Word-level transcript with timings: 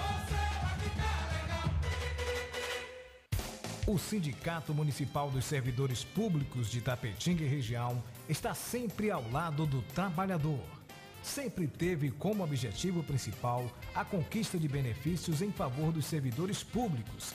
O 3.84 3.98
Sindicato 3.98 4.72
Municipal 4.72 5.28
dos 5.28 5.44
Servidores 5.44 6.04
Públicos 6.04 6.70
de 6.70 6.80
Tapetinga 6.80 7.42
e 7.42 7.48
região 7.48 8.00
está 8.28 8.54
sempre 8.54 9.10
ao 9.10 9.28
lado 9.30 9.66
do 9.66 9.82
trabalhador. 9.94 10.62
Sempre 11.20 11.66
teve 11.66 12.10
como 12.12 12.44
objetivo 12.44 13.02
principal 13.02 13.68
a 13.94 14.04
conquista 14.04 14.56
de 14.56 14.68
benefícios 14.68 15.42
em 15.42 15.50
favor 15.50 15.92
dos 15.92 16.06
servidores 16.06 16.62
públicos. 16.62 17.34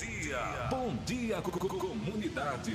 Dia! 0.00 0.66
Bom 0.70 0.96
dia, 1.04 1.42
co- 1.42 1.50
co- 1.50 1.68
comunidade. 1.78 2.74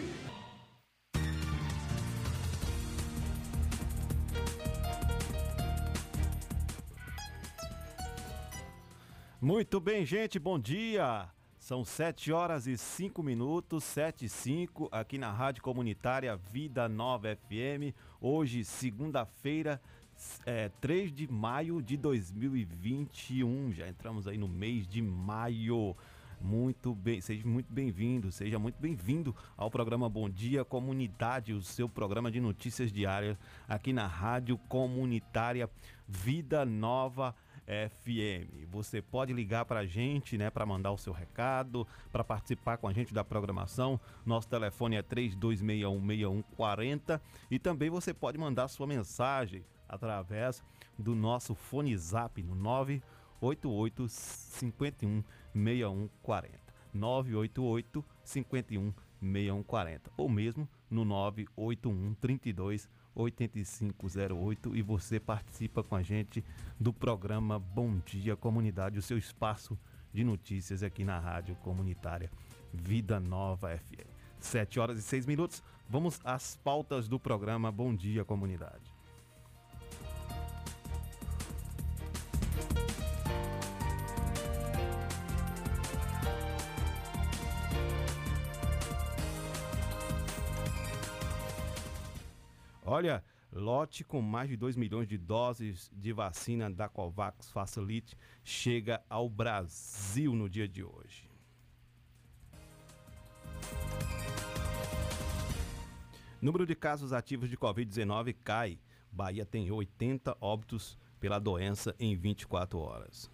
Muito 9.41 9.79
bem, 9.79 10.05
gente, 10.05 10.39
bom 10.39 10.57
dia. 10.59 11.27
São 11.57 11.83
7 11.83 12.31
horas 12.31 12.67
e 12.67 12.77
5 12.77 13.23
minutos, 13.23 13.83
7 13.83 14.25
e 14.25 14.29
5, 14.29 14.87
aqui 14.91 15.17
na 15.17 15.31
Rádio 15.31 15.63
Comunitária 15.63 16.35
Vida 16.35 16.87
Nova 16.87 17.35
FM. 17.35 17.93
Hoje, 18.21 18.63
segunda-feira, 18.63 19.81
é, 20.45 20.69
3 20.79 21.11
de 21.11 21.31
maio 21.31 21.81
de 21.81 21.97
2021. 21.97 23.71
Já 23.73 23.87
entramos 23.87 24.27
aí 24.27 24.37
no 24.37 24.47
mês 24.47 24.87
de 24.87 25.01
maio. 25.01 25.95
Muito 26.41 26.93
bem, 26.93 27.21
seja 27.21 27.47
muito 27.47 27.71
bem-vindo, 27.71 28.31
seja 28.31 28.59
muito 28.59 28.79
bem-vindo 28.79 29.35
ao 29.57 29.71
programa 29.71 30.09
Bom 30.09 30.29
Dia 30.29 30.65
Comunidade, 30.65 31.53
o 31.53 31.61
seu 31.61 31.89
programa 31.89 32.29
de 32.29 32.39
notícias 32.39 32.91
diárias 32.91 33.37
aqui 33.67 33.91
na 33.93 34.05
Rádio 34.05 34.57
Comunitária 34.57 35.69
Vida 36.07 36.65
Nova 36.65 37.33
FM. 37.65 38.69
Você 38.69 39.01
pode 39.01 39.33
ligar 39.33 39.65
para 39.65 39.79
a 39.81 39.85
gente, 39.85 40.37
né, 40.37 40.49
para 40.49 40.65
mandar 40.65 40.91
o 40.91 40.97
seu 40.97 41.11
recado, 41.13 41.85
para 42.11 42.23
participar 42.23 42.77
com 42.77 42.87
a 42.87 42.93
gente 42.93 43.13
da 43.13 43.23
programação. 43.23 43.99
Nosso 44.25 44.47
telefone 44.47 44.95
é 44.97 45.03
32616140 45.03 47.19
e 47.49 47.57
também 47.57 47.89
você 47.89 48.13
pode 48.13 48.37
mandar 48.37 48.67
sua 48.67 48.85
mensagem 48.85 49.65
através 49.87 50.63
do 50.97 51.13
nosso 51.15 51.55
fone 51.55 51.95
Zap 51.97 52.41
no 52.41 52.55
988 53.45 54.07
51 54.09 55.23
6140. 55.53 56.59
988 56.93 58.05
51 58.23 58.93
6140 59.21 60.11
ou 60.17 60.29
mesmo 60.29 60.67
no 60.89 61.05
981 61.05 62.13
32 62.15 62.89
8508 63.13 64.75
e 64.75 64.81
você 64.81 65.19
participa 65.19 65.83
com 65.83 65.95
a 65.95 66.01
gente 66.01 66.43
do 66.79 66.91
programa 66.91 67.59
Bom 67.59 67.99
Dia 68.05 68.35
Comunidade, 68.35 68.99
o 68.99 69.01
seu 69.01 69.17
espaço 69.17 69.77
de 70.13 70.23
notícias 70.23 70.83
aqui 70.83 71.03
na 71.03 71.19
Rádio 71.19 71.55
Comunitária 71.57 72.31
Vida 72.73 73.19
Nova 73.19 73.77
FM. 73.77 74.07
7 74.39 74.79
horas 74.79 74.97
e 74.97 75.01
6 75.01 75.25
minutos. 75.25 75.63
Vamos 75.89 76.19
às 76.23 76.55
pautas 76.57 77.07
do 77.07 77.19
programa 77.19 77.71
Bom 77.71 77.95
Dia 77.95 78.25
Comunidade. 78.25 78.94
Olha, 92.87 93.23
lote 93.51 94.03
com 94.03 94.21
mais 94.21 94.47
de 94.47 94.55
2 94.55 94.75
milhões 94.75 95.07
de 95.07 95.17
doses 95.17 95.89
de 95.91 96.13
vacina 96.13 96.69
da 96.69 96.87
Covax 96.87 97.49
Facilite 97.49 98.15
chega 98.43 99.03
ao 99.09 99.27
Brasil 99.27 100.35
no 100.35 100.47
dia 100.47 100.67
de 100.67 100.83
hoje. 100.83 101.27
Número 106.39 106.63
de 106.63 106.75
casos 106.75 107.11
ativos 107.11 107.49
de 107.49 107.57
Covid-19 107.57 108.35
cai. 108.43 108.77
Bahia 109.11 109.47
tem 109.47 109.71
80 109.71 110.37
óbitos 110.39 110.95
pela 111.19 111.39
doença 111.39 111.95
em 111.99 112.15
24 112.15 112.77
horas. 112.77 113.31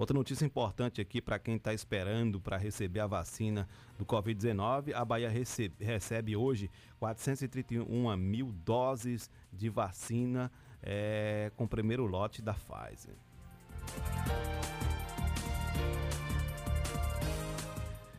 Outra 0.00 0.14
notícia 0.14 0.46
importante 0.46 0.98
aqui 0.98 1.20
para 1.20 1.38
quem 1.38 1.56
está 1.56 1.74
esperando 1.74 2.40
para 2.40 2.56
receber 2.56 3.00
a 3.00 3.06
vacina 3.06 3.68
do 3.98 4.06
Covid-19, 4.06 4.94
a 4.94 5.04
Bahia 5.04 5.28
recebe, 5.28 5.84
recebe 5.84 6.34
hoje 6.34 6.70
431 6.98 8.16
mil 8.16 8.50
doses 8.64 9.30
de 9.52 9.68
vacina 9.68 10.50
é, 10.82 11.52
com 11.54 11.64
o 11.64 11.68
primeiro 11.68 12.06
lote 12.06 12.40
da 12.40 12.54
Pfizer. 12.54 13.14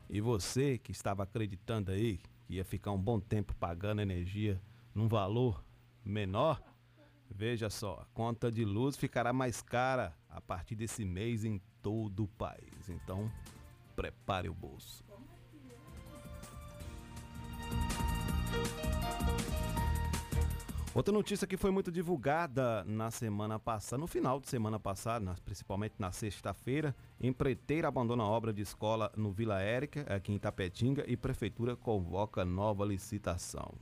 E 0.07 0.21
você 0.21 0.77
que 0.77 0.91
estava 0.91 1.23
acreditando 1.23 1.89
aí 1.89 2.19
que 2.45 2.57
ia 2.57 2.63
ficar 2.63 2.91
um 2.91 3.01
bom 3.01 3.19
tempo 3.19 3.55
pagando 3.55 4.03
energia 4.03 4.61
num 4.93 5.07
valor 5.07 5.65
menor, 6.05 6.61
veja 7.27 7.71
só, 7.71 8.03
a 8.03 8.05
conta 8.13 8.51
de 8.51 8.63
luz 8.63 8.95
ficará 8.95 9.33
mais 9.33 9.63
cara 9.63 10.15
a 10.29 10.39
partir 10.39 10.75
desse 10.75 11.03
mês 11.03 11.43
em 11.43 11.59
todo 11.81 12.23
o 12.23 12.27
país. 12.27 12.89
Então, 12.89 13.31
prepare 13.95 14.49
o 14.49 14.53
bolso. 14.53 15.03
Outra 20.93 21.13
notícia 21.13 21.47
que 21.47 21.55
foi 21.55 21.71
muito 21.71 21.89
divulgada 21.89 22.83
na 22.83 23.09
semana 23.09 23.57
passada, 23.57 23.97
no 23.97 24.07
final 24.07 24.41
de 24.41 24.49
semana 24.49 24.77
passada, 24.77 25.33
principalmente 25.45 25.95
na 25.97 26.11
sexta-feira, 26.11 26.93
empreiteira 27.17 27.87
abandona 27.87 28.25
obra 28.25 28.51
de 28.51 28.61
escola 28.61 29.09
no 29.15 29.31
Vila 29.31 29.61
Érica, 29.61 30.01
aqui 30.13 30.33
em 30.33 30.37
Tapetinga, 30.37 31.05
e 31.07 31.15
prefeitura 31.15 31.77
convoca 31.77 32.43
nova 32.43 32.83
licitação. 32.83 33.73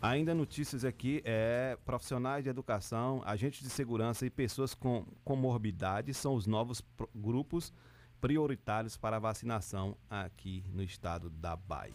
Ainda 0.00 0.34
notícias 0.34 0.84
aqui 0.84 1.22
é 1.24 1.78
profissionais 1.84 2.44
de 2.44 2.50
educação, 2.50 3.22
agentes 3.24 3.62
de 3.62 3.70
segurança 3.70 4.26
e 4.26 4.30
pessoas 4.30 4.74
com 4.74 5.06
comorbidade 5.24 6.12
são 6.12 6.34
os 6.34 6.46
novos 6.46 6.82
grupos 7.14 7.72
prioritários 8.20 8.96
para 8.96 9.16
a 9.16 9.20
vacinação 9.20 9.96
aqui 10.08 10.64
no 10.72 10.82
estado 10.82 11.30
da 11.30 11.56
Bahia. 11.56 11.94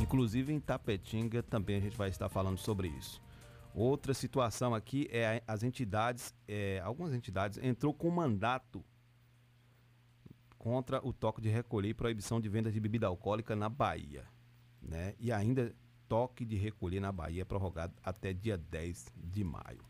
Inclusive 0.00 0.52
em 0.52 0.60
Tapetinga 0.60 1.42
também 1.42 1.76
a 1.76 1.80
gente 1.80 1.96
vai 1.96 2.08
estar 2.08 2.28
falando 2.28 2.58
sobre 2.58 2.88
isso. 2.88 3.20
Outra 3.74 4.14
situação 4.14 4.74
aqui 4.74 5.08
é 5.10 5.42
as 5.46 5.62
entidades, 5.62 6.34
é, 6.46 6.80
algumas 6.82 7.12
entidades 7.12 7.58
entrou 7.58 7.92
com 7.92 8.08
mandato 8.10 8.84
contra 10.66 11.00
o 11.06 11.12
toque 11.12 11.40
de 11.40 11.48
recolher 11.48 11.90
e 11.90 11.94
proibição 11.94 12.40
de 12.40 12.48
venda 12.48 12.72
de 12.72 12.80
bebida 12.80 13.06
alcoólica 13.06 13.54
na 13.54 13.68
Bahia. 13.68 14.24
Né? 14.82 15.14
E 15.20 15.30
ainda 15.30 15.72
toque 16.08 16.44
de 16.44 16.56
recolher 16.56 16.98
na 16.98 17.12
Bahia 17.12 17.42
é 17.42 17.44
prorrogado 17.44 17.94
até 18.02 18.32
dia 18.32 18.58
10 18.58 19.06
de 19.16 19.44
maio. 19.44 19.84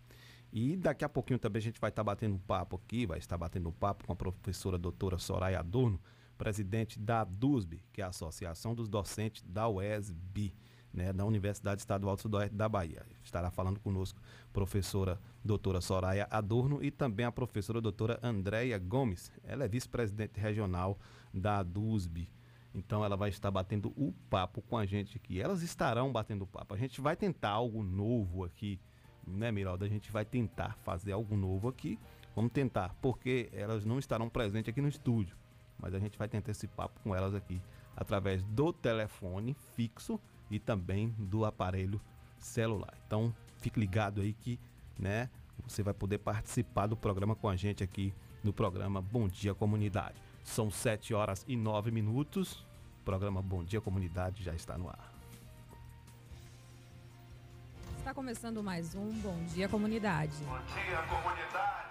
E 0.52 0.76
daqui 0.76 1.02
a 1.02 1.08
pouquinho 1.08 1.38
também 1.38 1.60
a 1.60 1.62
gente 1.62 1.80
vai 1.80 1.88
estar 1.88 2.04
batendo 2.04 2.34
um 2.34 2.38
papo 2.38 2.76
aqui, 2.76 3.06
vai 3.06 3.16
estar 3.18 3.38
batendo 3.38 3.70
um 3.70 3.72
papo 3.72 4.04
com 4.04 4.12
a 4.12 4.16
professora 4.16 4.76
doutora 4.76 5.16
Soraya 5.16 5.60
Adorno, 5.60 5.98
presidente 6.36 7.00
da 7.00 7.24
DUSB, 7.24 7.82
que 7.90 8.02
é 8.02 8.04
a 8.04 8.08
Associação 8.08 8.74
dos 8.74 8.86
Docentes 8.86 9.42
da 9.44 9.66
UESB 9.66 10.52
né, 10.96 11.12
da 11.12 11.24
Universidade 11.24 11.80
Estadual 11.80 12.16
do 12.16 12.22
Sudoeste 12.22 12.56
da 12.56 12.68
Bahia. 12.68 13.04
Estará 13.22 13.50
falando 13.50 13.78
conosco 13.78 14.18
professora 14.52 15.20
doutora 15.44 15.80
Soraya 15.82 16.26
Adorno 16.30 16.82
e 16.82 16.90
também 16.90 17.26
a 17.26 17.30
professora 17.30 17.80
doutora 17.80 18.18
Andréia 18.22 18.78
Gomes. 18.78 19.30
Ela 19.44 19.64
é 19.64 19.68
vice-presidente 19.68 20.40
regional 20.40 20.98
da 21.32 21.62
DUSB. 21.62 22.28
Então 22.74 23.04
ela 23.04 23.16
vai 23.16 23.28
estar 23.28 23.50
batendo 23.50 23.92
o 23.96 24.12
papo 24.30 24.62
com 24.62 24.76
a 24.76 24.86
gente 24.86 25.18
aqui. 25.18 25.40
Elas 25.40 25.62
estarão 25.62 26.10
batendo 26.10 26.42
o 26.42 26.46
papo. 26.46 26.74
A 26.74 26.78
gente 26.78 27.00
vai 27.00 27.14
tentar 27.14 27.50
algo 27.50 27.82
novo 27.82 28.44
aqui, 28.44 28.80
né, 29.26 29.52
Miralda? 29.52 29.84
A 29.84 29.88
gente 29.88 30.10
vai 30.10 30.24
tentar 30.24 30.76
fazer 30.78 31.12
algo 31.12 31.36
novo 31.36 31.68
aqui. 31.68 31.98
Vamos 32.34 32.52
tentar, 32.52 32.94
porque 33.00 33.48
elas 33.52 33.84
não 33.84 33.98
estarão 33.98 34.28
presentes 34.28 34.70
aqui 34.70 34.80
no 34.80 34.88
estúdio. 34.88 35.36
Mas 35.78 35.94
a 35.94 35.98
gente 35.98 36.18
vai 36.18 36.28
tentar 36.28 36.50
esse 36.50 36.66
papo 36.66 37.00
com 37.00 37.14
elas 37.14 37.34
aqui 37.34 37.60
através 37.94 38.42
do 38.44 38.72
telefone 38.72 39.54
fixo 39.74 40.20
e 40.50 40.58
também 40.58 41.14
do 41.18 41.44
aparelho 41.44 42.00
celular. 42.38 42.94
Então, 43.06 43.34
fique 43.58 43.78
ligado 43.78 44.20
aí 44.20 44.32
que, 44.32 44.58
né, 44.98 45.28
você 45.66 45.82
vai 45.82 45.94
poder 45.94 46.18
participar 46.18 46.86
do 46.86 46.96
programa 46.96 47.34
com 47.34 47.48
a 47.48 47.56
gente 47.56 47.82
aqui 47.82 48.12
no 48.42 48.52
programa 48.52 49.00
Bom 49.02 49.28
Dia 49.28 49.54
Comunidade. 49.54 50.20
São 50.44 50.70
7 50.70 51.12
horas 51.14 51.44
e 51.48 51.56
9 51.56 51.90
minutos. 51.90 52.64
O 53.00 53.04
programa 53.04 53.42
Bom 53.42 53.64
Dia 53.64 53.80
Comunidade 53.80 54.44
já 54.44 54.54
está 54.54 54.78
no 54.78 54.88
ar. 54.88 55.12
Está 57.98 58.14
começando 58.14 58.62
mais 58.62 58.94
um 58.94 59.12
Bom 59.20 59.36
Dia 59.46 59.68
Comunidade. 59.68 60.36
Bom 60.44 60.58
dia, 60.72 61.02
comunidade. 61.08 61.85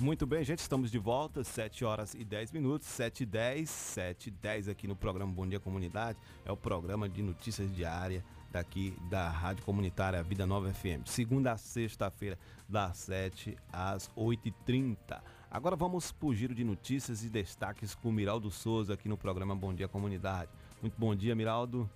Muito 0.00 0.26
bem, 0.26 0.42
gente, 0.42 0.60
estamos 0.60 0.90
de 0.90 0.98
volta, 0.98 1.44
7 1.44 1.84
horas 1.84 2.14
e 2.14 2.24
10 2.24 2.52
minutos, 2.52 2.88
7 2.88 3.22
e 3.22 3.26
10, 3.26 3.68
7 3.68 4.28
e 4.28 4.30
10 4.30 4.68
aqui 4.70 4.88
no 4.88 4.96
programa 4.96 5.30
Bom 5.30 5.46
Dia 5.46 5.60
Comunidade, 5.60 6.18
é 6.42 6.50
o 6.50 6.56
programa 6.56 7.06
de 7.06 7.22
notícias 7.22 7.70
diária 7.70 8.24
daqui 8.50 8.96
da 9.10 9.28
Rádio 9.28 9.62
Comunitária 9.62 10.22
Vida 10.22 10.46
Nova 10.46 10.72
FM, 10.72 11.04
segunda 11.04 11.52
a 11.52 11.58
sexta-feira, 11.58 12.38
das 12.66 12.96
7 12.96 13.58
às 13.70 14.08
8h30. 14.16 15.20
Agora 15.50 15.76
vamos 15.76 16.10
para 16.10 16.28
o 16.28 16.34
giro 16.34 16.54
de 16.54 16.64
notícias 16.64 17.22
e 17.22 17.28
destaques 17.28 17.94
com 17.94 18.08
o 18.08 18.12
Miraldo 18.12 18.50
Souza 18.50 18.94
aqui 18.94 19.06
no 19.06 19.18
programa 19.18 19.54
Bom 19.54 19.74
Dia 19.74 19.86
Comunidade. 19.86 20.50
Muito 20.80 20.94
bom 20.98 21.14
dia, 21.14 21.34
Miraldo. 21.34 21.88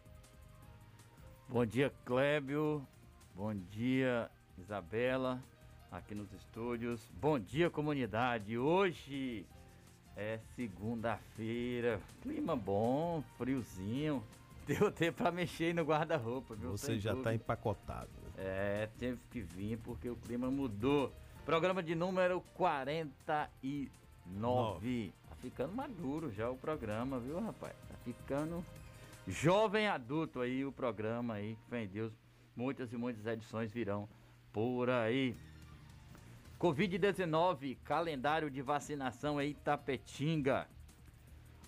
Bom 1.48 1.64
dia, 1.64 1.90
Clébio. 2.04 2.86
Bom 3.34 3.54
dia, 3.54 4.30
Isabela 4.58 5.42
aqui 5.96 6.12
nos 6.12 6.32
estúdios. 6.32 7.08
Bom 7.20 7.38
dia, 7.38 7.70
comunidade. 7.70 8.58
Hoje 8.58 9.46
é 10.16 10.40
segunda-feira, 10.56 12.00
clima 12.20 12.56
bom, 12.56 13.22
friozinho. 13.38 14.22
Deu 14.66 14.90
tempo 14.90 15.18
para 15.18 15.30
mexer 15.30 15.72
no 15.72 15.84
guarda-roupa, 15.84 16.56
viu? 16.56 16.72
Você 16.72 16.98
já 16.98 17.14
está 17.14 17.32
empacotado. 17.32 18.10
É, 18.36 18.88
teve 18.98 19.20
que 19.30 19.40
vir 19.40 19.78
porque 19.78 20.10
o 20.10 20.16
clima 20.16 20.50
mudou. 20.50 21.12
Programa 21.44 21.80
de 21.80 21.94
número 21.94 22.40
49. 22.54 23.90
Nove. 24.26 25.12
Tá 25.28 25.36
ficando 25.36 25.74
maduro 25.74 26.32
já 26.32 26.50
o 26.50 26.56
programa, 26.56 27.20
viu, 27.20 27.38
rapaz? 27.38 27.74
Tá 27.88 27.94
ficando 28.04 28.64
jovem 29.28 29.86
adulto 29.86 30.40
aí 30.40 30.64
o 30.64 30.72
programa 30.72 31.34
aí. 31.34 31.56
Fé 31.68 31.84
em 31.84 31.86
Deus, 31.86 32.12
muitas 32.56 32.92
e 32.92 32.96
muitas 32.96 33.24
edições 33.26 33.70
virão 33.70 34.08
por 34.52 34.90
aí. 34.90 35.36
Covid-19, 36.64 37.76
calendário 37.84 38.50
de 38.50 38.62
vacinação 38.62 39.38
em 39.38 39.50
Itapetinga. 39.50 40.66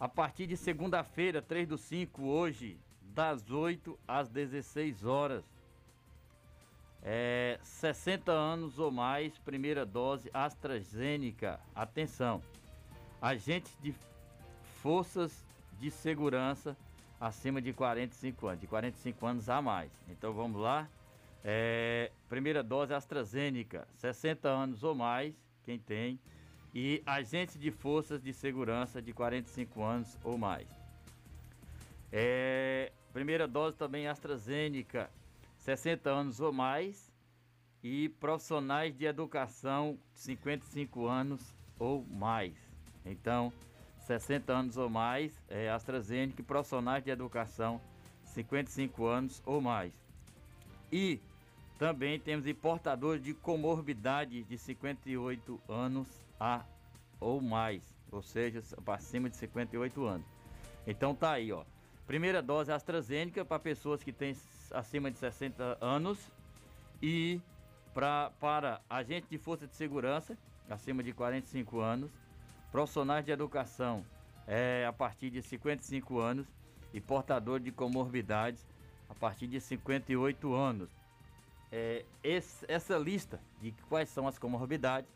A 0.00 0.08
partir 0.08 0.46
de 0.46 0.56
segunda-feira, 0.56 1.42
3 1.42 1.68
do 1.68 1.76
5, 1.76 2.22
hoje, 2.22 2.78
das 3.02 3.50
8 3.50 3.98
às 4.08 4.30
16 4.30 5.04
horas. 5.04 5.44
É, 7.02 7.60
60 7.62 8.32
anos 8.32 8.78
ou 8.78 8.90
mais, 8.90 9.36
primeira 9.36 9.84
dose 9.84 10.30
AstraZeneca. 10.32 11.60
Atenção, 11.74 12.40
agentes 13.20 13.76
de 13.82 13.94
forças 14.80 15.44
de 15.78 15.90
segurança 15.90 16.74
acima 17.20 17.60
de 17.60 17.74
45 17.74 18.46
anos, 18.46 18.60
de 18.62 18.66
45 18.66 19.26
anos 19.26 19.50
a 19.50 19.60
mais. 19.60 19.92
Então 20.08 20.32
vamos 20.32 20.58
lá. 20.58 20.88
É, 21.48 22.10
primeira 22.28 22.60
dose 22.60 22.92
AstraZeneca, 22.92 23.86
60 23.94 24.48
anos 24.48 24.82
ou 24.82 24.96
mais, 24.96 25.32
quem 25.62 25.78
tem, 25.78 26.18
e 26.74 27.00
agentes 27.06 27.56
de 27.56 27.70
forças 27.70 28.20
de 28.20 28.32
segurança 28.32 29.00
de 29.00 29.12
45 29.12 29.80
anos 29.80 30.18
ou 30.24 30.36
mais. 30.36 30.68
É, 32.10 32.90
primeira 33.12 33.46
dose 33.46 33.76
também 33.76 34.08
AstraZeneca, 34.08 35.08
60 35.58 36.10
anos 36.10 36.40
ou 36.40 36.52
mais, 36.52 37.12
e 37.80 38.08
profissionais 38.08 38.96
de 38.96 39.04
educação, 39.04 40.00
55 40.14 41.06
anos 41.06 41.54
ou 41.78 42.04
mais. 42.10 42.56
Então, 43.04 43.52
60 44.00 44.52
anos 44.52 44.76
ou 44.76 44.90
mais, 44.90 45.40
é 45.46 45.70
AstraZeneca, 45.70 46.40
e 46.40 46.44
profissionais 46.44 47.04
de 47.04 47.10
educação, 47.10 47.80
55 48.24 49.06
anos 49.06 49.40
ou 49.46 49.60
mais. 49.60 49.92
E 50.90 51.20
também 51.78 52.18
temos 52.18 52.46
importadores 52.46 53.22
de 53.22 53.34
comorbidade 53.34 54.42
de 54.44 54.58
58 54.58 55.60
anos 55.68 56.08
a 56.40 56.64
ou 57.20 57.40
mais, 57.40 57.82
ou 58.10 58.22
seja, 58.22 58.62
acima 58.86 59.28
de 59.28 59.36
58 59.36 60.04
anos. 60.04 60.26
Então 60.86 61.14
tá 61.14 61.32
aí, 61.32 61.52
ó. 61.52 61.64
Primeira 62.06 62.40
dose 62.40 62.70
AstraZeneca 62.70 63.44
para 63.44 63.58
pessoas 63.58 64.02
que 64.02 64.12
têm 64.12 64.36
acima 64.70 65.10
de 65.10 65.18
60 65.18 65.78
anos 65.80 66.30
e 67.02 67.40
pra, 67.92 68.30
para 68.38 68.80
agentes 68.88 69.28
de 69.28 69.38
força 69.38 69.66
de 69.66 69.74
segurança 69.74 70.36
acima 70.68 71.02
de 71.02 71.12
45 71.12 71.80
anos, 71.80 72.10
profissionais 72.70 73.24
de 73.24 73.30
educação 73.30 74.04
é, 74.46 74.84
a 74.86 74.92
partir 74.92 75.30
de 75.30 75.42
55 75.42 76.18
anos 76.18 76.46
e 76.92 77.00
portador 77.00 77.60
de 77.60 77.70
comorbidades 77.72 78.66
a 79.08 79.14
partir 79.14 79.46
de 79.46 79.60
58 79.60 80.54
anos 80.54 80.90
é, 81.70 82.04
esse, 82.22 82.64
essa 82.68 82.96
lista 82.96 83.40
de 83.60 83.72
quais 83.88 84.08
são 84.08 84.28
as 84.28 84.38
comorbidades 84.38 85.10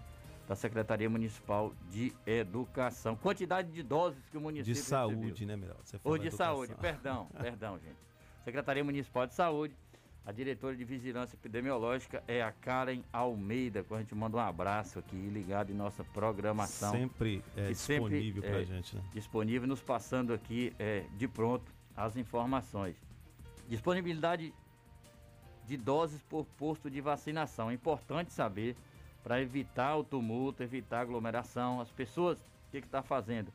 da 0.48 0.56
Secretaria 0.56 1.10
Municipal 1.10 1.74
de 1.92 2.14
Educação. 2.26 3.16
Quantidade 3.16 3.72
de 3.72 3.84
doses 3.84 4.24
que 4.32 4.38
o 4.38 4.42
município 4.42 4.74
De 4.74 4.80
saúde, 4.80 5.16
recebeu. 5.30 5.48
né, 5.48 5.56
melhor? 5.56 5.78
Ou 6.04 6.18
de 6.18 6.28
educação. 6.28 6.56
saúde, 6.56 6.76
perdão, 6.76 7.28
perdão, 7.40 7.78
gente. 7.80 7.98
Secretaria 8.44 8.84
Municipal 8.84 9.28
de 9.28 9.34
Saúde, 9.34 9.76
a 10.26 10.32
diretora 10.32 10.76
de 10.76 10.84
Vigilância 10.84 11.36
Epidemiológica 11.36 12.24
é 12.28 12.42
a 12.42 12.52
Karen 12.52 13.02
Almeida, 13.14 13.84
com 13.84 13.94
a 13.94 14.00
gente 14.00 14.16
manda 14.16 14.38
um 14.38 14.40
abraço 14.40 14.98
aqui, 14.98 15.16
ligado 15.16 15.72
em 15.72 15.76
nossa 15.76 16.04
programação. 16.04 16.92
Sempre 16.92 17.44
é 17.56 17.68
disponível 17.68 18.42
para 18.42 18.58
a 18.58 18.62
é, 18.62 18.66
gente, 18.66 18.96
né? 18.96 19.04
Disponível, 19.14 19.68
nos 19.68 19.82
passando 19.82 20.34
aqui 20.34 20.74
é, 20.80 21.06
de 21.16 21.28
pronto 21.28 21.72
as 21.96 22.18
informações. 22.18 22.96
Disponibilidade 23.70 24.52
de 25.68 25.78
doses 25.78 26.22
por 26.24 26.46
posto 26.58 26.90
de 26.90 27.02
vacinação. 27.02 27.70
É 27.70 27.74
importante 27.76 28.34
saber 28.34 28.76
para 29.24 29.40
evitar 29.40 29.96
o 29.96 30.04
tumulto, 30.04 30.64
evitar 30.64 31.00
a 31.00 31.02
aglomeração. 31.02 31.80
As 31.80 31.92
pessoas, 31.92 32.40
o 32.40 32.72
que 32.72 32.78
está 32.78 33.04
fazendo? 33.04 33.52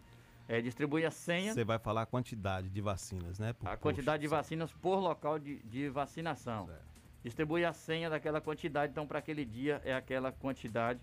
É, 0.51 0.61
distribui 0.61 1.07
a 1.07 1.13
senha. 1.13 1.55
Você 1.55 1.63
vai 1.63 1.79
falar 1.79 2.03
a 2.03 2.07
quantidade 2.07 2.69
de 2.69 2.81
vacinas, 2.81 3.39
né? 3.39 3.53
Por 3.53 3.69
a 3.69 3.71
posto, 3.71 3.83
quantidade 3.83 4.21
de 4.21 4.27
vacinas 4.27 4.73
por 4.73 4.99
local 4.99 5.39
de, 5.39 5.61
de 5.61 5.89
vacinação. 5.89 6.67
Certo. 6.67 6.83
Distribui 7.23 7.65
a 7.65 7.73
senha 7.73 8.11
daquela 8.11 8.41
quantidade, 8.41 8.91
então 8.91 9.07
para 9.07 9.21
aquele 9.21 9.45
dia 9.45 9.81
é 9.85 9.95
aquela 9.95 10.33
quantidade. 10.33 10.99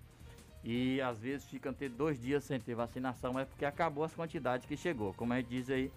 E 0.65 0.99
às 0.99 1.17
vezes 1.21 1.47
ficam 1.47 1.73
ter 1.73 1.87
dois 1.87 2.19
dias 2.19 2.43
sem 2.43 2.59
ter 2.59 2.75
vacinação, 2.75 3.31
mas 3.31 3.43
é 3.43 3.45
porque 3.45 3.63
acabou 3.63 4.03
as 4.03 4.13
quantidades 4.13 4.65
que 4.65 4.75
chegou. 4.75 5.13
Como 5.13 5.31
a 5.31 5.37
gente 5.37 5.47
diz 5.47 5.69
aí, 5.69 5.89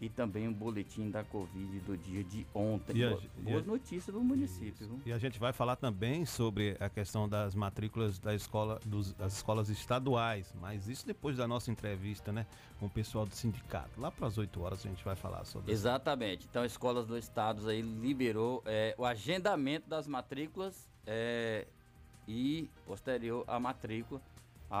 e 0.00 0.08
também 0.08 0.48
um 0.48 0.52
boletim 0.52 1.10
da 1.10 1.22
Covid 1.24 1.80
do 1.80 1.96
dia 1.96 2.22
de 2.24 2.46
ontem. 2.52 2.96
E 2.96 3.04
a, 3.04 3.16
Boas 3.38 3.64
notícias 3.64 4.14
do 4.14 4.20
município. 4.20 4.86
Viu? 4.86 5.00
E 5.06 5.12
a 5.12 5.18
gente 5.18 5.38
vai 5.38 5.52
falar 5.52 5.76
também 5.76 6.26
sobre 6.26 6.76
a 6.80 6.88
questão 6.88 7.28
das 7.28 7.54
matrículas 7.54 8.18
da 8.18 8.34
escola, 8.34 8.80
dos, 8.84 9.12
das 9.12 9.34
escolas 9.34 9.68
estaduais, 9.68 10.52
mas 10.60 10.88
isso 10.88 11.06
depois 11.06 11.36
da 11.36 11.46
nossa 11.46 11.70
entrevista 11.70 12.32
né, 12.32 12.46
com 12.78 12.86
o 12.86 12.90
pessoal 12.90 13.24
do 13.24 13.34
sindicato. 13.34 14.00
Lá 14.00 14.10
para 14.10 14.26
as 14.26 14.36
8 14.36 14.60
horas 14.60 14.84
a 14.84 14.88
gente 14.88 15.04
vai 15.04 15.16
falar 15.16 15.44
sobre 15.44 15.72
Exatamente. 15.72 16.40
Isso. 16.40 16.48
Então, 16.50 16.64
escolas 16.64 17.06
do 17.06 17.16
estado 17.16 17.68
aí 17.68 17.80
liberou 17.80 18.62
é, 18.66 18.94
o 18.98 19.04
agendamento 19.04 19.88
das 19.88 20.06
matrículas 20.06 20.88
é, 21.06 21.66
e 22.26 22.68
posterior 22.84 23.44
à 23.46 23.60
matrícula 23.60 24.20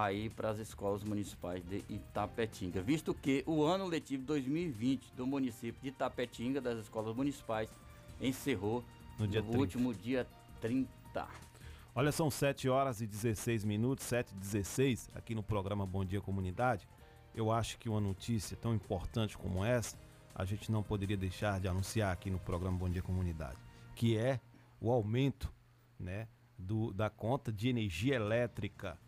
aí 0.02 0.28
para 0.28 0.50
as 0.50 0.58
escolas 0.58 1.04
municipais 1.04 1.64
de 1.64 1.84
Itapetinga, 1.88 2.82
visto 2.82 3.14
que 3.14 3.44
o 3.46 3.62
ano 3.62 3.86
letivo 3.86 4.24
2020 4.24 5.12
do 5.14 5.24
município 5.24 5.80
de 5.80 5.88
Itapetinga, 5.90 6.60
das 6.60 6.80
escolas 6.80 7.14
municipais, 7.14 7.70
encerrou 8.20 8.84
no, 9.16 9.28
dia 9.28 9.40
no 9.40 9.56
último 9.56 9.94
dia 9.94 10.26
30. 10.60 11.28
Olha, 11.94 12.10
são 12.10 12.28
7 12.28 12.68
horas 12.68 13.00
e 13.00 13.06
16 13.06 13.64
minutos, 13.64 14.04
7 14.06 14.32
e 14.32 14.34
16, 14.34 15.10
aqui 15.14 15.32
no 15.32 15.44
programa 15.44 15.86
Bom 15.86 16.04
Dia 16.04 16.20
Comunidade. 16.20 16.88
Eu 17.32 17.52
acho 17.52 17.78
que 17.78 17.88
uma 17.88 18.00
notícia 18.00 18.56
tão 18.56 18.74
importante 18.74 19.38
como 19.38 19.64
essa, 19.64 19.96
a 20.34 20.44
gente 20.44 20.72
não 20.72 20.82
poderia 20.82 21.16
deixar 21.16 21.60
de 21.60 21.68
anunciar 21.68 22.12
aqui 22.12 22.30
no 22.30 22.40
programa 22.40 22.76
Bom 22.76 22.90
Dia 22.90 23.02
Comunidade, 23.02 23.58
que 23.94 24.18
é 24.18 24.40
o 24.80 24.90
aumento 24.90 25.52
né, 26.00 26.26
do, 26.58 26.92
da 26.92 27.08
conta 27.08 27.52
de 27.52 27.68
energia 27.68 28.16
elétrica 28.16 28.98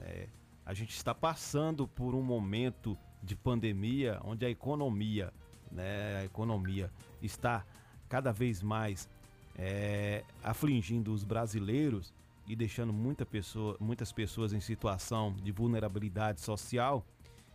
é, 0.00 0.28
a 0.64 0.72
gente 0.72 0.94
está 0.96 1.14
passando 1.14 1.86
por 1.86 2.14
um 2.14 2.22
momento 2.22 2.96
de 3.22 3.36
pandemia 3.36 4.20
onde 4.24 4.44
a 4.44 4.50
economia, 4.50 5.32
né, 5.70 6.18
a 6.20 6.24
economia 6.24 6.90
está 7.22 7.64
cada 8.08 8.32
vez 8.32 8.62
mais 8.62 9.08
é, 9.56 10.24
afligindo 10.42 11.12
os 11.12 11.24
brasileiros 11.24 12.12
e 12.46 12.54
deixando 12.54 12.92
muita 12.92 13.24
pessoa, 13.24 13.76
muitas 13.80 14.12
pessoas 14.12 14.52
em 14.52 14.60
situação 14.60 15.34
de 15.42 15.50
vulnerabilidade 15.50 16.40
social. 16.40 17.04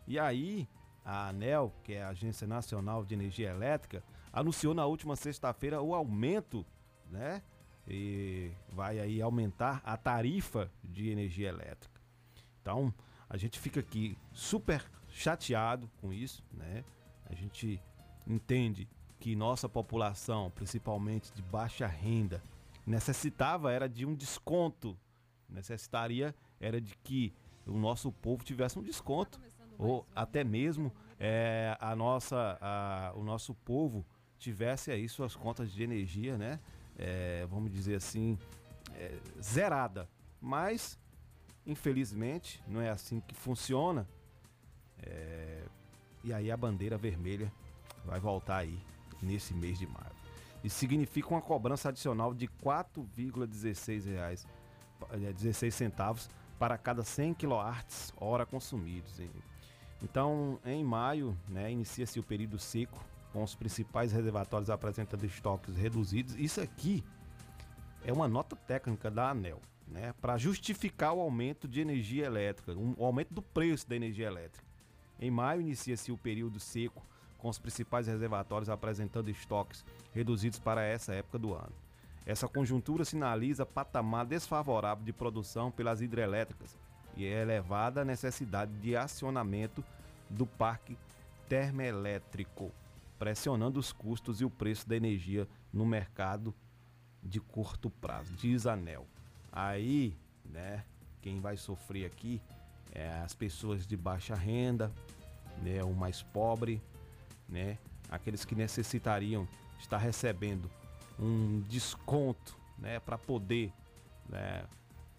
E 0.07 0.17
aí, 0.17 0.67
a 1.05 1.29
ANEL, 1.29 1.73
que 1.83 1.93
é 1.93 2.03
a 2.03 2.09
Agência 2.09 2.47
Nacional 2.47 3.05
de 3.05 3.13
Energia 3.13 3.49
Elétrica, 3.49 4.03
anunciou 4.33 4.73
na 4.73 4.85
última 4.85 5.15
sexta-feira 5.15 5.81
o 5.81 5.93
aumento, 5.93 6.65
né? 7.11 7.41
E 7.87 8.51
vai 8.71 8.99
aí 8.99 9.21
aumentar 9.21 9.81
a 9.83 9.97
tarifa 9.97 10.71
de 10.83 11.09
energia 11.09 11.49
elétrica. 11.49 11.98
Então, 12.61 12.93
a 13.29 13.37
gente 13.37 13.59
fica 13.59 13.79
aqui 13.79 14.17
super 14.31 14.83
chateado 15.09 15.89
com 16.01 16.13
isso, 16.13 16.43
né? 16.51 16.83
A 17.25 17.33
gente 17.33 17.81
entende 18.27 18.87
que 19.19 19.35
nossa 19.35 19.67
população, 19.67 20.51
principalmente 20.51 21.31
de 21.33 21.41
baixa 21.41 21.85
renda, 21.85 22.43
necessitava 22.85 23.71
era 23.71 23.87
de 23.87 24.05
um 24.05 24.15
desconto, 24.15 24.97
necessitaria 25.47 26.33
era 26.59 26.79
de 26.79 26.95
que 26.97 27.33
o 27.65 27.77
nosso 27.77 28.11
povo 28.11 28.43
tivesse 28.43 28.79
um 28.79 28.83
desconto 28.83 29.39
ou 29.77 30.05
até 30.15 30.43
mesmo 30.43 30.91
é, 31.19 31.77
a 31.79 31.95
nossa, 31.95 32.57
a, 32.61 33.13
o 33.15 33.23
nosso 33.23 33.53
povo 33.53 34.05
tivesse 34.37 34.89
aí 34.91 35.07
suas 35.07 35.35
contas 35.35 35.71
de 35.71 35.83
energia, 35.83 36.37
né? 36.37 36.59
É, 36.97 37.45
vamos 37.49 37.71
dizer 37.71 37.95
assim, 37.95 38.37
é, 38.93 39.17
zerada. 39.41 40.09
Mas 40.41 40.97
Infelizmente, 41.69 42.63
não 42.67 42.81
é 42.81 42.89
assim 42.89 43.19
que 43.19 43.35
funciona. 43.35 44.07
É... 45.03 45.63
E 46.23 46.33
aí 46.33 46.49
a 46.51 46.57
bandeira 46.57 46.97
vermelha 46.97 47.53
vai 48.03 48.19
voltar 48.19 48.57
aí 48.57 48.77
nesse 49.21 49.53
mês 49.53 49.77
de 49.77 49.85
maio. 49.85 50.19
Isso 50.63 50.77
significa 50.77 51.29
uma 51.29 51.41
cobrança 51.41 51.89
adicional 51.89 52.33
de 52.33 52.47
4,16 52.47 54.05
reais, 54.05 54.47
16 55.11 55.73
é, 55.73 55.77
centavos 55.77 56.29
para 56.57 56.75
cada 56.75 57.03
100 57.03 57.35
kWh 57.35 58.13
hora 58.17 58.47
consumidos. 58.47 59.21
Então, 60.01 60.59
em 60.65 60.83
maio, 60.83 61.37
né, 61.47 61.71
inicia-se 61.71 62.19
o 62.19 62.23
período 62.23 62.57
seco 62.57 62.99
com 63.31 63.43
os 63.43 63.53
principais 63.53 64.11
reservatórios 64.11 64.71
apresentando 64.71 65.23
estoques 65.23 65.77
reduzidos. 65.77 66.35
Isso 66.35 66.59
aqui 66.59 67.03
é 68.03 68.11
uma 68.11 68.27
nota 68.27 68.55
técnica 68.55 69.11
da 69.11 69.29
ANEL, 69.29 69.61
né, 69.89 70.13
para 70.21 70.37
justificar 70.37 71.13
o 71.13 71.19
aumento 71.19 71.67
de 71.67 71.81
energia 71.81 72.25
elétrica, 72.25 72.73
um, 72.73 72.93
o 72.97 73.05
aumento 73.05 73.33
do 73.33 73.41
preço 73.41 73.89
da 73.89 73.95
energia 73.95 74.27
elétrica. 74.27 74.67
Em 75.19 75.31
maio 75.31 75.61
inicia-se 75.61 76.11
o 76.11 76.17
período 76.17 76.59
seco, 76.59 77.05
com 77.37 77.49
os 77.49 77.57
principais 77.57 78.07
reservatórios 78.07 78.69
apresentando 78.69 79.29
estoques 79.29 79.85
reduzidos 80.13 80.59
para 80.59 80.83
essa 80.83 81.13
época 81.13 81.39
do 81.39 81.53
ano. 81.53 81.73
Essa 82.25 82.47
conjuntura 82.47 83.03
sinaliza 83.03 83.65
patamar 83.65 84.25
desfavorável 84.25 85.03
de 85.03 85.13
produção 85.13 85.71
pelas 85.71 86.01
hidrelétricas 86.01 86.77
e 87.15 87.25
é 87.25 87.41
elevada 87.41 88.05
necessidade 88.05 88.71
de 88.73 88.95
acionamento 88.95 89.83
do 90.29 90.45
parque 90.45 90.97
termoelétrico, 91.47 92.71
pressionando 93.17 93.79
os 93.79 93.91
custos 93.91 94.41
e 94.41 94.45
o 94.45 94.49
preço 94.49 94.87
da 94.87 94.95
energia 94.95 95.47
no 95.73 95.85
mercado 95.85 96.53
de 97.23 97.39
curto 97.39 97.89
prazo, 97.89 98.33
diz 98.35 98.67
Anel. 98.67 99.07
Aí, 99.51 100.15
né, 100.45 100.83
quem 101.21 101.39
vai 101.39 101.57
sofrer 101.57 102.05
aqui 102.05 102.41
é 102.91 103.21
as 103.23 103.33
pessoas 103.33 103.85
de 103.85 103.95
baixa 103.95 104.35
renda, 104.35 104.91
né, 105.61 105.83
o 105.83 105.93
mais 105.93 106.21
pobre, 106.21 106.81
né, 107.47 107.77
aqueles 108.09 108.45
que 108.45 108.55
necessitariam 108.55 109.47
estar 109.79 109.97
recebendo 109.97 110.69
um 111.19 111.61
desconto, 111.67 112.57
né, 112.77 112.99
para 112.99 113.17
poder, 113.17 113.71
né, 114.27 114.63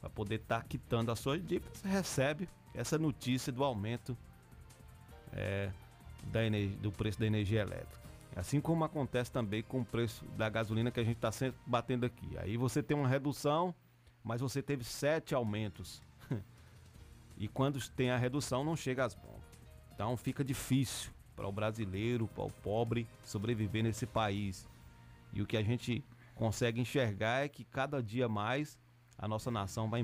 para 0.00 0.10
poder 0.10 0.36
estar 0.36 0.60
tá 0.60 0.66
quitando 0.66 1.10
a 1.10 1.16
sua 1.16 1.38
dívida, 1.38 1.70
você 1.72 1.88
recebe 1.88 2.48
essa 2.74 2.98
notícia 2.98 3.52
do 3.52 3.62
aumento 3.62 4.16
é, 5.32 5.70
da 6.24 6.40
do 6.80 6.92
preço 6.92 7.18
da 7.18 7.26
energia 7.26 7.60
elétrica. 7.60 8.00
Assim 8.36 8.60
como 8.60 8.84
acontece 8.84 9.30
também 9.30 9.62
com 9.62 9.80
o 9.80 9.84
preço 9.84 10.24
da 10.36 10.48
gasolina 10.48 10.90
que 10.90 11.00
a 11.00 11.04
gente 11.04 11.16
está 11.16 11.32
sempre 11.32 11.60
batendo 11.66 12.06
aqui. 12.06 12.38
Aí 12.38 12.56
você 12.56 12.82
tem 12.82 12.96
uma 12.96 13.08
redução, 13.08 13.74
mas 14.24 14.40
você 14.40 14.62
teve 14.62 14.84
sete 14.84 15.34
aumentos. 15.34 16.02
e 17.36 17.48
quando 17.48 17.80
tem 17.90 18.10
a 18.10 18.16
redução, 18.16 18.64
não 18.64 18.76
chega 18.76 19.04
às 19.04 19.14
bombas. 19.14 19.40
Então 19.94 20.16
fica 20.16 20.44
difícil 20.44 21.12
para 21.36 21.48
o 21.48 21.52
brasileiro, 21.52 22.28
para 22.28 22.44
o 22.44 22.50
pobre 22.50 23.08
sobreviver 23.24 23.82
nesse 23.82 24.06
país. 24.06 24.68
E 25.32 25.40
o 25.40 25.46
que 25.46 25.56
a 25.56 25.62
gente 25.62 26.04
consegue 26.34 26.80
enxergar 26.80 27.44
é 27.44 27.48
que 27.48 27.64
cada 27.64 28.02
dia 28.02 28.28
mais 28.28 28.78
a 29.18 29.28
nossa 29.28 29.50
nação 29.50 29.88
vai 29.88 30.00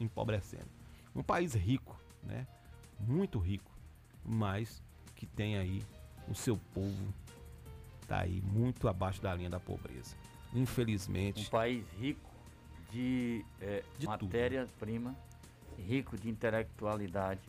empobrecendo. 0.00 0.68
Um 1.14 1.22
país 1.22 1.54
rico, 1.54 2.00
né? 2.22 2.46
Muito 2.98 3.38
rico, 3.38 3.70
mas 4.24 4.82
que 5.14 5.26
tem 5.26 5.56
aí 5.58 5.82
o 6.28 6.34
seu 6.34 6.56
povo 6.74 7.14
tá 8.06 8.20
aí 8.20 8.40
muito 8.40 8.88
abaixo 8.88 9.20
da 9.20 9.34
linha 9.34 9.50
da 9.50 9.60
pobreza. 9.60 10.16
Infelizmente. 10.54 11.46
Um 11.46 11.50
país 11.50 11.86
rico 11.98 12.25
de, 12.96 13.44
é, 13.60 13.82
de 13.98 14.06
matéria-prima, 14.06 15.14
rico 15.76 16.16
de 16.16 16.30
intelectualidade, 16.30 17.42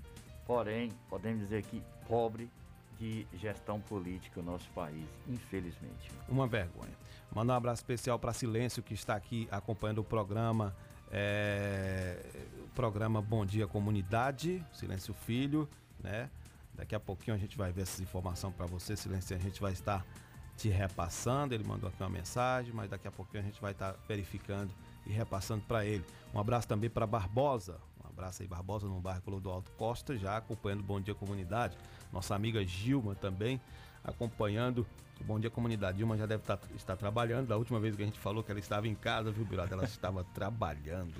porém, 0.45 0.91
podemos 1.09 1.39
dizer 1.39 1.63
que 1.63 1.81
pobre 2.05 2.49
de 2.99 3.25
gestão 3.33 3.79
política 3.79 4.41
no 4.41 4.51
nosso 4.51 4.69
país, 4.71 5.05
infelizmente. 5.25 6.11
Uma 6.27 6.47
vergonha. 6.47 6.91
Manda 7.33 7.53
um 7.53 7.55
abraço 7.55 7.81
especial 7.81 8.19
para 8.19 8.33
Silêncio, 8.33 8.83
que 8.83 8.93
está 8.93 9.15
aqui 9.15 9.47
acompanhando 9.49 9.99
o 9.99 10.03
programa. 10.03 10.75
É, 11.09 12.21
o 12.65 12.69
programa 12.75 13.21
Bom 13.21 13.45
Dia 13.45 13.65
Comunidade, 13.65 14.61
Silêncio 14.73 15.13
Filho, 15.13 15.69
né? 16.03 16.29
Daqui 16.73 16.93
a 16.93 16.99
pouquinho 16.99 17.35
a 17.35 17.39
gente 17.39 17.57
vai 17.57 17.71
ver 17.71 17.83
essa 17.83 18.03
informação 18.03 18.51
para 18.51 18.65
você, 18.65 18.97
Silêncio, 18.97 19.35
a 19.35 19.39
gente 19.39 19.61
vai 19.61 19.71
estar 19.71 20.05
te 20.57 20.67
repassando. 20.67 21.53
Ele 21.53 21.63
mandou 21.63 21.87
aqui 21.87 22.03
uma 22.03 22.09
mensagem, 22.09 22.73
mas 22.73 22.89
daqui 22.89 23.07
a 23.07 23.11
pouquinho 23.11 23.41
a 23.41 23.45
gente 23.45 23.61
vai 23.61 23.71
estar 23.71 23.95
verificando 24.07 24.71
e 25.07 25.13
repassando 25.13 25.63
para 25.67 25.85
ele. 25.85 26.03
Um 26.33 26.39
abraço 26.39 26.67
também 26.67 26.89
para 26.89 27.07
Barbosa. 27.07 27.79
Um 28.03 28.07
abraço 28.09 28.41
aí, 28.41 28.47
Barbosa, 28.47 28.87
no 28.87 28.99
bairro 28.99 29.39
do 29.39 29.49
Alto 29.49 29.71
Costa, 29.71 30.17
já 30.17 30.37
acompanhando 30.37 30.81
o 30.81 30.83
Bom 30.83 30.99
Dia 30.99 31.15
Comunidade. 31.15 31.77
Nossa 32.11 32.35
amiga 32.35 32.63
Gilma 32.65 33.15
também 33.15 33.61
acompanhando 34.03 34.85
o 35.19 35.23
Bom 35.23 35.39
Dia 35.39 35.49
Comunidade. 35.49 35.97
Gilma 35.97 36.17
já 36.17 36.25
deve 36.25 36.43
estar, 36.43 36.57
tá, 36.57 36.67
estar 36.75 36.95
trabalhando. 36.95 37.47
Da 37.47 37.57
última 37.57 37.79
vez 37.79 37.95
que 37.95 38.01
a 38.01 38.05
gente 38.05 38.19
falou 38.19 38.43
que 38.43 38.51
ela 38.51 38.59
estava 38.59 38.87
em 38.87 38.95
casa, 38.95 39.31
viu, 39.31 39.45
Birada? 39.45 39.73
Ela 39.73 39.85
estava 39.85 40.23
trabalhando. 40.33 41.15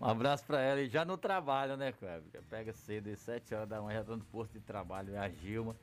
Um 0.00 0.06
abraço 0.06 0.44
para 0.46 0.62
ela 0.62 0.80
e 0.80 0.88
já 0.88 1.04
no 1.04 1.18
trabalho, 1.18 1.76
né, 1.76 1.92
Cleber? 1.92 2.42
Pega 2.48 2.72
cedo, 2.72 3.10
às 3.10 3.18
7 3.18 3.54
horas 3.54 3.68
da 3.68 3.82
manhã, 3.82 3.98
já 3.98 4.04
tá 4.04 4.16
no 4.16 4.24
posto 4.24 4.52
de 4.52 4.60
trabalho, 4.60 5.14
é 5.14 5.18
a 5.18 5.28
Gilma. 5.28 5.76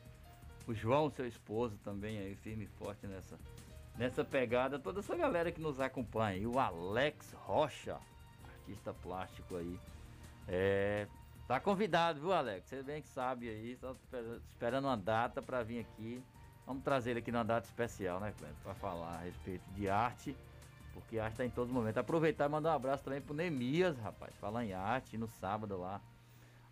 O 0.66 0.74
João, 0.74 1.10
seu 1.12 1.28
esposo, 1.28 1.78
também 1.84 2.18
aí, 2.18 2.36
firme 2.36 2.66
e 2.66 2.68
forte 2.68 3.06
nessa, 3.06 3.38
nessa 3.98 4.24
pegada. 4.24 4.80
Toda 4.80 5.00
essa 5.00 5.16
galera 5.16 5.52
que 5.52 5.62
nos 5.62 5.80
acompanha. 5.80 6.38
E 6.38 6.48
o 6.48 6.60
Alex 6.60 7.34
Rocha, 7.34 7.98
artista 8.46 8.94
plástico 8.94 9.56
aí. 9.56 9.80
É, 10.48 11.08
tá 11.48 11.60
convidado, 11.60 12.20
viu, 12.20 12.32
Alex? 12.32 12.68
Você 12.68 12.84
bem 12.84 13.02
que 13.02 13.10
sabe 13.10 13.50
aí, 13.50 13.76
só 13.78 13.96
esperando 14.50 14.86
uma 14.86 14.98
data 14.98 15.42
para 15.42 15.64
vir 15.64 15.80
aqui. 15.80 16.24
Vamos 16.66 16.84
trazer 16.84 17.12
ele 17.12 17.20
aqui 17.20 17.32
numa 17.32 17.46
data 17.46 17.66
especial, 17.66 18.20
né, 18.20 18.34
Cleber? 18.38 18.56
Para 18.64 18.74
falar 18.76 19.16
a 19.16 19.22
respeito 19.22 19.64
de 19.72 19.90
arte 19.90 20.36
porque 20.98 21.20
arte 21.20 21.34
está 21.34 21.46
em 21.46 21.50
todo 21.50 21.72
momento. 21.72 22.00
Aproveitar 22.00 22.46
e 22.46 22.50
mandar 22.50 22.72
um 22.72 22.76
abraço 22.76 23.04
também 23.04 23.22
pro 23.22 23.34
Nemias, 23.34 23.98
rapaz. 24.00 24.36
Falar 24.38 24.66
em 24.66 24.74
arte, 24.74 25.18
no 25.18 25.28
sábado 25.28 25.78
lá, 25.78 26.02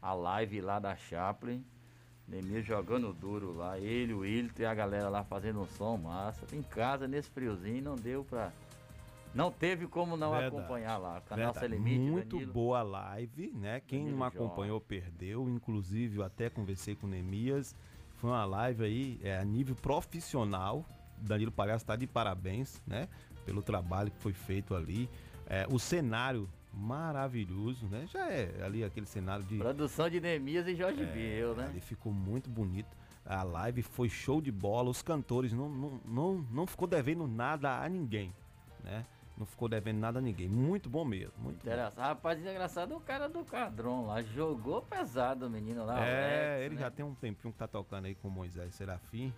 a 0.01 0.13
live 0.13 0.61
lá 0.61 0.79
da 0.79 0.95
Chaplin. 0.95 1.63
Nemias 2.27 2.65
jogando 2.65 3.13
duro 3.13 3.53
lá, 3.53 3.77
ele, 3.79 4.13
o 4.13 4.19
Wilton 4.19 4.63
e 4.63 4.65
a 4.65 4.73
galera 4.73 5.09
lá 5.09 5.23
fazendo 5.23 5.61
um 5.61 5.67
som 5.67 5.97
massa. 5.97 6.45
Em 6.53 6.61
casa, 6.61 7.07
nesse 7.07 7.29
friozinho, 7.29 7.83
não 7.83 7.95
deu 7.95 8.23
pra. 8.23 8.51
Não 9.33 9.51
teve 9.51 9.85
como 9.85 10.15
não 10.15 10.31
Verdade. 10.31 10.55
acompanhar 10.55 10.97
lá. 10.97 11.21
Canal 11.21 11.53
Sem 11.53 11.67
Limite. 11.67 11.99
Muito 11.99 12.38
Danilo. 12.38 12.53
boa 12.53 12.81
live, 12.81 13.51
né? 13.53 13.81
Quem 13.85 13.99
Danilo 13.99 14.17
não 14.17 14.25
acompanhou 14.25 14.79
perdeu. 14.79 15.49
Inclusive, 15.49 16.17
eu 16.17 16.23
até 16.23 16.49
conversei 16.49 16.95
com 16.95 17.05
o 17.05 17.09
Nemias. 17.09 17.75
Foi 18.15 18.29
uma 18.29 18.45
live 18.45 18.83
aí 18.85 19.19
é, 19.21 19.38
a 19.38 19.43
nível 19.43 19.75
profissional. 19.75 20.85
Danilo 21.17 21.51
Palhaço 21.51 21.83
está 21.83 21.95
de 21.97 22.07
parabéns, 22.07 22.81
né? 22.88 23.09
pelo 23.45 23.61
trabalho 23.61 24.11
que 24.11 24.17
foi 24.17 24.33
feito 24.33 24.75
ali. 24.75 25.07
É, 25.47 25.67
o 25.69 25.77
cenário 25.77 26.49
maravilhoso, 26.75 27.88
né? 27.88 28.05
Já 28.07 28.31
é 28.31 28.63
ali 28.63 28.83
aquele 28.83 29.05
cenário 29.05 29.45
de. 29.45 29.57
Produção 29.57 30.09
de 30.09 30.19
Neemias 30.19 30.67
e 30.67 30.75
Jorge 30.75 31.03
é, 31.03 31.05
Biel, 31.05 31.55
né? 31.55 31.65
Ali 31.65 31.81
ficou 31.81 32.11
muito 32.11 32.49
bonito. 32.49 32.95
A 33.25 33.41
live 33.43 33.81
foi 33.81 34.09
show 34.09 34.41
de 34.41 34.51
bola. 34.51 34.89
Os 34.89 35.01
cantores 35.01 35.51
não, 35.51 35.69
não, 35.69 36.01
não, 36.05 36.45
não 36.51 36.67
ficou 36.67 36.88
devendo 36.88 37.27
nada 37.27 37.79
a 37.79 37.89
ninguém, 37.89 38.33
né? 38.83 39.05
Não 39.38 39.45
ficou 39.45 39.67
devendo 39.67 39.99
nada 39.99 40.19
a 40.19 40.21
ninguém. 40.21 40.47
Muito 40.47 40.89
bom 40.89 41.03
mesmo. 41.03 41.33
Muito 41.39 41.57
Interessante. 41.57 41.95
Bom. 41.95 42.01
Rapaz, 42.01 42.39
engraçado 42.39 42.95
o 42.95 43.01
cara 43.01 43.27
do 43.27 43.43
Cadron 43.43 44.05
lá. 44.05 44.21
Jogou 44.21 44.81
pesado 44.81 45.47
o 45.47 45.49
menino 45.49 45.85
lá. 45.85 45.99
É, 46.05 46.53
Alex, 46.53 46.65
ele 46.65 46.75
né? 46.75 46.81
já 46.81 46.91
tem 46.91 47.03
um 47.03 47.13
tempinho 47.15 47.51
que 47.51 47.59
tá 47.59 47.67
tocando 47.67 48.05
aí 48.05 48.15
com 48.15 48.29
Moisés 48.29 48.73
Serafim 48.75 49.33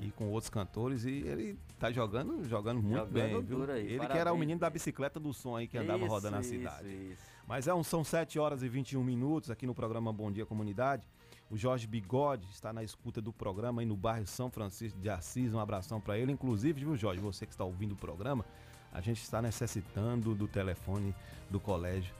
e 0.00 0.10
com 0.10 0.30
outros 0.30 0.48
cantores 0.48 1.04
e 1.04 1.10
ele 1.10 1.58
tá 1.78 1.90
jogando, 1.92 2.42
jogando 2.48 2.82
muito 2.82 2.96
jogando 2.96 3.12
bem, 3.12 3.42
viu? 3.42 3.70
Aí, 3.70 3.86
ele 3.86 3.98
parabéns. 3.98 4.12
que 4.12 4.18
era 4.18 4.32
o 4.32 4.38
menino 4.38 4.60
da 4.60 4.70
bicicleta 4.70 5.20
do 5.20 5.32
som 5.32 5.56
aí 5.56 5.66
que 5.66 5.76
andava 5.76 6.02
isso, 6.02 6.08
rodando 6.08 6.36
na 6.36 6.42
cidade. 6.42 6.88
Isso. 6.88 7.22
Mas 7.46 7.66
é 7.66 7.74
um, 7.74 7.82
são 7.82 8.02
7 8.02 8.38
horas 8.38 8.62
e 8.62 8.68
21 8.68 9.02
minutos 9.02 9.50
aqui 9.50 9.66
no 9.66 9.74
programa 9.74 10.12
Bom 10.12 10.30
Dia 10.30 10.46
Comunidade. 10.46 11.06
O 11.50 11.56
Jorge 11.56 11.86
Bigode 11.86 12.48
está 12.50 12.72
na 12.72 12.82
escuta 12.82 13.20
do 13.20 13.32
programa 13.32 13.82
aí 13.82 13.86
no 13.86 13.96
bairro 13.96 14.26
São 14.26 14.50
Francisco 14.50 14.98
de 14.98 15.10
Assis. 15.10 15.52
Um 15.52 15.58
abração 15.58 16.00
para 16.00 16.16
ele. 16.16 16.32
Inclusive, 16.32 16.80
viu, 16.80 16.96
Jorge, 16.96 17.20
você 17.20 17.44
que 17.44 17.52
está 17.52 17.64
ouvindo 17.64 17.92
o 17.92 17.96
programa, 17.96 18.44
a 18.90 19.02
gente 19.02 19.22
está 19.22 19.42
necessitando 19.42 20.34
do 20.34 20.48
telefone 20.48 21.14
do 21.50 21.60
colégio 21.60 22.14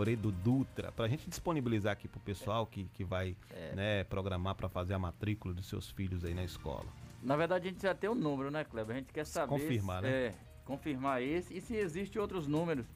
Alfredo 0.00 0.32
Dutra, 0.32 0.90
para 0.92 1.04
a 1.04 1.08
gente 1.08 1.28
disponibilizar 1.28 1.92
aqui 1.92 2.08
para 2.08 2.18
o 2.18 2.22
pessoal 2.22 2.66
que, 2.66 2.84
que 2.94 3.04
vai 3.04 3.36
é. 3.50 3.74
né, 3.74 4.04
programar 4.04 4.54
para 4.54 4.66
fazer 4.66 4.94
a 4.94 4.98
matrícula 4.98 5.52
dos 5.52 5.66
seus 5.66 5.90
filhos 5.90 6.24
aí 6.24 6.32
na 6.32 6.42
escola. 6.42 6.86
Na 7.22 7.36
verdade, 7.36 7.68
a 7.68 7.70
gente 7.70 7.82
já 7.82 7.94
tem 7.94 8.08
o 8.08 8.14
um 8.14 8.16
número, 8.16 8.50
né, 8.50 8.64
Kleber? 8.64 8.96
A 8.96 8.98
gente 8.98 9.12
quer 9.12 9.26
saber. 9.26 9.48
Confirmar, 9.48 10.00
né? 10.00 10.08
É, 10.08 10.34
confirmar 10.64 11.22
esse 11.22 11.54
e 11.54 11.60
se 11.60 11.76
existe 11.76 12.18
outros 12.18 12.46
números 12.46 12.86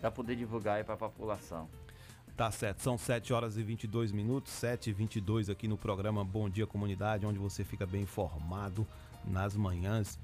para 0.00 0.10
poder 0.10 0.34
divulgar 0.34 0.78
aí 0.78 0.84
para 0.84 0.94
a 0.94 0.98
população. 0.98 1.68
Tá 2.36 2.50
certo, 2.50 2.82
são 2.82 2.98
7 2.98 3.32
horas 3.32 3.56
e 3.56 3.62
22 3.62 4.10
minutos, 4.10 4.52
7 4.52 4.90
e 4.90 4.92
22 4.92 5.48
aqui 5.48 5.68
no 5.68 5.78
programa 5.78 6.24
Bom 6.24 6.48
Dia 6.50 6.66
Comunidade, 6.66 7.24
onde 7.24 7.38
você 7.38 7.62
fica 7.62 7.86
bem 7.86 8.02
informado 8.02 8.84
nas 9.24 9.56
manhãs 9.56 10.18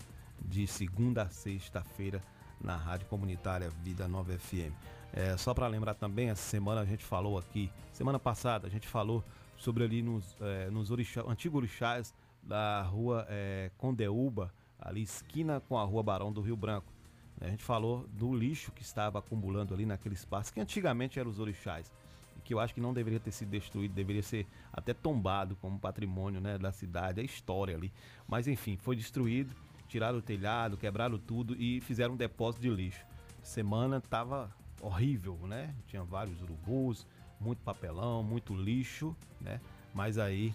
de 0.45 0.67
segunda 0.67 1.23
a 1.23 1.29
sexta-feira 1.29 2.21
na 2.61 2.77
Rádio 2.77 3.07
Comunitária 3.07 3.71
Vida 3.83 4.09
Nova 4.09 4.37
FM. 4.37 4.73
É, 5.17 5.37
só 5.37 5.55
para 5.55 5.69
lembrar 5.69 5.95
também, 5.95 6.29
essa 6.29 6.43
semana 6.43 6.81
a 6.81 6.85
gente 6.85 7.05
falou 7.05 7.39
aqui, 7.39 7.71
semana 7.93 8.19
passada 8.19 8.67
a 8.67 8.71
gente 8.71 8.89
falou 8.89 9.23
sobre 9.57 9.85
ali 9.85 10.03
nos, 10.03 10.37
é, 10.41 10.69
nos 10.71 10.91
orixá, 10.91 11.23
antigos 11.29 11.59
orixás 11.59 12.13
da 12.43 12.83
rua 12.83 13.25
é, 13.29 13.71
Condeúba, 13.79 14.53
ali 14.77 15.03
esquina 15.03 15.61
com 15.61 15.79
a 15.79 15.85
rua 15.85 16.03
Barão 16.03 16.33
do 16.33 16.41
Rio 16.41 16.57
Branco. 16.57 16.93
A 17.41 17.49
gente 17.49 17.63
falou 17.63 18.09
do 18.09 18.35
lixo 18.35 18.73
que 18.73 18.83
estava 18.83 19.21
acumulando 19.21 19.73
ali 19.73 19.87
naquele 19.87 20.17
espaço, 20.17 20.53
que 20.53 20.61
antigamente 20.61 21.21
eram 21.21 21.31
os 21.31 21.39
orixás, 21.39 21.93
e 22.37 22.41
que 22.41 22.53
eu 22.53 22.59
acho 22.59 22.75
que 22.75 22.81
não 22.81 22.93
deveria 22.93 23.21
ter 23.21 23.31
sido 23.31 23.51
destruído, 23.51 23.95
deveria 23.95 24.23
ser 24.23 24.49
até 24.73 24.93
tombado 24.93 25.55
como 25.57 25.79
patrimônio 25.79 26.41
né, 26.41 26.59
da 26.59 26.73
cidade, 26.73 27.21
é 27.21 27.25
história 27.25 27.77
ali. 27.77 27.93
Mas 28.27 28.49
enfim, 28.49 28.77
foi 28.77 28.97
destruído, 28.97 29.55
tiraram 29.87 30.19
o 30.19 30.23
telhado, 30.23 30.77
quebraram 30.77 31.19
tudo 31.19 31.55
e 31.57 31.81
fizeram 31.81 32.15
um 32.15 32.17
depósito 32.17 32.63
de 32.63 32.71
lixo. 32.71 33.05
Semana 33.43 34.01
tava 34.01 34.53
horrível, 34.81 35.39
né? 35.45 35.75
Tinha 35.87 36.03
vários 36.05 36.41
urubus, 36.43 37.07
muito 37.41 37.63
papelão, 37.63 38.23
muito 38.23 38.55
lixo, 38.55 39.17
né? 39.41 39.61
Mas 39.95 40.19
aí, 40.19 40.53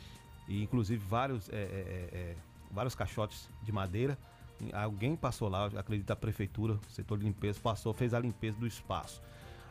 e 0.47 0.61
inclusive 0.61 1.03
vários, 1.05 1.49
é, 1.49 1.55
é, 1.55 1.57
é, 1.57 2.17
é 2.17 2.35
vários 2.71 2.95
caixotes 2.95 3.49
de 3.63 3.71
madeira. 3.71 4.17
Alguém 4.73 5.15
passou 5.15 5.47
lá, 5.47 5.67
acredito 5.67 6.11
a 6.11 6.15
prefeitura, 6.15 6.73
o 6.73 6.91
setor 6.91 7.17
de 7.17 7.25
limpeza, 7.25 7.59
passou, 7.61 7.93
fez 7.93 8.13
a 8.13 8.19
limpeza 8.19 8.57
do 8.57 8.67
espaço. 8.67 9.21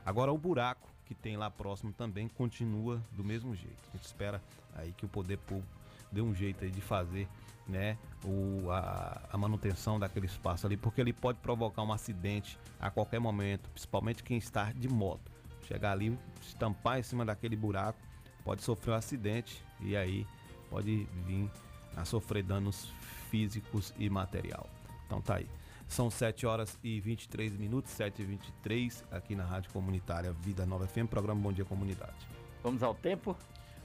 Agora 0.05 0.33
o 0.33 0.39
buraco 0.39 0.89
que 1.05 1.15
tem 1.15 1.37
lá 1.37 1.51
próximo 1.51 1.93
também 1.93 2.29
continua 2.29 3.03
do 3.13 3.23
mesmo 3.23 3.55
jeito. 3.55 3.79
A 3.93 3.97
gente 3.97 4.07
espera 4.07 4.43
aí 4.75 4.93
que 4.93 5.05
o 5.05 5.09
poder 5.09 5.39
público 5.39 5.69
dê 6.11 6.23
um 6.23 6.35
jeito 6.35 6.65
aí 6.65 6.71
de 6.71 6.81
fazer 6.81 7.29
né, 7.69 7.99
o, 8.25 8.71
a, 8.71 9.21
a, 9.31 9.37
manutenção 9.37 9.99
daquele 9.99 10.27
espaço 10.27 10.67
ali, 10.67 10.77
porque 10.77 11.01
ele 11.01 11.13
pode 11.13 11.39
provocar 11.39 11.83
um 11.83 11.93
acidente 11.93 12.59
a 12.81 12.91
qualquer 12.91 13.21
momento, 13.21 13.69
principalmente 13.71 14.23
quem 14.23 14.39
está 14.39 14.73
de 14.73 14.89
moto. 14.89 15.31
Chegar 15.67 15.93
ali, 15.93 16.19
estampar 16.41 16.99
em 16.99 17.03
cima 17.03 17.25
daquele 17.25 17.55
buraco, 17.55 17.99
pode 18.43 18.63
sofrer 18.63 18.93
um 18.93 18.97
acidente 18.97 19.63
e 19.81 19.95
aí 19.97 20.27
pode 20.71 21.07
vir 21.27 21.51
a 21.95 22.05
sofrer 22.05 22.43
danos 22.43 22.91
físicos 23.31 23.93
e 23.99 24.09
material. 24.09 24.67
Então 25.07 25.21
tá 25.21 25.37
aí. 25.37 25.49
São 25.87 26.11
7 26.11 26.47
horas 26.47 26.79
e 26.83 27.01
23 27.01 27.57
minutos, 27.57 27.91
7 27.93 28.23
e 28.23 28.25
23 28.25 29.05
aqui 29.11 29.35
na 29.35 29.45
Rádio 29.45 29.71
Comunitária 29.73 30.33
Vida 30.33 30.67
Nova 30.67 30.87
FM, 30.87 31.07
programa 31.09 31.41
Bom 31.41 31.53
Dia 31.53 31.65
Comunidade. 31.65 32.27
Vamos 32.63 32.83
ao 32.83 32.95
tempo? 32.95 33.37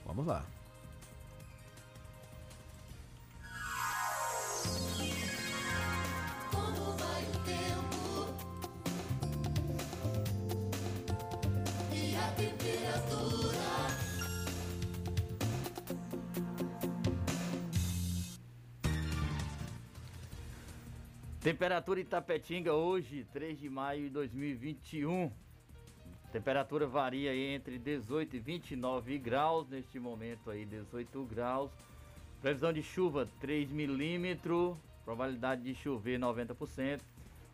Vamos 0.06 0.26
lá. 0.26 0.46
Temperatura 21.54 22.02
em 22.02 22.06
Tapetinga 22.06 22.74
hoje, 22.74 23.28
3 23.32 23.60
de 23.60 23.70
maio 23.70 24.06
de 24.06 24.10
2021. 24.10 25.32
Temperatura 26.32 26.88
varia 26.88 27.36
entre 27.36 27.78
18 27.78 28.38
e 28.38 28.39
29 28.39 29.20
graus, 29.20 29.70
neste 29.70 30.00
momento 30.00 30.50
aí 30.50 30.66
18 30.66 31.24
graus. 31.26 31.70
Previsão 32.42 32.74
de 32.74 32.82
chuva 32.82 33.30
3 33.39 33.70
milímetros, 33.70 34.76
probabilidade 35.06 35.62
de 35.62 35.76
chover 35.76 36.20
90%, 36.20 37.02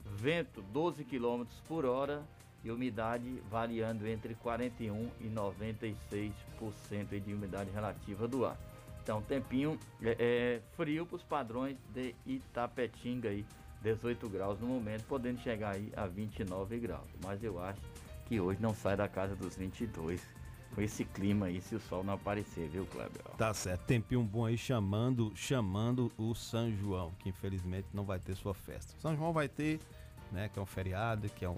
vento 0.05 0.61
12 0.61 1.03
km 1.03 1.43
por 1.67 1.83
hora 1.83 2.23
e 2.63 2.71
umidade 2.71 3.43
variando 3.51 4.07
entre 4.07 4.33
41 4.35 5.11
e 5.19 5.27
96% 5.27 7.19
de 7.19 7.33
umidade 7.33 7.69
relativa 7.71 8.29
do 8.29 8.45
ar. 8.45 8.57
Então, 9.03 9.21
tempinho 9.21 9.77
é, 10.01 10.15
é 10.17 10.61
frio 10.77 11.05
para 11.05 11.17
os 11.17 11.23
padrões 11.23 11.75
de 11.93 12.15
Itapetinga 12.25 13.27
aí. 13.27 13.45
18 13.81 14.27
graus 14.29 14.59
no 14.59 14.67
momento, 14.67 15.05
podendo 15.05 15.39
chegar 15.39 15.75
aí 15.75 15.91
a 15.95 16.05
29 16.05 16.79
graus. 16.79 17.09
Mas 17.23 17.43
eu 17.43 17.61
acho 17.61 17.81
que 18.25 18.39
hoje 18.39 18.61
não 18.61 18.73
sai 18.73 18.97
da 18.97 19.07
casa 19.07 19.35
dos 19.35 19.55
22 19.55 20.21
com 20.75 20.81
esse 20.81 21.03
clima 21.03 21.47
aí, 21.47 21.59
se 21.61 21.75
o 21.75 21.79
sol 21.79 22.03
não 22.03 22.13
aparecer, 22.13 22.69
viu, 22.69 22.85
Kleber? 22.85 23.23
Tá 23.37 23.53
certo, 23.53 23.85
tempinho 23.85 24.21
bom 24.21 24.45
aí 24.45 24.57
chamando, 24.57 25.31
chamando 25.35 26.11
o 26.17 26.35
São 26.35 26.71
João, 26.71 27.11
que 27.19 27.29
infelizmente 27.29 27.87
não 27.93 28.03
vai 28.03 28.19
ter 28.19 28.35
sua 28.35 28.53
festa. 28.53 28.93
São 28.99 29.15
João 29.15 29.33
vai 29.33 29.49
ter, 29.49 29.79
né, 30.31 30.47
que 30.47 30.59
é 30.59 30.61
um 30.61 30.65
feriado, 30.65 31.27
que 31.29 31.43
é 31.43 31.49
um, 31.49 31.57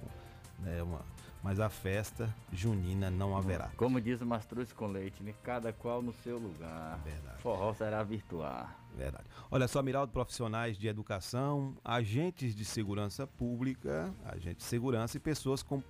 né, 0.60 0.81
uma, 0.81 1.01
mas 1.43 1.60
a 1.60 1.69
festa 1.69 2.34
junina 2.53 3.10
não 3.10 3.36
haverá. 3.36 3.69
Como 3.75 3.99
diz 3.99 4.21
o 4.21 4.25
Mastruz 4.25 4.71
com 4.71 4.88
leite, 4.88 5.23
né? 5.23 5.34
cada 5.43 5.73
qual 5.73 6.01
no 6.01 6.13
seu 6.13 6.38
lugar. 6.38 6.99
Verdade. 7.03 7.41
Forró 7.41 7.73
será 7.73 8.03
virtual. 8.03 8.69
Verdade. 8.95 9.25
Olha 9.49 9.67
só, 9.67 9.82
Miraldo, 9.82 10.12
profissionais 10.12 10.77
de 10.77 10.88
educação, 10.88 11.75
agentes 11.84 12.54
de 12.54 12.65
segurança 12.65 13.25
pública, 13.25 14.13
agentes 14.25 14.63
de 14.63 14.69
segurança 14.69 15.17
e 15.17 15.19
pessoas 15.19 15.63
com. 15.63 15.82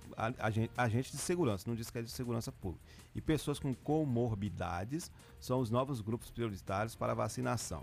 agentes 0.76 1.10
de 1.10 1.18
segurança, 1.18 1.64
não 1.68 1.74
diz 1.74 1.90
que 1.90 1.98
é 1.98 2.02
de 2.02 2.10
segurança 2.10 2.52
pública. 2.52 2.84
E 3.14 3.20
pessoas 3.20 3.58
com 3.58 3.74
comorbidades 3.74 5.10
são 5.40 5.60
os 5.60 5.70
novos 5.70 6.00
grupos 6.00 6.30
prioritários 6.30 6.94
para 6.94 7.12
vacinação. 7.14 7.82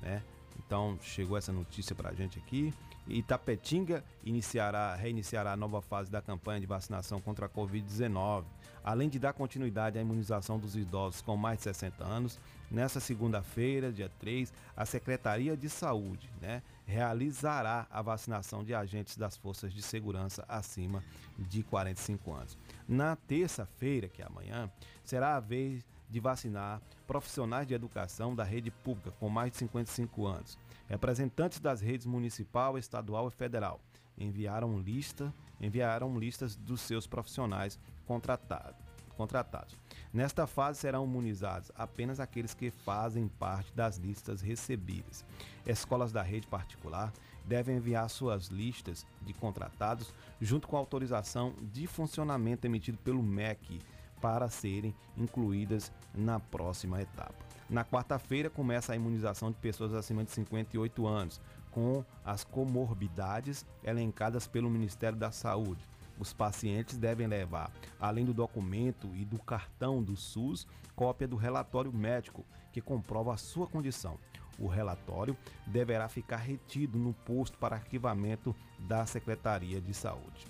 Né? 0.00 0.22
Então, 0.64 0.98
chegou 1.02 1.36
essa 1.36 1.52
notícia 1.52 1.94
para 1.94 2.10
a 2.10 2.14
gente 2.14 2.38
aqui. 2.38 2.72
Itapetinga 3.06 4.04
iniciará, 4.22 4.94
reiniciará 4.94 5.52
a 5.52 5.56
nova 5.56 5.82
fase 5.82 6.10
da 6.10 6.22
campanha 6.22 6.60
de 6.60 6.66
vacinação 6.66 7.20
contra 7.20 7.46
a 7.46 7.48
Covid-19. 7.48 8.44
Além 8.84 9.08
de 9.08 9.18
dar 9.18 9.32
continuidade 9.32 9.98
à 9.98 10.00
imunização 10.00 10.58
dos 10.58 10.76
idosos 10.76 11.20
com 11.20 11.36
mais 11.36 11.58
de 11.58 11.64
60 11.64 12.04
anos, 12.04 12.38
nessa 12.72 12.98
segunda-feira, 12.98 13.92
dia 13.92 14.10
3, 14.18 14.52
a 14.74 14.86
Secretaria 14.86 15.56
de 15.56 15.68
Saúde 15.68 16.30
né, 16.40 16.62
realizará 16.86 17.86
a 17.90 18.00
vacinação 18.00 18.64
de 18.64 18.74
agentes 18.74 19.16
das 19.16 19.36
forças 19.36 19.72
de 19.72 19.82
segurança 19.82 20.44
acima 20.48 21.04
de 21.38 21.62
45 21.62 22.32
anos. 22.32 22.58
Na 22.88 23.14
terça-feira, 23.14 24.08
que 24.08 24.22
é 24.22 24.26
amanhã, 24.26 24.70
será 25.04 25.36
a 25.36 25.40
vez 25.40 25.84
de 26.08 26.18
vacinar 26.18 26.80
profissionais 27.06 27.66
de 27.66 27.74
educação 27.74 28.34
da 28.34 28.44
rede 28.44 28.70
pública 28.70 29.12
com 29.12 29.28
mais 29.28 29.52
de 29.52 29.58
55 29.58 30.26
anos. 30.26 30.58
Representantes 30.88 31.60
das 31.60 31.80
redes 31.80 32.06
municipal, 32.06 32.76
estadual 32.76 33.28
e 33.28 33.30
federal 33.30 33.80
enviaram 34.16 34.78
lista, 34.78 35.32
enviaram 35.60 36.18
listas 36.18 36.56
dos 36.56 36.80
seus 36.80 37.06
profissionais 37.06 37.78
contratados. 38.06 38.80
contratados. 39.16 39.81
Nesta 40.12 40.46
fase 40.46 40.78
serão 40.78 41.04
imunizados 41.04 41.72
apenas 41.74 42.20
aqueles 42.20 42.52
que 42.52 42.70
fazem 42.70 43.28
parte 43.28 43.72
das 43.74 43.96
listas 43.96 44.42
recebidas. 44.42 45.24
Escolas 45.66 46.12
da 46.12 46.20
rede 46.20 46.46
particular 46.46 47.10
devem 47.46 47.76
enviar 47.78 48.08
suas 48.10 48.48
listas 48.48 49.06
de 49.22 49.32
contratados 49.32 50.12
junto 50.38 50.68
com 50.68 50.76
a 50.76 50.80
autorização 50.80 51.54
de 51.62 51.86
funcionamento 51.86 52.66
emitido 52.66 52.98
pelo 52.98 53.22
MEC 53.22 53.80
para 54.20 54.50
serem 54.50 54.94
incluídas 55.16 55.90
na 56.14 56.38
próxima 56.38 57.00
etapa. 57.00 57.34
Na 57.70 57.82
quarta-feira 57.82 58.50
começa 58.50 58.92
a 58.92 58.96
imunização 58.96 59.50
de 59.50 59.56
pessoas 59.56 59.94
acima 59.94 60.22
de 60.22 60.30
58 60.30 61.06
anos, 61.06 61.40
com 61.70 62.04
as 62.22 62.44
comorbidades 62.44 63.64
elencadas 63.82 64.46
pelo 64.46 64.68
Ministério 64.68 65.18
da 65.18 65.32
Saúde. 65.32 65.82
Os 66.18 66.32
pacientes 66.32 66.98
devem 66.98 67.26
levar, 67.26 67.72
além 68.00 68.24
do 68.24 68.34
documento 68.34 69.08
e 69.14 69.24
do 69.24 69.38
cartão 69.38 70.02
do 70.02 70.16
SUS, 70.16 70.66
cópia 70.94 71.26
do 71.26 71.36
relatório 71.36 71.92
médico 71.92 72.44
que 72.72 72.80
comprova 72.80 73.34
a 73.34 73.36
sua 73.36 73.66
condição. 73.66 74.18
O 74.58 74.66
relatório 74.66 75.36
deverá 75.66 76.08
ficar 76.08 76.36
retido 76.36 76.98
no 76.98 77.12
posto 77.12 77.58
para 77.58 77.76
arquivamento 77.76 78.54
da 78.78 79.04
Secretaria 79.06 79.80
de 79.80 79.94
Saúde. 79.94 80.46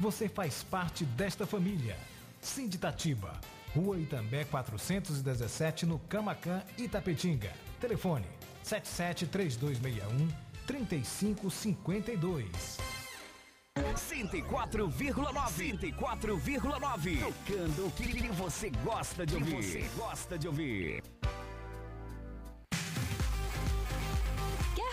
você 0.00 0.28
faz 0.28 0.62
parte 0.62 1.04
desta 1.04 1.46
família. 1.46 1.96
Sinditatiba, 2.40 3.38
Rua 3.74 3.98
Itambé 3.98 4.44
417, 4.44 5.86
no 5.86 5.98
Camacan, 6.00 6.62
Itapetinga. 6.76 7.52
Telefone 7.80 8.26
773261 8.62 10.28
3552. 10.66 12.78
104,9 13.78 15.78
104,9 15.78 17.20
Tocando 17.20 17.86
o 17.86 17.90
que 17.92 18.28
você 18.28 18.70
gosta 18.84 19.24
de 19.24 19.34
ouvir. 19.34 19.62
Você 19.62 19.88
gosta 19.96 20.38
de 20.38 20.48
ouvir. 20.48 21.02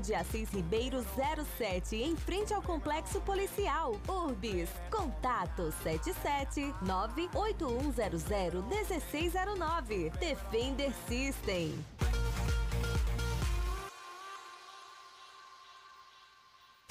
de 0.00 0.14
Assis 0.14 0.50
Ribeiro 0.50 1.04
07, 1.58 1.96
em 1.96 2.16
frente 2.16 2.52
ao 2.52 2.62
Complexo 2.62 3.20
Policial. 3.20 3.98
Urbis. 4.08 4.68
Contato 4.90 5.72
77 5.82 6.74
98100 6.82 8.62
1609. 8.62 10.10
Defender 10.20 10.92
System. 11.08 11.74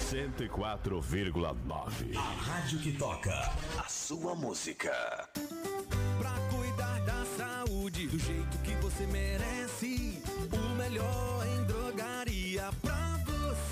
Cento 0.00 0.44
e 0.44 0.48
quatro 0.48 1.00
vírgula 1.00 1.54
nove. 1.64 2.16
A 2.16 2.20
rádio 2.20 2.78
que 2.80 2.92
toca 2.92 3.32
a 3.78 3.88
sua 3.88 4.34
música. 4.34 4.92
Pra 6.18 6.34
cuidar 6.56 7.00
da 7.00 7.24
saúde 7.36 8.06
do 8.06 8.18
jeito 8.18 8.58
que 8.58 8.74
você 8.76 9.06
merece, 9.06 10.22
o 10.52 10.74
melhor 10.76 11.46
em 11.46 11.64
pra 11.64 12.23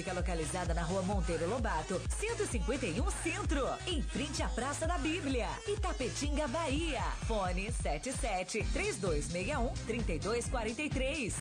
fica 0.00 0.14
localizada 0.14 0.72
na 0.72 0.82
rua 0.82 1.02
Monteiro 1.02 1.46
Lobato, 1.46 2.00
151 2.08 3.10
Centro, 3.22 3.68
em 3.86 4.00
frente 4.00 4.42
à 4.42 4.48
Praça 4.48 4.86
da 4.86 4.96
Bíblia, 4.96 5.46
Itapetinga, 5.68 6.48
Bahia. 6.48 7.02
Fone 7.26 7.70
77 7.70 8.64
3261 8.72 9.74
3243. 9.86 11.36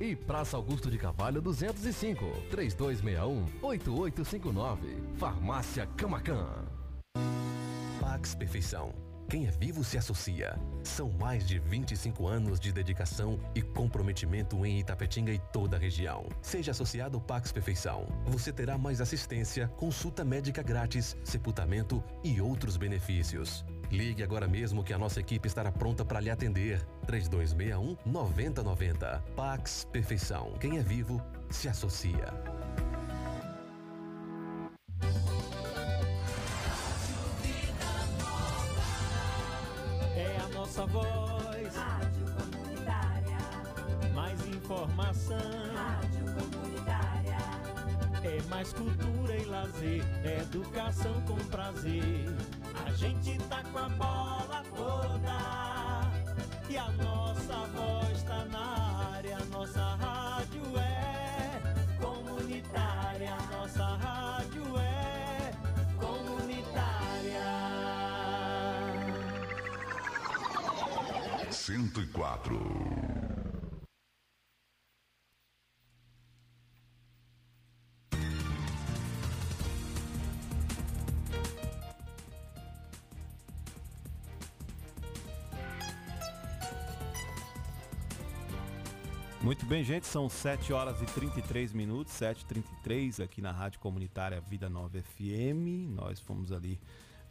E 0.00 0.16
Praça 0.16 0.56
Augusto 0.56 0.90
de 0.90 0.98
Carvalho 0.98 1.40
205, 1.40 2.24
3261-8859. 2.50 4.78
Farmácia 5.16 5.86
Camacan. 5.96 6.64
Pax 8.00 8.34
Perfeição. 8.34 8.92
Quem 9.28 9.46
é 9.46 9.50
vivo 9.50 9.82
se 9.82 9.96
associa. 9.96 10.58
São 10.84 11.10
mais 11.12 11.46
de 11.46 11.58
25 11.58 12.28
anos 12.28 12.60
de 12.60 12.70
dedicação 12.70 13.40
e 13.54 13.62
comprometimento 13.62 14.66
em 14.66 14.80
Itapetinga 14.80 15.32
e 15.32 15.38
toda 15.50 15.76
a 15.76 15.80
região. 15.80 16.26
Seja 16.42 16.72
associado 16.72 17.18
Pax 17.18 17.50
Perfeição. 17.50 18.06
Você 18.26 18.52
terá 18.52 18.76
mais 18.76 19.00
assistência, 19.00 19.68
consulta 19.68 20.22
médica 20.22 20.62
grátis, 20.62 21.16
sepultamento 21.24 22.04
e 22.22 22.42
outros 22.42 22.76
benefícios. 22.76 23.64
Ligue 23.92 24.22
agora 24.22 24.48
mesmo 24.48 24.82
que 24.82 24.94
a 24.94 24.98
nossa 24.98 25.20
equipe 25.20 25.46
estará 25.46 25.70
pronta 25.70 26.02
para 26.02 26.18
lhe 26.18 26.30
atender. 26.30 26.82
3261 27.06 27.98
9090. 28.10 29.22
Pax 29.36 29.86
Perfeição. 29.92 30.54
Quem 30.58 30.78
é 30.78 30.82
vivo 30.82 31.22
se 31.50 31.68
associa. 31.68 32.32
É 40.16 40.38
a 40.42 40.48
nossa 40.54 40.86
voz. 40.86 41.76
Rádio 41.76 42.24
Comunitária. 42.32 43.36
informação. 44.56 45.36
Rádio 45.74 46.24
Comunitária. 46.32 47.36
É 48.24 48.42
mais 48.48 48.72
cultura 48.72 49.36
e 49.36 49.44
lazer, 49.44 50.02
educação 50.24 51.20
com 51.26 51.36
prazer. 51.50 52.32
Gente 52.96 53.38
tá 53.48 53.62
com 53.72 53.78
a 53.78 53.88
bola 53.88 54.62
toda 54.76 55.38
e 56.68 56.76
a 56.76 56.88
nossa 56.92 57.66
voz 57.74 58.22
tá 58.22 58.44
na 58.46 59.14
área. 59.14 59.38
Nossa 59.50 59.96
rádio 59.96 60.62
é 60.78 61.60
comunitária. 62.00 63.36
Nossa 63.50 63.84
rádio 63.96 64.78
é 64.78 65.52
comunitária. 65.98 67.42
104. 71.50 72.91
Gente, 89.84 90.06
são 90.06 90.28
7 90.28 90.72
horas 90.72 91.00
e 91.02 91.06
33 91.06 91.72
minutos, 91.72 92.12
7h33 92.14 93.24
aqui 93.24 93.40
na 93.40 93.50
Rádio 93.50 93.80
Comunitária 93.80 94.40
Vida 94.40 94.68
Nova 94.68 95.00
FM. 95.00 95.88
Nós 95.94 96.20
fomos 96.20 96.52
ali 96.52 96.78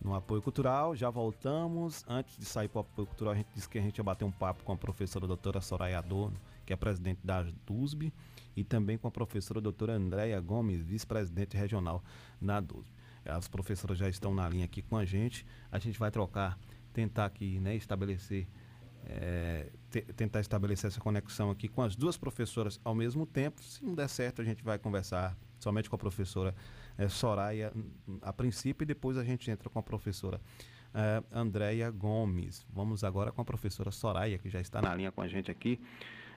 no 0.01 0.13
apoio 0.13 0.41
cultural, 0.41 0.95
já 0.95 1.09
voltamos. 1.09 2.03
Antes 2.07 2.37
de 2.37 2.45
sair 2.45 2.67
para 2.67 2.79
o 2.79 2.81
apoio 2.81 3.07
cultural, 3.07 3.33
a 3.33 3.37
gente 3.37 3.47
disse 3.53 3.69
que 3.69 3.77
a 3.77 3.81
gente 3.81 3.97
ia 3.97 4.03
bater 4.03 4.25
um 4.25 4.31
papo 4.31 4.63
com 4.63 4.73
a 4.73 4.77
professora 4.77 5.27
doutora 5.27 5.61
Soraya 5.61 5.99
Adorno, 5.99 6.37
que 6.65 6.73
é 6.73 6.75
presidente 6.75 7.19
da 7.23 7.43
DUSB, 7.65 8.11
e 8.55 8.63
também 8.63 8.97
com 8.97 9.07
a 9.07 9.11
professora 9.11 9.61
doutora 9.61 9.93
Andréia 9.93 10.39
Gomes, 10.41 10.81
vice-presidente 10.81 11.55
regional 11.55 12.03
na 12.41 12.59
DUSB. 12.59 12.91
As 13.23 13.47
professoras 13.47 13.97
já 13.97 14.09
estão 14.09 14.33
na 14.33 14.49
linha 14.49 14.65
aqui 14.65 14.81
com 14.81 14.97
a 14.97 15.05
gente. 15.05 15.45
A 15.71 15.79
gente 15.79 15.97
vai 15.97 16.11
trocar, 16.11 16.57
tentar 16.91 17.25
aqui 17.25 17.59
né, 17.59 17.75
estabelecer 17.75 18.47
é, 19.11 19.69
tentar 20.15 20.39
estabelecer 20.39 20.87
essa 20.87 20.99
conexão 20.99 21.51
aqui 21.51 21.67
com 21.67 21.81
as 21.81 21.95
duas 21.95 22.17
professoras 22.17 22.79
ao 22.83 22.95
mesmo 22.95 23.25
tempo. 23.25 23.61
Se 23.61 23.83
não 23.83 23.93
der 23.93 24.07
certo, 24.07 24.41
a 24.41 24.45
gente 24.45 24.63
vai 24.63 24.79
conversar 24.79 25.37
somente 25.59 25.89
com 25.89 25.95
a 25.95 25.99
professora 25.99 26.55
é, 26.97 27.07
Soraya 27.07 27.73
a 28.21 28.31
princípio 28.31 28.83
e 28.83 28.87
depois 28.87 29.17
a 29.17 29.23
gente 29.23 29.51
entra 29.51 29.69
com 29.69 29.79
a 29.79 29.83
professora 29.83 30.39
é, 30.93 31.23
Andréia 31.31 31.91
Gomes. 31.91 32.65
Vamos 32.69 33.03
agora 33.03 33.31
com 33.31 33.41
a 33.41 33.45
professora 33.45 33.91
Soraya, 33.91 34.37
que 34.37 34.49
já 34.49 34.61
está 34.61 34.81
na 34.81 34.95
linha 34.95 35.11
com 35.11 35.21
a 35.21 35.27
gente 35.27 35.51
aqui. 35.51 35.79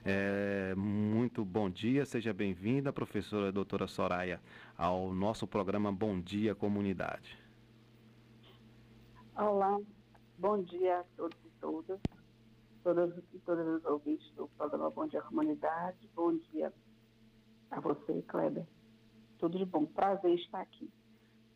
É, 0.05 0.75
muito 0.77 1.45
bom 1.45 1.71
dia, 1.71 2.05
seja 2.05 2.33
bem-vinda, 2.33 2.93
professora 2.93 3.51
doutora 3.51 3.87
Soraya, 3.87 4.39
ao 4.77 5.15
nosso 5.15 5.47
programa 5.47 5.91
Bom 5.91 6.21
Dia 6.21 6.55
Comunidade. 6.55 7.39
Olá, 9.35 9.81
bom 10.39 10.63
dia 10.63 11.01
a 11.01 11.05
todos 11.17 11.39
e 11.45 11.51
todas 11.59 11.99
todas 12.85 13.11
e 13.33 13.39
todos 13.41 13.67
os 13.67 13.85
ouvintes 13.87 14.31
do 14.35 14.47
programa 14.49 14.91
Bom 14.91 15.09
Dia 15.09 15.23
Comunidade. 15.23 15.99
Bom 16.15 16.37
dia 16.53 16.73
a 17.71 17.81
você, 17.81 18.23
Kleber. 18.29 18.67
Tudo 19.39 19.59
de 19.59 19.65
bom. 19.65 19.87
Prazer 19.87 20.35
estar 20.35 20.61
aqui. 20.61 20.89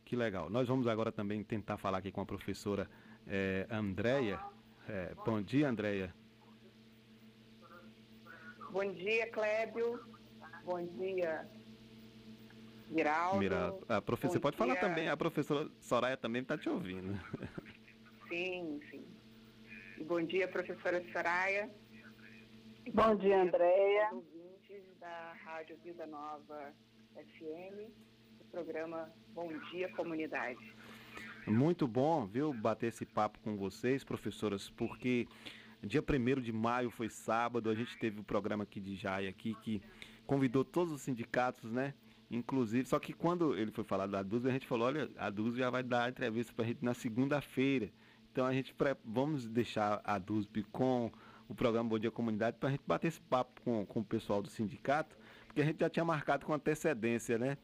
Que 0.03 0.15
legal. 0.15 0.49
Nós 0.49 0.67
vamos 0.67 0.87
agora 0.87 1.11
também 1.11 1.43
tentar 1.43 1.77
falar 1.77 1.99
aqui 1.99 2.11
com 2.11 2.19
a 2.19 2.25
professora 2.25 2.89
é, 3.27 3.67
Andréia. 3.69 4.39
É, 4.87 5.13
bom 5.23 5.39
dia, 5.39 5.69
Andréia. 5.69 6.13
Bom 8.71 8.91
dia, 8.91 9.31
Clébio. 9.31 9.99
Bom 10.65 10.83
dia, 10.97 11.47
Miraldo. 12.89 13.37
Miraldo. 13.37 13.85
A 13.87 14.01
professora, 14.01 14.33
você 14.33 14.39
pode 14.39 14.57
dia. 14.57 14.65
falar 14.65 14.79
também, 14.79 15.09
a 15.09 15.15
professora 15.15 15.69
Soraya 15.79 16.17
também 16.17 16.41
está 16.41 16.57
te 16.57 16.67
ouvindo. 16.67 17.19
Sim, 18.27 18.79
sim. 18.89 19.08
Bom 20.07 20.21
dia, 20.23 20.47
professora 20.47 21.03
Soraya. 21.11 21.69
Bom, 22.93 23.15
dia, 23.15 23.41
Andréia. 23.41 24.09
ouvintes 24.13 24.83
da 24.99 25.33
Rádio 25.43 25.77
Vida 25.83 26.07
Nova 26.07 26.73
FM, 27.15 27.91
do 28.39 28.45
programa 28.49 29.11
Bom 29.33 29.51
Dia 29.71 29.89
Comunidade. 29.89 30.59
Muito 31.45 31.87
bom, 31.87 32.25
viu, 32.25 32.53
bater 32.53 32.87
esse 32.87 33.05
papo 33.05 33.39
com 33.39 33.57
vocês, 33.57 34.03
professoras, 34.03 34.69
porque 34.69 35.27
dia 35.83 36.01
1 36.01 36.41
de 36.41 36.53
maio 36.53 36.89
foi 36.89 37.09
sábado, 37.09 37.69
a 37.69 37.75
gente 37.75 37.97
teve 37.97 38.17
o 38.17 38.21
um 38.21 38.23
programa 38.23 38.63
aqui 38.63 38.79
de 38.79 38.95
Jai 38.95 39.27
aqui 39.27 39.53
que 39.61 39.81
convidou 40.25 40.63
todos 40.63 40.93
os 40.93 41.01
sindicatos, 41.01 41.71
né? 41.71 41.93
Inclusive, 42.31 42.87
só 42.87 42.99
que 42.99 43.11
quando 43.11 43.57
ele 43.57 43.71
foi 43.71 43.83
falar 43.83 44.07
da 44.07 44.23
DUS, 44.23 44.45
a 44.45 44.51
gente 44.51 44.67
falou, 44.67 44.87
olha, 44.87 45.09
a 45.17 45.29
DUS 45.29 45.55
já 45.55 45.69
vai 45.69 45.83
dar 45.83 46.09
entrevista 46.09 46.53
para 46.53 46.63
a 46.63 46.67
gente 46.67 46.85
na 46.85 46.93
segunda-feira. 46.93 47.89
Então 48.39 48.47
a 48.47 48.53
gente 48.53 48.73
vamos 49.03 49.45
deixar 49.49 49.99
a 50.01 50.17
DUSB 50.17 50.63
com 50.71 51.11
o 51.49 51.53
programa 51.53 51.89
Bom 51.89 51.99
Dia 51.99 52.09
Comunidade 52.09 52.55
para 52.57 52.69
a 52.69 52.71
gente 52.71 52.83
bater 52.87 53.07
esse 53.07 53.19
papo 53.19 53.59
com, 53.65 53.85
com 53.85 53.99
o 53.99 54.03
pessoal 54.03 54.41
do 54.41 54.47
sindicato, 54.47 55.13
porque 55.45 55.61
a 55.61 55.65
gente 55.65 55.81
já 55.81 55.89
tinha 55.89 56.05
marcado 56.05 56.45
com 56.45 56.53
antecedência, 56.53 57.37
né? 57.37 57.57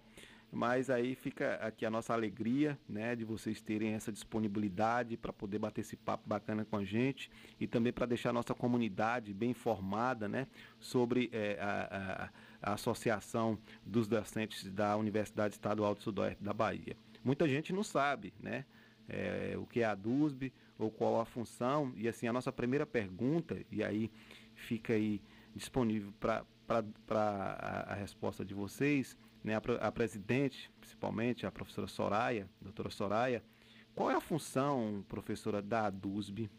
Mas 0.52 0.90
aí 0.90 1.16
fica 1.16 1.54
aqui 1.66 1.86
a 1.86 1.90
nossa 1.90 2.12
alegria, 2.12 2.78
né, 2.90 3.16
de 3.16 3.24
vocês 3.24 3.62
terem 3.62 3.94
essa 3.94 4.12
disponibilidade 4.12 5.16
para 5.16 5.32
poder 5.32 5.60
bater 5.60 5.80
esse 5.80 5.96
papo 5.96 6.28
bacana 6.28 6.66
com 6.66 6.76
a 6.76 6.84
gente 6.84 7.32
e 7.58 7.66
também 7.66 7.94
para 7.94 8.06
deixar 8.06 8.32
a 8.32 8.34
nossa 8.34 8.54
comunidade 8.54 9.34
bem 9.34 9.52
informada, 9.52 10.28
né, 10.28 10.46
sobre 10.78 11.30
é, 11.32 11.58
a, 11.58 12.30
a, 12.62 12.70
a 12.72 12.74
Associação 12.74 13.58
dos 13.86 14.10
Docentes 14.10 14.70
da 14.70 14.98
Universidade 14.98 15.54
Estadual 15.54 15.96
do 15.96 16.02
Sudoeste 16.02 16.44
da 16.44 16.52
Bahia. 16.52 16.98
Muita 17.24 17.48
gente 17.48 17.72
não 17.72 17.82
sabe, 17.82 18.34
né? 18.42 18.66
é, 19.08 19.56
o 19.58 19.66
que 19.66 19.82
é 19.82 19.86
a 19.86 19.96
DUSB 19.96 20.52
ou 20.78 20.92
qual 20.92 21.20
a 21.20 21.26
função. 21.26 21.92
E 21.96 22.08
assim, 22.08 22.28
a 22.28 22.34
nossa 22.34 22.52
primeira 22.52 22.86
pergunta, 22.86 23.58
e 23.72 23.84
aí 23.84 24.12
fica 24.54 24.94
aí 24.94 25.22
disponível 25.54 26.12
para 26.20 26.46
a, 27.10 27.94
a 27.94 27.94
resposta 27.94 28.44
de 28.44 28.54
vocês, 28.54 29.18
né, 29.44 29.56
a, 29.56 29.88
a, 29.88 29.92
presidente, 29.92 30.72
principalmente, 30.80 31.46
a 31.46 31.52
professora 31.52 31.88
Soraya, 31.88 32.50
doutora 32.62 32.90
Soraya, 32.90 33.44
qual 33.94 34.12
é 34.12 34.16
a 34.16 34.22
função, 34.22 35.06
professora, 35.08 35.62
da 35.62 35.90
DUSB? 35.90 36.50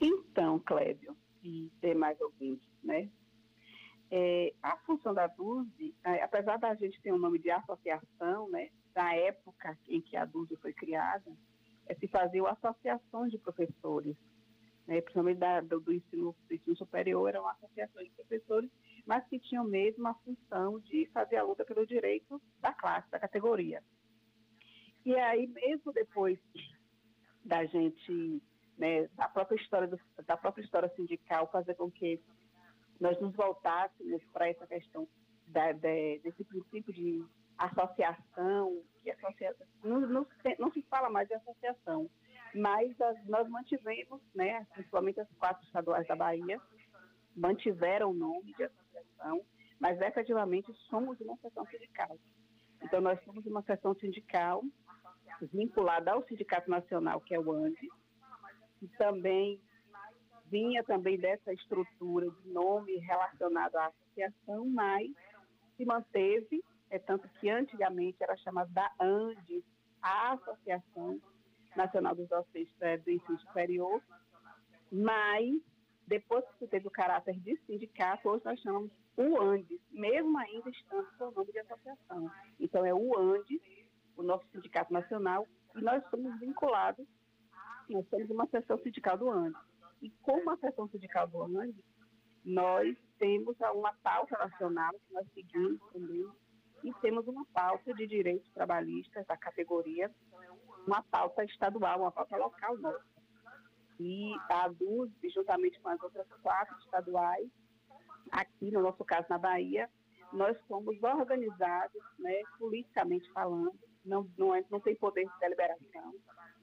Então, 0.00 0.58
Clébio 0.58 1.16
e 1.42 1.70
demais 1.80 2.20
ouvintes, 2.20 2.68
né? 2.82 3.08
É, 4.10 4.54
a 4.62 4.76
função 4.78 5.14
da 5.14 5.26
DUSB, 5.26 5.94
é, 6.04 6.22
apesar 6.22 6.58
da 6.58 6.74
gente 6.74 7.00
ter 7.00 7.12
um 7.12 7.18
nome 7.18 7.38
de 7.38 7.50
associação, 7.50 8.48
né? 8.50 8.70
da 8.98 9.14
época 9.14 9.78
em 9.88 10.00
que 10.00 10.16
a 10.16 10.24
DUSE 10.24 10.56
foi 10.56 10.72
criada, 10.72 11.30
é 11.88 11.94
se 11.94 12.06
fazer 12.06 12.44
associações 12.46 13.32
de 13.32 13.38
professores, 13.38 14.16
né, 14.86 15.00
principalmente 15.00 15.38
da, 15.38 15.60
do, 15.60 15.80
do, 15.80 15.92
ensino, 15.92 16.36
do 16.46 16.54
ensino 16.54 16.76
superior, 16.76 17.28
eram 17.28 17.48
associações 17.48 18.08
de 18.08 18.14
professores, 18.14 18.70
mas 19.06 19.26
que 19.28 19.38
tinham 19.38 19.64
mesmo 19.64 20.06
a 20.06 20.14
função 20.14 20.78
de 20.80 21.06
fazer 21.12 21.36
a 21.36 21.42
luta 21.42 21.64
pelo 21.64 21.86
direito 21.86 22.40
da 22.60 22.72
classe, 22.72 23.10
da 23.10 23.18
categoria. 23.18 23.82
E 25.04 25.14
aí, 25.14 25.46
mesmo 25.46 25.92
depois 25.92 26.38
da 27.44 27.64
gente, 27.64 28.42
né, 28.76 29.08
da 29.08 29.28
própria 29.28 29.56
história 29.56 29.88
do, 29.88 29.98
da 30.26 30.36
própria 30.36 30.62
história 30.62 30.88
sindical, 30.94 31.50
fazer 31.50 31.74
com 31.74 31.90
que 31.90 32.20
nós 33.00 33.18
nos 33.20 33.34
voltássemos 33.34 34.22
para 34.32 34.48
essa 34.48 34.66
questão 34.66 35.08
da, 35.46 35.72
de, 35.72 36.18
desse 36.18 36.44
princípio 36.44 36.92
de 36.92 37.24
associação, 37.58 38.82
que 39.02 39.10
associação 39.10 39.66
não, 39.82 40.00
não, 40.00 40.26
não, 40.58 40.72
se 40.72 40.82
fala 40.82 41.10
mais 41.10 41.28
de 41.28 41.34
associação, 41.34 42.08
mas 42.54 42.98
as, 43.00 43.26
nós 43.26 43.48
mantivemos, 43.48 44.20
né, 44.34 44.66
principalmente 44.72 45.20
as 45.20 45.28
quatro 45.38 45.64
estaduais 45.64 46.06
da 46.06 46.16
Bahia, 46.16 46.60
mantiveram 47.36 48.10
o 48.10 48.14
nome 48.14 48.54
de 48.54 48.64
associação, 48.64 49.44
mas 49.78 50.00
efetivamente 50.00 50.72
somos 50.88 51.20
uma 51.20 51.36
seção 51.38 51.66
sindical. 51.66 52.18
Então, 52.82 53.00
nós 53.00 53.22
somos 53.24 53.44
uma 53.46 53.62
seção 53.62 53.94
sindical 53.94 54.62
vinculada 55.52 56.12
ao 56.12 56.26
Sindicato 56.26 56.70
Nacional, 56.70 57.20
que 57.20 57.34
é 57.34 57.40
o 57.40 57.52
ANDE, 57.52 57.88
e 58.82 58.88
também 58.96 59.60
vinha 60.46 60.82
também 60.82 61.18
dessa 61.18 61.52
estrutura 61.52 62.30
de 62.30 62.48
nome 62.48 62.96
relacionado 62.98 63.76
à 63.76 63.86
associação, 63.86 64.66
mas 64.66 65.10
se 65.76 65.84
manteve 65.84 66.62
é 66.90 66.98
tanto 66.98 67.28
que 67.40 67.48
antigamente 67.50 68.16
era 68.20 68.36
chamada 68.36 68.70
da 68.72 68.90
ANDES, 69.00 69.64
a 70.02 70.32
Associação 70.32 71.20
Nacional 71.76 72.14
dos 72.14 72.28
Docentes 72.28 72.74
do 73.04 73.10
Ensino 73.10 73.38
Superior, 73.40 74.02
mas 74.90 75.60
depois 76.06 76.44
que 76.58 76.66
teve 76.66 76.88
o 76.88 76.90
caráter 76.90 77.38
de 77.40 77.56
sindicato, 77.66 78.28
hoje 78.28 78.44
nós 78.44 78.60
chamamos 78.60 78.90
o 79.16 79.40
ANDES, 79.40 79.80
mesmo 79.90 80.38
ainda 80.38 80.70
estando 80.70 81.06
com 81.18 81.24
o 81.26 81.30
nome 81.32 81.52
de 81.52 81.58
associação. 81.58 82.30
Então 82.58 82.84
é 82.86 82.94
o 82.94 83.18
ANDES, 83.18 83.60
o 84.16 84.22
nosso 84.22 84.46
sindicato 84.50 84.92
nacional, 84.92 85.46
e 85.76 85.82
nós 85.82 86.02
somos 86.10 86.38
vinculados, 86.40 87.06
nós 87.88 88.08
somos 88.08 88.30
uma 88.30 88.46
seção 88.46 88.78
sindical 88.78 89.18
do 89.18 89.30
ANDES. 89.30 89.60
E 90.00 90.10
como 90.22 90.50
a 90.50 90.56
seção 90.56 90.88
sindical 90.88 91.28
do 91.28 91.42
ANDES, 91.42 91.84
nós 92.44 92.96
temos 93.18 93.56
uma 93.74 93.92
pauta 94.02 94.38
nacional 94.38 94.92
que 94.92 95.12
nós 95.12 95.26
seguimos 95.34 95.80
também, 95.92 96.26
e 96.82 96.92
temos 97.00 97.26
uma 97.26 97.44
pauta 97.46 97.92
de 97.94 98.06
direitos 98.06 98.50
trabalhistas 98.52 99.26
da 99.26 99.36
categoria, 99.36 100.10
uma 100.86 101.02
pauta 101.02 101.44
estadual, 101.44 102.00
uma 102.00 102.12
pauta 102.12 102.36
local 102.36 102.76
nossa. 102.78 103.04
E 104.00 104.32
a 104.48 104.68
DUSB, 104.68 105.30
juntamente 105.30 105.80
com 105.80 105.88
as 105.88 106.00
outras 106.02 106.26
quatro 106.42 106.76
estaduais, 106.78 107.48
aqui 108.30 108.70
no 108.70 108.80
nosso 108.80 109.04
caso 109.04 109.26
na 109.28 109.38
Bahia, 109.38 109.90
nós 110.32 110.56
somos 110.68 111.02
organizados, 111.02 112.02
né, 112.18 112.42
politicamente 112.58 113.30
falando, 113.32 113.72
não, 114.04 114.30
não, 114.36 114.54
é, 114.54 114.64
não 114.70 114.80
tem 114.80 114.94
poder 114.94 115.24
de 115.24 115.38
deliberação, 115.40 116.14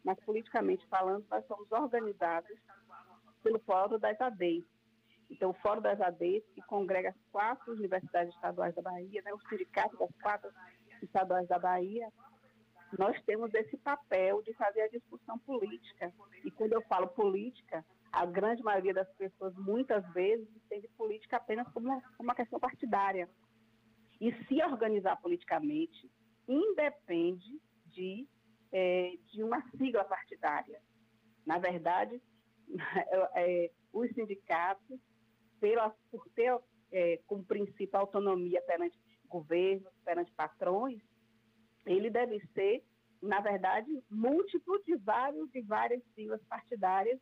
mas 0.04 0.20
politicamente 0.24 0.86
falando, 0.88 1.26
nós 1.30 1.46
somos 1.48 1.70
organizados 1.72 2.58
pelo 3.44 3.60
Fórum 3.60 4.00
das 4.00 4.20
ADEs. 4.22 4.64
Então, 5.30 5.50
o 5.50 5.54
Fórum 5.56 5.82
das 5.82 6.00
ADEs, 6.00 6.44
que 6.54 6.62
congrega 6.64 7.10
as 7.10 7.16
quatro 7.32 7.74
universidades 7.74 8.34
estaduais 8.34 8.76
da 8.76 8.82
Bahia, 8.82 9.22
né, 9.24 9.34
o 9.34 9.40
sindicato 9.50 9.98
das 9.98 10.12
quatro 10.22 10.50
estaduais 11.02 11.48
da 11.48 11.60
Bahia, 11.60 12.12
nós 12.98 13.20
temos 13.24 13.54
esse 13.54 13.78
papel 13.78 14.42
de 14.44 14.54
fazer 14.54 14.82
a 14.82 14.90
discussão 14.90 15.38
política. 15.40 16.14
E 16.44 16.52
quando 16.52 16.74
eu 16.74 16.82
falo 16.84 17.08
política, 17.08 17.84
a 18.12 18.26
grande 18.26 18.64
maioria 18.64 18.94
das 18.94 19.10
pessoas, 19.16 19.54
muitas 19.56 20.06
vezes, 20.14 20.48
entende 20.56 20.88
política 20.90 21.38
apenas 21.38 21.68
como 21.74 21.88
uma, 21.88 22.02
uma 22.20 22.36
questão 22.36 22.60
partidária. 22.60 23.30
E 24.22 24.32
se 24.46 24.64
organizar 24.64 25.18
politicamente 25.18 26.10
independe 26.48 27.60
de, 27.88 28.28
é, 28.72 29.18
de 29.28 29.44
uma 29.44 29.62
sigla 29.72 30.06
partidária. 30.06 30.80
Na 31.46 31.58
verdade, 31.58 32.22
é, 33.36 33.72
os 33.92 34.10
sindicatos, 34.14 35.00
pela, 35.66 35.90
por 36.12 36.30
ter 36.36 36.56
é, 36.92 37.20
como 37.26 37.44
princípio 37.44 37.90
a 37.98 38.00
autonomia 38.02 38.62
perante 38.68 38.96
governos, 39.28 39.92
perante 40.04 40.32
patrões, 40.34 41.02
ele 41.88 42.12
deve 42.12 42.40
ser, 42.54 42.84
na 43.20 43.40
verdade, 43.40 43.90
múltiplo 44.08 44.80
de 44.84 44.96
vários 44.98 45.50
de 45.52 45.64
várias 45.64 46.04
siglas 46.14 46.40
partidárias, 46.44 47.20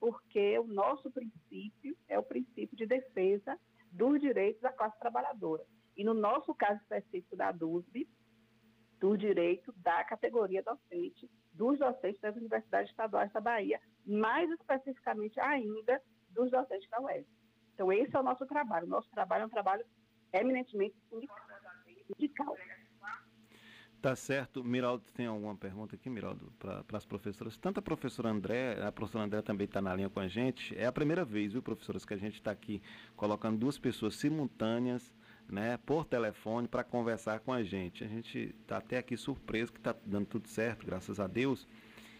porque 0.00 0.58
o 0.58 0.64
nosso 0.64 1.10
princípio 1.10 1.94
é 2.08 2.18
o 2.18 2.22
princípio 2.22 2.74
de 2.78 2.86
defesa 2.86 3.60
dos 3.90 4.18
direitos 4.22 4.62
da 4.62 4.72
classe 4.72 4.98
trabalhadora. 4.98 5.62
E 5.94 6.02
no 6.02 6.14
nosso 6.14 6.54
caso 6.54 6.80
específico 6.80 7.36
da 7.36 7.52
DUSB, 7.52 8.08
do 8.98 9.18
direito 9.18 9.70
da 9.76 10.02
categoria 10.04 10.62
docente, 10.62 11.30
dos 11.52 11.78
docentes 11.78 12.22
das 12.22 12.36
universidades 12.36 12.90
estaduais 12.90 13.30
da 13.32 13.40
Bahia, 13.40 13.78
mais 14.06 14.50
especificamente 14.50 15.38
ainda 15.38 16.00
dos 16.30 16.50
docentes 16.50 16.88
da 16.88 16.98
UES. 17.02 17.41
Então, 17.74 17.92
esse 17.92 18.14
é 18.14 18.20
o 18.20 18.22
nosso 18.22 18.46
trabalho. 18.46 18.86
O 18.86 18.90
nosso 18.90 19.08
trabalho 19.10 19.42
é 19.42 19.46
um 19.46 19.50
trabalho 19.50 19.84
eminentemente 20.32 20.94
sindical. 22.08 22.56
Tá 24.02 24.16
certo. 24.16 24.64
Miraldo, 24.64 25.04
tem 25.14 25.26
alguma 25.26 25.54
pergunta 25.54 25.94
aqui, 25.94 26.10
Miraldo, 26.10 26.52
para 26.58 26.84
as 26.92 27.06
professoras? 27.06 27.56
Tanto 27.56 27.78
a 27.78 27.82
professora 27.82 28.30
André, 28.30 28.82
a 28.82 28.90
professora 28.90 29.24
André 29.24 29.42
também 29.42 29.64
está 29.64 29.80
na 29.80 29.94
linha 29.94 30.10
com 30.10 30.18
a 30.18 30.26
gente. 30.26 30.76
É 30.76 30.86
a 30.86 30.92
primeira 30.92 31.24
vez, 31.24 31.52
viu, 31.52 31.62
professoras, 31.62 32.04
que 32.04 32.12
a 32.12 32.16
gente 32.16 32.34
está 32.34 32.50
aqui 32.50 32.82
colocando 33.14 33.58
duas 33.58 33.78
pessoas 33.78 34.16
simultâneas, 34.16 35.14
né, 35.48 35.78
por 35.86 36.04
telefone 36.04 36.66
para 36.66 36.82
conversar 36.82 37.38
com 37.40 37.52
a 37.52 37.62
gente. 37.62 38.02
A 38.02 38.08
gente 38.08 38.52
está 38.60 38.78
até 38.78 38.98
aqui 38.98 39.16
surpreso 39.16 39.72
que 39.72 39.78
está 39.78 39.94
dando 40.04 40.26
tudo 40.26 40.48
certo, 40.48 40.84
graças 40.84 41.20
a 41.20 41.28
Deus. 41.28 41.68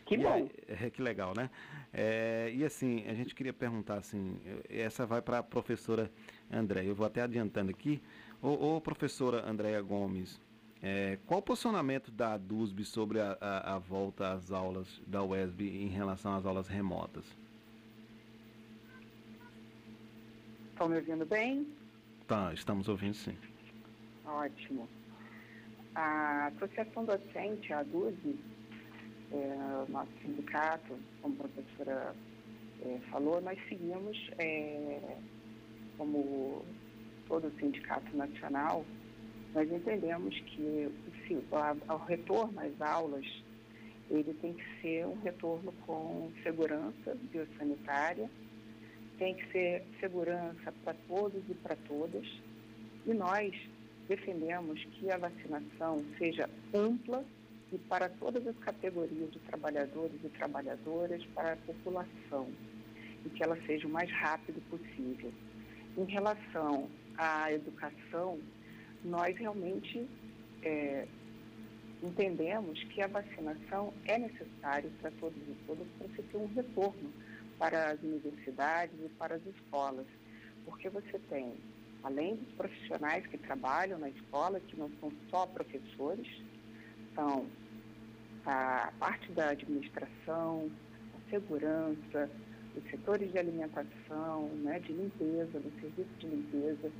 Que 0.07 0.17
bom. 0.17 0.33
Aí, 0.33 0.51
é, 0.69 0.89
que 0.89 1.03
legal, 1.03 1.33
né? 1.37 1.51
É, 1.93 2.51
e 2.55 2.65
assim, 2.65 3.05
a 3.07 3.15
gente 3.15 3.35
queria 3.35 3.53
perguntar 3.53 3.99
assim, 3.99 4.41
essa 4.69 5.05
vai 5.05 5.21
para 5.21 5.39
a 5.39 5.43
professora 5.43 6.11
André. 6.51 6.87
Eu 6.87 6.95
vou 6.95 7.07
até 7.07 7.21
adiantando 7.21 7.71
aqui. 7.71 8.03
Ô, 8.41 8.77
ô 8.77 8.81
professora 8.81 9.49
Andréia 9.49 9.81
Gomes, 9.83 10.41
é, 10.83 11.19
qual 11.27 11.41
o 11.41 11.43
posicionamento 11.43 12.11
da 12.11 12.37
DUSB 12.37 12.85
sobre 12.85 13.21
a, 13.21 13.37
a, 13.41 13.75
a, 13.75 13.79
volta 13.79 14.33
às 14.33 14.51
aulas 14.51 15.01
da 15.07 15.23
UESB 15.23 15.69
em 15.69 15.89
relação 15.89 16.35
às 16.35 16.45
aulas 16.45 16.67
remotas? 16.67 17.25
Estão 20.73 20.89
me 20.89 20.97
ouvindo 20.97 21.25
bem? 21.25 21.69
Tá, 22.27 22.53
estamos 22.53 22.89
ouvindo 22.89 23.15
sim. 23.15 23.37
Ótimo. 24.25 24.89
A 25.95 26.47
Associação 26.47 27.05
Docente, 27.05 27.73
a 27.73 27.83
DUSB, 27.85 28.41
é, 29.33 29.91
nosso 29.91 30.11
sindicato, 30.23 30.99
como 31.21 31.35
a 31.35 31.49
professora 31.49 32.15
é, 32.83 32.99
falou, 33.11 33.41
nós 33.41 33.59
seguimos, 33.69 34.19
é, 34.39 35.17
como 35.97 36.65
todo 37.29 37.51
sindicato 37.59 38.17
nacional, 38.17 38.85
nós 39.55 39.71
entendemos 39.71 40.39
que 40.41 40.91
o, 41.51 41.93
o 41.93 41.97
retorno 42.07 42.61
às 42.61 42.81
aulas 42.81 43.27
ele 44.11 44.35
tem 44.35 44.53
que 44.53 44.65
ser 44.81 45.07
um 45.07 45.19
retorno 45.23 45.73
com 45.87 46.31
segurança 46.43 47.17
biosanitária, 47.31 48.29
tem 49.19 49.35
que 49.35 49.51
ser 49.53 49.85
segurança 50.01 50.73
para 50.85 50.95
todos 51.09 51.43
e 51.49 51.55
para 51.55 51.77
todas, 51.89 52.27
e 53.07 53.15
nós 53.15 53.55
defendemos 54.09 54.85
que 54.85 55.11
a 55.11 55.17
vacinação 55.17 56.05
seja 56.19 56.49
ampla 56.75 57.25
e 57.73 57.79
para 57.79 58.09
todas 58.09 58.47
as 58.47 58.57
categorias 58.59 59.31
de 59.33 59.39
trabalhadores 59.41 60.23
e 60.23 60.29
trabalhadoras, 60.29 61.25
para 61.35 61.55
a 61.55 61.57
população, 61.57 62.49
e 63.25 63.31
que 63.31 63.43
ela 63.43 63.57
seja 63.67 63.87
o 63.87 63.91
mais 63.91 64.11
rápido 64.11 64.61
possível. 64.69 65.33
Em 65.97 66.05
relação 66.05 66.91
à 67.17 67.51
educação, 67.51 68.39
nós 69.03 69.37
realmente 69.39 70.07
é, 70.63 71.07
entendemos 72.03 72.83
que 72.85 73.01
a 73.01 73.07
vacinação 73.07 73.95
é 74.05 74.19
necessária 74.19 74.91
para 75.01 75.11
todos 75.13 75.39
e 75.39 75.57
todas 75.67 75.87
para 75.99 76.09
você 76.09 76.23
ter 76.23 76.37
um 76.37 76.53
retorno 76.55 77.11
para 77.59 77.93
as 77.93 78.03
universidades 78.03 78.95
e 79.03 79.09
para 79.11 79.37
as 79.37 79.47
escolas, 79.47 80.07
porque 80.67 80.91
você 80.91 81.19
tem, 81.31 81.55
além 82.03 82.37
dos 82.37 82.53
profissionais 82.55 83.27
que 83.27 83.39
trabalham 83.39 83.99
na 83.99 84.11
escola, 84.11 84.61
que 84.61 84.77
não 84.77 84.91
são 85.01 85.11
só 85.31 85.47
professores, 85.47 86.29
são 87.15 87.47
a 88.47 88.93
parte 88.99 89.31
da 89.33 89.51
administração, 89.51 90.71
a 91.15 91.31
segurança, 91.31 92.31
os 92.77 92.91
setores 92.91 93.31
de 93.31 93.39
alimentação, 93.39 94.49
né, 94.63 94.79
de 94.81 94.93
limpeza, 94.93 95.61
do 95.61 95.81
serviço 95.81 96.11
de 96.19 96.27
limpeza, 96.27 96.91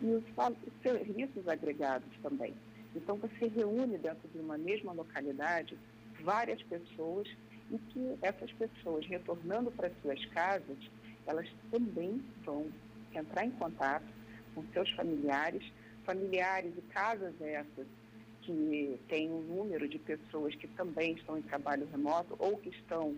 e 0.00 0.06
os, 0.06 0.24
os 0.24 0.82
serviços 0.82 1.48
agregados 1.48 2.08
também. 2.22 2.54
Então, 2.94 3.16
você 3.16 3.48
reúne 3.48 3.98
dentro 3.98 4.28
de 4.28 4.38
uma 4.38 4.56
mesma 4.56 4.92
localidade 4.92 5.76
várias 6.22 6.62
pessoas 6.62 7.28
e 7.70 7.78
que 7.78 8.16
essas 8.22 8.50
pessoas, 8.52 9.06
retornando 9.06 9.70
para 9.72 9.90
suas 10.02 10.24
casas, 10.26 10.78
elas 11.26 11.48
também 11.70 12.22
vão 12.44 12.70
entrar 13.14 13.44
em 13.44 13.50
contato 13.52 14.06
com 14.54 14.64
seus 14.72 14.90
familiares, 14.92 15.62
familiares 16.04 16.72
e 16.76 16.82
casas 16.92 17.34
essas 17.40 17.86
que 18.46 19.00
têm 19.08 19.30
um 19.30 19.42
número 19.42 19.88
de 19.88 19.98
pessoas 19.98 20.54
que 20.54 20.68
também 20.68 21.14
estão 21.14 21.36
em 21.36 21.42
trabalho 21.42 21.86
remoto 21.90 22.36
ou 22.38 22.56
que 22.58 22.68
estão, 22.68 23.16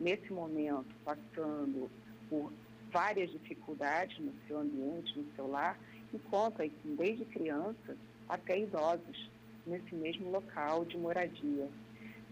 nesse 0.00 0.32
momento, 0.32 0.88
passando 1.04 1.90
por 2.30 2.50
várias 2.90 3.30
dificuldades 3.30 4.18
no 4.18 4.32
seu 4.48 4.58
ambiente, 4.58 5.18
no 5.18 5.26
seu 5.36 5.46
lar, 5.46 5.78
que 6.10 6.18
conta 6.18 6.68
desde 6.84 7.24
crianças 7.26 7.96
até 8.28 8.58
idosos 8.58 9.30
nesse 9.66 9.94
mesmo 9.94 10.30
local 10.30 10.84
de 10.86 10.96
moradia. 10.96 11.68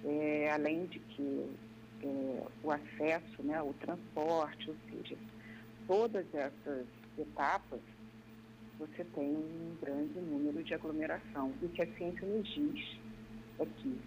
É, 0.04 0.50
além 0.52 0.86
de 0.86 0.98
que 1.00 1.50
é, 2.02 2.46
o 2.62 2.70
acesso, 2.70 3.42
né, 3.42 3.60
o 3.60 3.74
transporte, 3.74 4.70
ou 4.70 4.76
seja, 4.90 5.16
todas 5.86 6.24
essas 6.32 6.86
etapas, 7.18 7.80
você 8.78 9.04
tem 9.14 9.36
um 9.36 9.76
grande 9.80 10.20
número 10.20 10.62
de 10.62 10.74
aglomeração. 10.74 11.52
E 11.60 11.66
o 11.66 11.68
que 11.68 11.82
a 11.82 11.86
ciência 11.96 12.26
nos 12.26 12.48
diz 12.48 12.98
é 13.58 13.66
que 13.66 13.98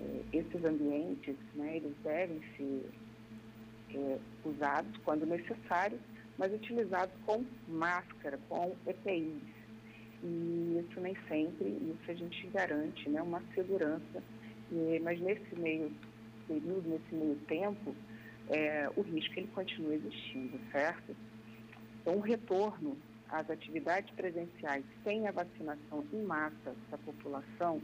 é, 0.00 0.38
esses 0.38 0.64
ambientes, 0.64 1.36
né, 1.54 1.76
eles 1.76 1.94
devem 2.02 2.40
ser 2.56 2.90
é, 3.94 4.18
usados 4.44 4.96
quando 5.04 5.26
necessário 5.26 5.98
mas 6.38 6.52
utilizado 6.52 7.12
com 7.24 7.44
máscara, 7.68 8.38
com 8.48 8.74
EPIs. 8.86 9.42
E 10.22 10.84
isso 10.84 11.00
nem 11.00 11.14
sempre, 11.28 11.68
isso 11.68 12.10
a 12.10 12.14
gente 12.14 12.46
garante 12.48 13.08
né, 13.08 13.22
uma 13.22 13.42
segurança. 13.54 14.22
E, 14.72 15.00
mas 15.02 15.20
nesse 15.20 15.54
meio 15.56 15.92
período, 16.48 16.88
nesse 16.88 17.14
meio 17.14 17.36
tempo, 17.46 17.94
é, 18.48 18.88
o 18.96 19.02
risco 19.02 19.34
ele 19.38 19.48
continua 19.48 19.94
existindo, 19.94 20.58
certo? 20.72 21.14
Então, 22.00 22.16
o 22.16 22.20
retorno 22.20 22.96
às 23.34 23.50
atividades 23.50 24.12
presenciais 24.14 24.84
sem 25.02 25.26
a 25.26 25.32
vacinação 25.32 26.04
em 26.12 26.22
massa 26.22 26.74
da 26.90 26.98
população, 26.98 27.80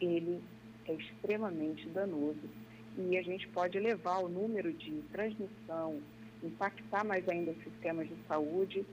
ele 0.00 0.42
é 0.86 0.94
extremamente 0.94 1.88
danoso 1.90 2.48
e 2.96 3.16
a 3.16 3.22
gente 3.22 3.46
pode 3.48 3.76
elevar 3.76 4.24
o 4.24 4.28
número 4.28 4.72
de 4.72 5.02
transmissão 5.12 6.00
impactar 6.42 7.04
mais 7.04 7.28
ainda 7.28 7.50
os 7.50 7.62
sistemas 7.62 8.08
de 8.08 8.16
saúde 8.26 8.84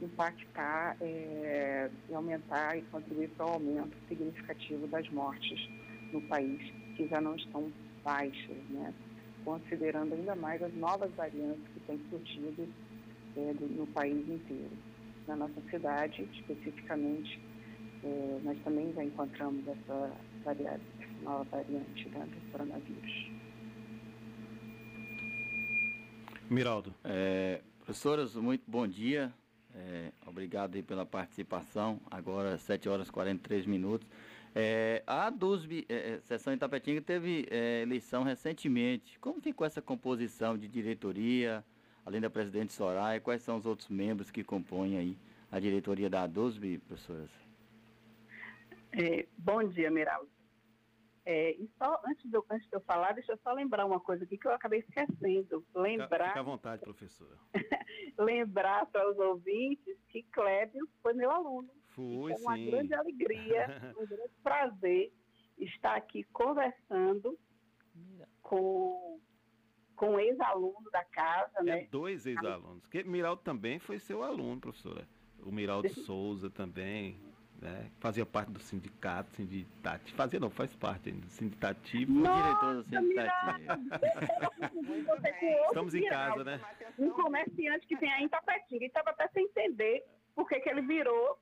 impactar 0.00 0.96
é, 1.00 1.90
e 2.08 2.14
aumentar 2.14 2.76
e 2.76 2.82
contribuir 2.82 3.28
para 3.30 3.46
o 3.46 3.50
aumento 3.50 3.96
significativo 4.08 4.86
das 4.88 5.08
mortes 5.10 5.68
no 6.12 6.20
país, 6.22 6.60
que 6.96 7.06
já 7.06 7.20
não 7.20 7.36
estão 7.36 7.70
baixas, 8.02 8.56
né? 8.70 8.92
considerando 9.44 10.14
ainda 10.14 10.34
mais 10.34 10.62
as 10.62 10.74
novas 10.74 11.12
variantes 11.12 11.64
que 11.72 11.80
têm 11.80 12.00
surgido 12.10 12.68
é, 13.36 13.52
no 13.60 13.86
país 13.88 14.28
inteiro. 14.28 14.72
Na 15.26 15.36
nossa 15.36 15.60
cidade, 15.70 16.28
especificamente, 16.34 17.40
é, 18.02 18.40
nós 18.44 18.58
também 18.62 18.92
já 18.92 19.02
encontramos 19.02 19.66
essa 19.66 20.12
variante, 20.44 21.08
nova 21.22 21.44
variante 21.44 22.08
né, 22.10 22.26
do 22.26 22.52
coronavírus. 22.52 23.30
Miraldo. 26.50 26.94
É, 27.02 27.62
professoras, 27.78 28.36
muito 28.36 28.62
bom 28.66 28.86
dia. 28.86 29.32
É, 29.74 30.12
obrigado 30.26 30.76
aí 30.76 30.82
pela 30.82 31.06
participação. 31.06 32.00
Agora, 32.10 32.58
7 32.58 32.88
horas 32.88 33.08
e 33.08 33.12
43 33.12 33.66
minutos. 33.66 34.06
É, 34.54 35.02
a 35.04 35.30
DUSB, 35.30 35.84
é, 35.88 35.94
é, 35.94 36.20
Sessão 36.20 36.52
Itapetinga, 36.52 37.00
teve 37.00 37.46
é, 37.50 37.82
eleição 37.82 38.22
recentemente. 38.22 39.18
Como 39.18 39.40
ficou 39.40 39.66
essa 39.66 39.82
composição 39.82 40.56
de 40.56 40.68
diretoria, 40.68 41.64
além 42.04 42.20
da 42.20 42.30
presidente 42.30 42.72
Soraya? 42.72 43.20
Quais 43.20 43.42
são 43.42 43.56
os 43.56 43.66
outros 43.66 43.88
membros 43.88 44.30
que 44.30 44.44
compõem 44.44 44.98
aí 44.98 45.16
a 45.50 45.58
diretoria 45.58 46.10
da 46.10 46.26
DUSB, 46.26 46.78
professoras? 46.78 47.30
É, 48.92 49.26
bom 49.36 49.62
dia, 49.64 49.90
Miraldo. 49.90 50.28
É, 51.26 51.52
e 51.52 51.70
só 51.78 52.02
antes 52.06 52.28
de, 52.30 52.36
eu, 52.36 52.44
antes 52.50 52.68
de 52.68 52.76
eu 52.76 52.80
falar, 52.82 53.12
deixa 53.12 53.32
eu 53.32 53.38
só 53.38 53.52
lembrar 53.52 53.86
uma 53.86 53.98
coisa 53.98 54.24
aqui 54.24 54.36
que 54.36 54.46
eu 54.46 54.52
acabei 54.52 54.80
esquecendo. 54.80 55.64
Lembrar. 55.74 56.28
Fica 56.28 56.40
à 56.40 56.42
vontade, 56.42 56.82
professora. 56.82 57.36
lembrar 58.18 58.84
para 58.86 59.10
os 59.10 59.18
ouvintes 59.18 59.96
que 60.10 60.22
Clébio 60.24 60.86
foi 61.02 61.14
meu 61.14 61.30
aluno. 61.30 61.70
Fui, 61.88 62.32
é 62.32 62.36
uma 62.36 62.56
sim. 62.56 62.66
grande 62.66 62.94
alegria, 62.94 63.66
um 63.98 64.06
grande 64.06 64.34
prazer 64.42 65.12
estar 65.58 65.96
aqui 65.96 66.24
conversando 66.24 67.38
com, 68.42 69.18
com 69.96 70.18
ex-aluno 70.18 70.90
da 70.92 71.04
casa, 71.04 71.62
né? 71.62 71.82
É 71.82 71.86
dois 71.86 72.26
ex-alunos. 72.26 72.80
Porque 72.82 73.02
Miraldo 73.02 73.42
também 73.42 73.78
foi 73.78 73.98
seu 73.98 74.22
aluno, 74.22 74.60
professora. 74.60 75.06
O 75.42 75.52
Miraldo 75.52 75.88
Souza 75.88 76.50
também, 76.50 77.20
né? 77.60 77.90
Fazia 78.00 78.26
parte 78.26 78.50
do 78.50 78.60
sindicato, 78.60 79.30
sindicativo. 79.32 80.16
Fazia 80.16 80.40
não, 80.40 80.50
faz 80.50 80.74
parte 80.74 81.10
ainda 81.10 81.22
do 81.22 81.30
sindicativo. 81.30 82.12
diretor 82.12 82.74
do 82.76 82.84
sindicativo. 82.84 83.72
Estamos 85.68 85.94
em 85.94 86.04
casa, 86.06 86.44
né? 86.44 86.60
Um 86.98 87.10
comerciante 87.10 87.86
que 87.86 87.96
tem 87.96 88.12
aí 88.12 88.24
em 88.24 88.28
Tapetinga. 88.28 88.76
Ele 88.76 88.86
estava 88.86 89.10
até 89.10 89.28
sem 89.28 89.44
entender 89.44 90.04
por 90.34 90.48
que 90.48 90.60
que 90.60 90.68
ele 90.68 90.82
virou 90.82 91.38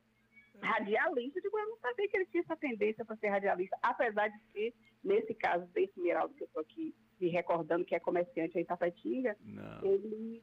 radialista. 0.60 1.38
Eu 1.38 1.42
digo, 1.42 1.58
eu 1.58 1.68
não 1.70 1.76
sabia 1.78 2.08
que 2.08 2.16
ele 2.16 2.26
tinha 2.26 2.42
essa 2.42 2.56
tendência 2.56 3.04
para 3.04 3.16
ser 3.16 3.28
radialista, 3.28 3.76
apesar 3.82 4.28
de 4.28 4.38
ser, 4.52 4.74
nesse 5.02 5.34
caso 5.34 5.66
desse 5.68 5.98
Miraldo 6.00 6.34
que 6.34 6.42
eu 6.42 6.46
estou 6.46 6.62
aqui 6.62 6.94
me 7.22 7.28
recordando, 7.28 7.84
que 7.84 7.94
é 7.94 8.00
comerciante 8.00 8.58
aí 8.58 8.64
em 8.64 8.66
Tapetinga, 8.66 9.36
ele 9.82 10.42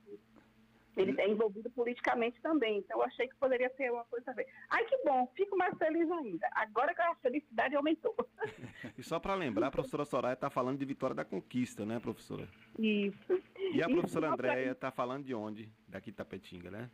ele 0.97 1.19
é 1.21 1.30
envolvido 1.30 1.69
politicamente 1.69 2.41
também, 2.41 2.80
então 2.80 2.97
eu 2.97 3.03
achei 3.03 3.27
que 3.27 3.36
poderia 3.36 3.69
ser 3.77 3.89
uma 3.89 4.03
coisa 4.05 4.32
a 4.32 4.34
ver. 4.34 4.47
Ai, 4.69 4.84
que 4.86 4.97
bom, 5.05 5.32
fico 5.34 5.55
mais 5.55 5.77
feliz 5.77 6.09
ainda. 6.11 6.49
Agora 6.51 6.93
que 6.93 7.01
a 7.01 7.15
felicidade 7.15 7.75
aumentou. 7.75 8.15
E 8.97 9.03
só 9.03 9.17
para 9.17 9.34
lembrar, 9.34 9.67
a 9.67 9.71
professora 9.71 10.03
Soraya 10.03 10.34
está 10.34 10.49
falando 10.49 10.77
de 10.77 10.84
Vitória 10.84 11.15
da 11.15 11.23
Conquista, 11.23 11.86
né, 11.86 11.99
professora? 11.99 12.47
Isso. 12.77 13.41
E 13.57 13.82
a 13.82 13.86
Isso, 13.86 13.91
professora 13.91 14.30
Andréia 14.30 14.71
está 14.71 14.91
falando 14.91 15.23
de 15.23 15.34
onde? 15.34 15.71
Daqui 15.88 16.11
de 16.11 16.17
Tapetinga, 16.17 16.69
né? 16.69 16.89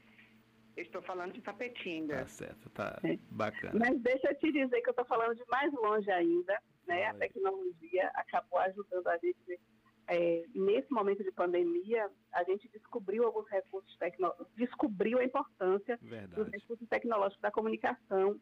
Eu 0.77 0.83
estou 0.83 1.01
falando 1.01 1.33
de 1.33 1.41
Tapetinga. 1.41 2.17
Tá 2.17 2.27
certo, 2.27 2.69
tá 2.69 2.99
bacana. 3.31 3.73
Mas 3.79 3.99
deixa 4.01 4.29
eu 4.29 4.36
te 4.36 4.51
dizer 4.51 4.81
que 4.81 4.89
eu 4.89 4.91
estou 4.91 5.05
falando 5.05 5.36
de 5.36 5.43
mais 5.49 5.73
longe 5.73 6.11
ainda, 6.11 6.61
né? 6.86 7.07
A 7.07 7.13
tecnologia 7.15 8.11
acabou 8.13 8.59
ajudando 8.59 9.07
a 9.07 9.17
gente. 9.17 9.59
É, 10.08 10.43
nesse 10.53 10.91
momento 10.91 11.24
de 11.24 11.32
pandemia, 11.32 12.10
a 12.32 12.43
gente 12.43 12.70
descobriu 12.70 13.26
alguns 13.26 13.47
recursos 13.49 13.97
tecnológicos, 13.97 14.47
descobriu 14.56 15.20
a 15.20 15.24
importância 15.24 15.97
dos 15.97 16.10
Verdade. 16.10 16.51
recursos 16.51 16.88
tecnológicos 16.88 17.41
da 17.41 17.51
comunicação 17.51 18.39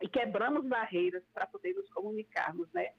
e 0.00 0.08
quebramos 0.08 0.66
barreiras 0.66 1.22
para 1.32 1.46
poder 1.46 1.74
nos 1.74 1.88
comunicarmos, 1.90 2.70
né? 2.72 2.92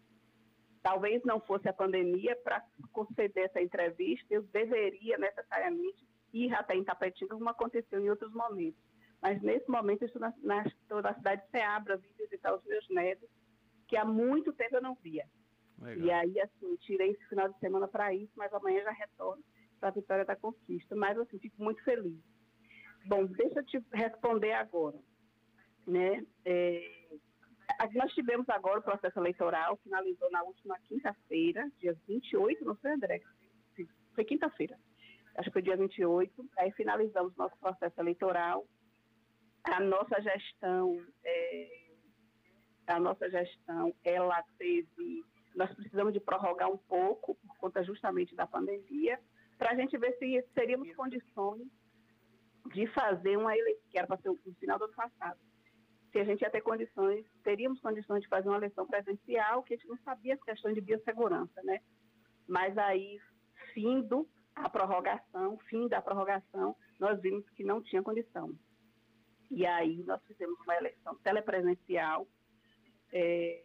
Talvez 0.84 1.24
não 1.24 1.40
fosse 1.40 1.68
a 1.68 1.74
pandemia 1.74 2.36
para 2.44 2.64
conceder 2.92 3.46
essa 3.46 3.60
entrevista, 3.60 4.26
eu 4.32 4.44
deveria 4.44 5.18
necessariamente 5.18 6.08
ir 6.32 6.54
até 6.54 6.76
em 6.76 6.84
Tapetinga, 6.84 7.34
como 7.34 7.50
aconteceu 7.50 8.00
em 8.00 8.10
outros 8.10 8.32
momentos. 8.34 8.80
Mas 9.20 9.42
nesse 9.42 9.68
momento 9.68 10.04
eu 10.04 10.08
estou 10.08 10.22
na, 10.22 10.34
na, 10.44 10.64
estou 10.64 11.02
na 11.02 11.16
cidade 11.16 11.42
de 11.42 11.50
Ceabra, 11.50 11.98
vim 11.98 12.10
visitar 12.20 12.54
os 12.54 12.64
meus 12.66 12.88
netos, 12.90 13.28
que 13.88 13.98
há 13.98 14.06
muito 14.06 14.54
tempo 14.54 14.76
eu 14.76 14.82
não 14.82 14.94
via. 14.96 15.26
Legal. 15.80 16.06
E 16.06 16.12
aí, 16.12 16.40
assim, 16.40 16.76
tirei 16.78 17.12
esse 17.12 17.26
final 17.28 17.50
de 17.50 17.60
semana 17.60 17.88
para 17.88 18.14
isso, 18.14 18.32
mas 18.36 18.54
amanhã 18.54 18.84
já 18.84 18.92
retorno 18.92 19.44
para 19.80 19.90
a 19.90 19.92
Vitória 19.92 20.26
da 20.26 20.36
Conquista. 20.36 20.96
Mas, 20.96 21.18
assim, 21.18 21.40
fico 21.40 21.62
muito 21.62 21.84
feliz. 21.84 22.20
Bom, 23.06 23.26
deixa 23.26 23.60
eu 23.60 23.66
te 23.66 23.84
responder 23.94 24.54
agora. 24.54 24.98
Né? 25.86 26.26
É, 26.44 27.06
nós 27.94 28.12
tivemos 28.14 28.48
agora 28.50 28.80
o 28.80 28.84
processo 28.84 29.20
eleitoral, 29.20 29.78
finalizou 29.84 30.30
na 30.32 30.44
última 30.44 30.78
quinta-feira, 30.80 31.70
dia 31.78 31.96
28, 32.08 32.64
não 32.66 32.76
foi, 32.76 32.92
André? 32.92 33.22
Foi 34.14 34.24
quinta-feira. 34.24 34.78
Acho 35.38 35.50
que 35.50 35.54
foi 35.54 35.62
dia 35.62 35.76
28. 35.76 36.50
Aí 36.58 36.72
finalizamos 36.72 37.36
nosso 37.36 37.58
processo 37.58 38.00
eleitoral. 38.00 38.66
A 39.64 39.80
nossa 39.82 40.22
gestão, 40.22 41.06
é, 41.24 41.88
a 42.88 43.00
nossa 43.00 43.30
gestão, 43.30 43.94
ela 44.04 44.42
teve. 44.58 45.26
Nós 45.56 45.74
precisamos 45.74 46.14
de 46.14 46.20
prorrogar 46.20 46.70
um 46.70 46.78
pouco, 46.78 47.36
por 47.36 47.58
conta 47.58 47.84
justamente 47.84 48.36
da 48.36 48.46
pandemia, 48.46 49.20
para 49.58 49.72
a 49.72 49.76
gente 49.76 49.98
ver 49.98 50.14
se 50.18 50.42
teríamos 50.54 50.94
condições 50.96 51.68
de 52.74 52.88
fazer 52.88 53.38
uma 53.38 53.56
eleição, 53.56 53.84
que 53.90 53.98
era 53.98 54.08
para 54.08 54.18
ser 54.18 54.30
no 54.30 54.38
final 54.56 54.78
do 54.78 54.86
ano 54.86 54.94
passado. 54.94 55.40
Se 56.12 56.20
a 56.20 56.24
gente 56.24 56.42
ia 56.42 56.50
ter 56.50 56.62
condições, 56.62 57.26
teríamos 57.44 57.80
condições 57.82 58.22
de 58.22 58.28
fazer 58.28 58.50
uma 58.50 58.58
eleição 58.58 58.88
presencial, 58.88 59.64
que 59.64 59.74
a 59.74 59.78
gente 59.78 59.88
não 59.88 59.98
sabia 59.98 60.34
as 60.34 60.44
questões 60.44 60.76
de 60.76 60.82
biossegurança, 60.82 61.62
né? 61.64 61.80
Mas 62.48 62.78
aí, 62.78 63.20
findo 63.74 64.28
a 64.56 64.70
prorrogação, 64.70 65.58
fim 65.70 65.88
da 65.88 66.02
prorrogação, 66.02 66.76
nós 67.00 67.20
vimos 67.22 67.48
que 67.52 67.64
não 67.64 67.82
tinha 67.82 68.02
condição. 68.02 68.54
E 69.52 69.66
aí 69.66 70.04
nós 70.04 70.24
fizemos 70.26 70.60
uma 70.62 70.76
eleição 70.76 71.16
telepresencial, 71.20 72.28
é, 73.12 73.65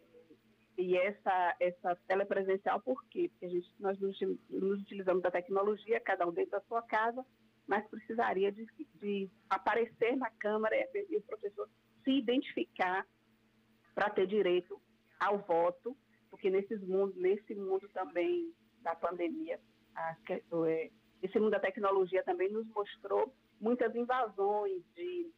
e 0.81 0.97
essa, 0.97 1.57
essa 1.61 1.97
telepresencial, 2.09 2.81
por 2.81 3.05
quê? 3.07 3.29
Porque 3.29 3.47
a 3.47 3.49
gente, 3.49 3.71
nós 3.79 3.99
nos, 4.01 4.19
nos 4.49 4.81
utilizamos 4.81 5.23
da 5.23 5.31
tecnologia, 5.31 6.01
cada 6.01 6.27
um 6.27 6.33
dentro 6.33 6.53
da 6.53 6.61
sua 6.63 6.83
casa, 6.83 7.25
mas 7.67 7.87
precisaria 7.89 8.51
de, 8.51 8.67
de 8.95 9.31
aparecer 9.49 10.17
na 10.17 10.31
Câmara 10.31 10.75
e, 10.77 11.17
o 11.17 11.23
professor 11.23 11.69
se 12.03 12.11
identificar 12.11 13.07
para 13.95 14.11
ter 14.11 14.27
direito 14.27 14.81
ao 15.19 15.39
voto, 15.39 15.97
porque 16.31 16.49
nesses 16.49 16.81
mundo, 16.83 17.15
nesse 17.17 17.55
mundo 17.55 17.89
também 17.91 18.53
da 18.83 18.95
pandemia, 18.95 19.61
a, 19.95 20.17
é, 20.67 20.91
esse 21.23 21.39
mundo 21.39 21.51
da 21.51 21.61
tecnologia 21.61 22.25
também 22.25 22.51
nos 22.51 22.67
mostrou 22.69 23.35
muitas 23.61 23.95
invasões 23.95 24.83
de, 24.95 25.31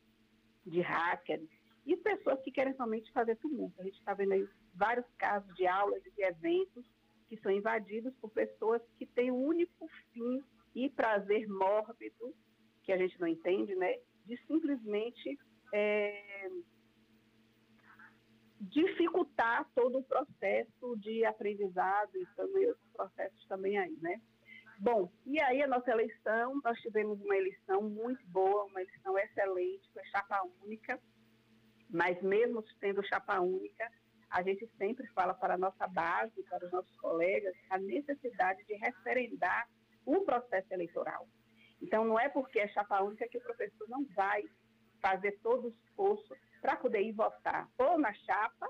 de 0.64 0.80
hackers 0.80 1.50
e 1.84 1.96
pessoas 1.96 2.40
que 2.42 2.52
querem 2.52 2.74
somente 2.76 3.10
fazer 3.12 3.36
tumulto. 3.36 3.80
A 3.80 3.84
gente 3.84 3.98
está 3.98 4.14
vendo 4.14 4.32
aí 4.32 4.48
vários 4.74 5.06
casos 5.18 5.54
de 5.54 5.66
aulas 5.66 6.04
e 6.06 6.10
de 6.10 6.22
eventos 6.22 6.84
que 7.28 7.36
são 7.38 7.50
invadidos 7.50 8.14
por 8.20 8.30
pessoas 8.30 8.82
que 8.98 9.06
têm 9.06 9.30
o 9.30 9.36
único 9.36 9.88
fim 10.12 10.42
e 10.74 10.88
prazer 10.90 11.48
mórbido, 11.48 12.34
que 12.82 12.92
a 12.92 12.96
gente 12.96 13.18
não 13.20 13.26
entende, 13.26 13.74
né, 13.74 13.98
de 14.26 14.36
simplesmente 14.46 15.38
é, 15.72 16.50
dificultar 18.60 19.68
todo 19.74 19.98
o 19.98 20.04
processo 20.04 20.96
de 20.98 21.24
aprendizado 21.24 22.16
e 22.16 22.26
também 22.36 22.68
outros 22.68 22.88
processos 22.92 23.46
também 23.46 23.78
aí, 23.78 23.96
né? 24.00 24.20
Bom, 24.78 25.12
e 25.26 25.40
aí 25.40 25.62
a 25.62 25.66
nossa 25.66 25.90
eleição, 25.90 26.60
nós 26.64 26.78
tivemos 26.80 27.20
uma 27.20 27.36
eleição 27.36 27.82
muito 27.82 28.26
boa, 28.26 28.64
uma 28.64 28.82
eleição 28.82 29.16
excelente, 29.18 29.88
foi 29.92 30.04
chapa 30.06 30.42
única, 30.62 31.00
mas 31.88 32.20
mesmo 32.22 32.64
tendo 32.80 33.06
chapa 33.06 33.40
única, 33.40 33.90
a 34.32 34.42
gente 34.42 34.66
sempre 34.78 35.06
fala 35.08 35.34
para 35.34 35.54
a 35.54 35.58
nossa 35.58 35.86
base, 35.86 36.42
para 36.44 36.64
os 36.64 36.72
nossos 36.72 36.96
colegas, 36.96 37.54
a 37.68 37.78
necessidade 37.78 38.64
de 38.64 38.74
referendar 38.74 39.68
o 40.06 40.22
processo 40.22 40.72
eleitoral. 40.72 41.28
Então, 41.80 42.04
não 42.04 42.18
é 42.18 42.28
porque 42.30 42.58
é 42.58 42.68
chapa 42.68 43.02
única 43.02 43.28
que 43.28 43.36
o 43.36 43.42
professor 43.42 43.88
não 43.88 44.06
vai 44.14 44.42
fazer 45.02 45.38
todo 45.42 45.66
o 45.66 45.68
esforço 45.68 46.34
para 46.62 46.76
poder 46.76 47.02
ir 47.02 47.12
votar 47.12 47.68
ou 47.76 47.98
na 47.98 48.14
chapa, 48.14 48.68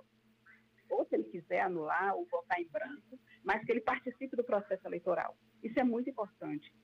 ou 0.91 1.07
se 1.07 1.15
ele 1.15 1.25
quiser 1.25 1.61
anular 1.61 2.17
ou 2.17 2.27
votar 2.27 2.61
em 2.61 2.69
branco, 2.69 3.19
mas 3.45 3.65
que 3.65 3.71
ele 3.71 3.81
participe 3.83 4.35
do 4.35 4.45
processo 4.45 4.87
eleitoral. 4.87 5.37
Isso 5.63 5.79
é 5.79 5.85
muito 5.85 6.11
importante. 6.11 6.75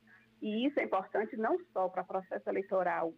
E 0.40 0.66
isso 0.66 0.78
é 0.78 0.84
importante 0.84 1.36
não 1.36 1.58
só 1.72 1.88
para 1.88 2.02
o 2.02 2.06
processo 2.06 2.48
eleitoral 2.48 3.12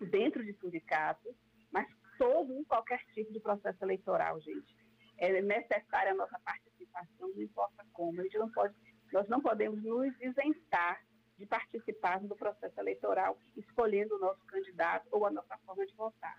dentro 0.00 0.44
de 0.44 0.52
sindicatos, 0.54 1.34
mas 1.70 1.86
todo 2.18 2.60
e 2.60 2.64
qualquer 2.64 3.00
tipo 3.14 3.32
de 3.32 3.40
processo 3.40 3.82
eleitoral, 3.84 4.40
gente. 4.40 4.79
É 5.20 5.40
necessária 5.42 6.12
a 6.12 6.14
nossa 6.14 6.38
participação, 6.40 7.28
não 7.28 7.42
importa 7.42 7.84
como. 7.92 8.20
A 8.20 8.24
gente 8.24 8.38
não 8.38 8.50
pode, 8.50 8.74
nós 9.12 9.28
não 9.28 9.40
podemos 9.40 9.82
nos 9.82 10.18
isentar 10.20 11.04
de 11.36 11.46
participarmos 11.46 12.28
do 12.28 12.36
processo 12.36 12.78
eleitoral, 12.80 13.38
escolhendo 13.56 14.16
o 14.16 14.18
nosso 14.18 14.44
candidato 14.46 15.06
ou 15.10 15.26
a 15.26 15.30
nossa 15.30 15.56
forma 15.58 15.86
de 15.86 15.94
votar. 15.94 16.36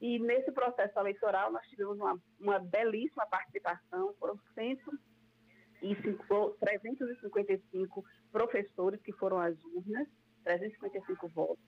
E 0.00 0.18
nesse 0.18 0.52
processo 0.52 0.98
eleitoral 0.98 1.52
nós 1.52 1.66
tivemos 1.68 1.98
uma, 1.98 2.20
uma 2.38 2.58
belíssima 2.58 3.26
participação, 3.26 4.14
foram 4.14 4.38
105, 4.54 6.56
355 6.60 8.04
professores 8.30 9.00
que 9.02 9.12
foram 9.12 9.38
às 9.38 9.56
urnas, 9.64 10.08
355 10.44 11.28
votos, 11.28 11.64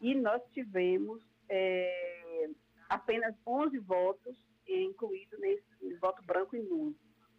e 0.00 0.14
nós 0.14 0.42
tivemos 0.52 1.22
é, 1.48 2.48
apenas 2.88 3.34
11 3.46 3.78
votos 3.78 4.51
incluídos 4.66 5.38
nesse 5.40 5.94
voto 6.00 6.22
branco 6.22 6.56
e 6.56 6.62
nulo. 6.62 6.96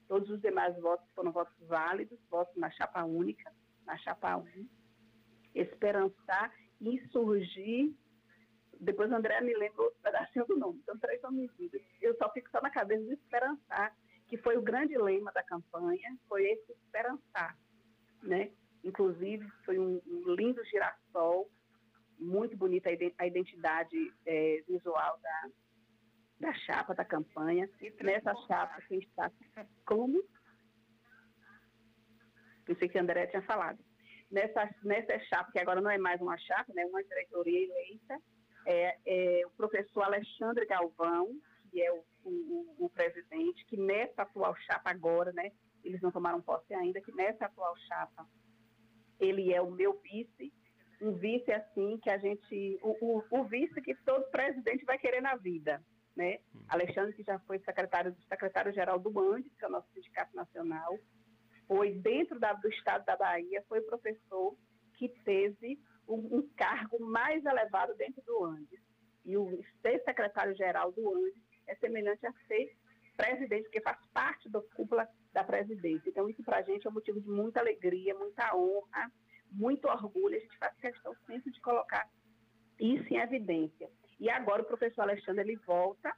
Todos 0.07 0.30
os 0.30 0.41
demais 0.41 0.78
votos 0.80 1.07
foram 1.15 1.32
votos 1.32 1.55
válidos, 1.67 2.19
votos 2.30 2.55
na 2.55 2.69
chapa 2.71 3.03
única, 3.03 3.51
na 3.86 3.97
chapa 3.97 4.38
1, 4.38 4.67
esperançar, 5.55 6.53
insurgir. 6.80 7.93
Depois 8.80 9.11
André 9.11 9.39
me 9.41 9.53
lembra 9.55 9.84
outro 9.84 9.99
pedacinho 10.01 10.45
do 10.45 10.57
nome, 10.57 10.80
então 10.84 10.97
três 10.99 11.24
homicídios. 11.24 11.82
Eu 12.01 12.15
só 12.17 12.30
fico 12.32 12.49
só 12.51 12.61
na 12.61 12.69
cabeça 12.69 13.03
de 13.05 13.13
esperançar, 13.13 13.95
que 14.28 14.38
foi 14.38 14.57
o 14.57 14.61
grande 14.61 14.97
lema 14.97 15.32
da 15.32 15.43
campanha, 15.43 16.17
foi 16.28 16.43
esse 16.45 16.71
esperançar, 16.74 17.57
né? 18.21 18.51
Inclusive, 18.84 19.47
foi 19.63 19.80
um, 19.80 20.01
um 20.05 20.34
lindo 20.36 20.63
girassol, 20.65 21.49
muito 22.19 22.57
bonita 22.57 22.89
a 23.17 23.28
identidade 23.28 24.13
é, 24.26 24.63
visual 24.67 25.19
da, 25.21 25.49
da 26.43 26.53
chapa 26.53 26.93
da 26.93 27.05
campanha. 27.05 27.69
Nessa 28.01 28.35
chapa, 28.47 28.81
quem 28.87 28.99
está 28.99 29.31
como? 29.85 30.21
Pensei 32.65 32.89
que 32.89 32.97
a 32.97 33.01
André 33.01 33.27
tinha 33.27 33.41
falado. 33.43 33.79
Nessa, 34.29 34.69
nessa 34.83 35.19
chapa, 35.19 35.51
que 35.51 35.59
agora 35.59 35.79
não 35.79 35.89
é 35.89 35.97
mais 35.97 36.19
uma 36.19 36.37
chapa, 36.37 36.73
né, 36.73 36.85
uma 36.85 37.03
diretoria 37.03 37.63
eleita, 37.63 38.19
é, 38.65 38.97
é 39.05 39.45
o 39.45 39.51
professor 39.51 40.03
Alexandre 40.03 40.65
Galvão, 40.65 41.29
que 41.71 41.81
é 41.81 41.91
o, 41.91 42.03
o, 42.23 42.85
o, 42.85 42.89
presidente, 42.89 43.65
que 43.65 43.77
nessa 43.77 44.23
atual 44.23 44.55
chapa 44.55 44.89
agora, 44.89 45.31
né, 45.33 45.51
eles 45.83 46.01
não 46.01 46.11
tomaram 46.11 46.41
posse 46.41 46.73
ainda, 46.73 47.01
que 47.01 47.11
nessa 47.13 47.45
atual 47.45 47.75
chapa 47.87 48.27
ele 49.19 49.53
é 49.53 49.61
o 49.61 49.71
meu 49.71 49.99
vice, 50.01 50.51
um 51.01 51.13
vice 51.13 51.51
assim 51.51 51.99
que 51.99 52.09
a 52.09 52.17
gente, 52.17 52.79
o, 52.81 53.19
o, 53.19 53.39
o 53.39 53.43
vice 53.45 53.81
que 53.81 53.95
todo 54.03 54.29
presidente 54.31 54.85
vai 54.85 54.97
querer 54.97 55.21
na 55.21 55.35
vida, 55.35 55.81
né? 56.16 56.39
Hum. 56.55 56.64
Alexandre, 56.68 57.14
que 57.14 57.24
já 57.24 57.39
foi 57.39 57.59
secretário 57.59 58.16
secretário-geral 58.30 58.99
do 58.99 59.09
BAND, 59.09 59.45
que 59.57 59.66
é 59.66 59.68
o 59.68 59.72
nosso 59.72 59.91
sindicato 59.93 60.36
nacional, 60.36 60.97
foi 61.68 61.93
dentro 61.93 62.39
da, 62.39 62.53
do 62.53 62.68
estado 62.70 63.05
da 63.05 63.16
Bahia, 63.16 63.64
foi 63.68 63.82
professor 63.82 64.55
que 64.95 65.09
teve 65.24 65.80
um, 66.07 66.38
um 66.38 66.49
cargo 66.55 66.99
mais 66.99 67.43
elevado 67.45 67.95
dentro 67.95 68.22
do 68.24 68.45
Andes. 68.45 68.80
E 69.26 69.38
o 69.38 69.64
ser 69.82 70.03
secretário-geral 70.03 70.91
do 70.91 71.14
Andes 71.16 71.41
é 71.68 71.76
semelhante 71.76 72.26
a 72.26 72.34
ser 72.47 72.76
presidente, 73.16 73.64
porque 73.64 73.82
faz 73.82 73.97
parte 74.14 74.49
da 74.49 74.61
cúpula 74.76 75.07
da 75.32 75.43
presidência. 75.43 76.09
Então, 76.09 76.30
isso 76.30 76.43
para 76.43 76.57
a 76.57 76.61
gente 76.61 76.86
é 76.86 76.89
um 76.89 76.93
motivo 76.93 77.22
de 77.22 77.30
muita 77.30 77.59
alegria, 77.59 78.14
muita 78.16 78.55
honra, 78.55 79.11
muito 79.51 79.88
orgulho. 79.88 80.36
A 80.36 80.39
gente 80.39 80.57
faz 80.57 80.76
questão 80.78 81.16
sempre 81.26 81.51
de 81.51 81.61
colocar 81.61 82.07
isso 82.80 83.14
em 83.14 83.18
evidência. 83.18 83.89
E 84.20 84.30
agora 84.30 84.61
o 84.61 84.66
professor 84.66 85.01
Alexandre 85.01 85.43
ele 85.43 85.57
volta 85.66 86.14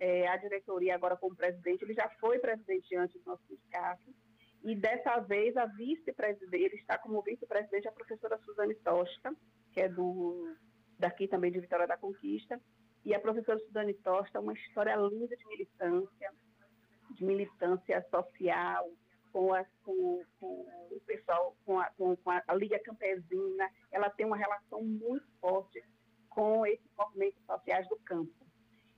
é, 0.00 0.36
diretoria 0.38 0.94
agora 0.94 1.16
como 1.16 1.36
presidente. 1.36 1.82
Ele 1.82 1.94
já 1.94 2.08
foi 2.20 2.38
presidente 2.38 2.94
antes 2.96 3.20
do 3.22 3.30
nosso 3.30 3.42
sindicato. 3.46 4.14
E 4.62 4.74
dessa 4.74 5.20
vez 5.20 5.56
a 5.56 5.66
vice-presidente, 5.66 6.64
ele 6.64 6.76
está 6.76 6.98
como 6.98 7.22
vice-presidente 7.22 7.88
a 7.88 7.92
professora 7.92 8.38
Suzane 8.38 8.74
Tosta, 8.76 9.34
que 9.72 9.80
é 9.80 9.88
do 9.88 10.56
daqui 10.98 11.28
também 11.28 11.52
de 11.52 11.60
Vitória 11.60 11.86
da 11.86 11.96
Conquista, 11.96 12.60
e 13.04 13.14
a 13.14 13.20
professora 13.20 13.58
Suzane 13.60 13.94
Tosta, 13.94 14.40
uma 14.40 14.52
história 14.52 14.96
linda 14.96 15.36
de 15.36 15.46
militância, 15.46 16.32
de 17.10 17.24
militância 17.24 18.04
social, 18.10 18.90
com, 19.32 19.50
com, 19.84 20.24
com 20.40 20.46
o 20.90 21.00
pessoal, 21.06 21.56
com, 21.64 21.78
a, 21.78 21.88
com 21.96 22.16
a, 22.26 22.54
Liga 22.54 22.80
Campesina, 22.80 23.70
ela 23.92 24.10
tem 24.10 24.26
uma 24.26 24.36
relação 24.36 24.82
muito 24.82 25.26
forte 25.40 25.80
com 26.38 26.64
esses 26.64 26.88
movimentos 26.96 27.44
sociais 27.44 27.88
do 27.88 27.96
campo. 28.04 28.32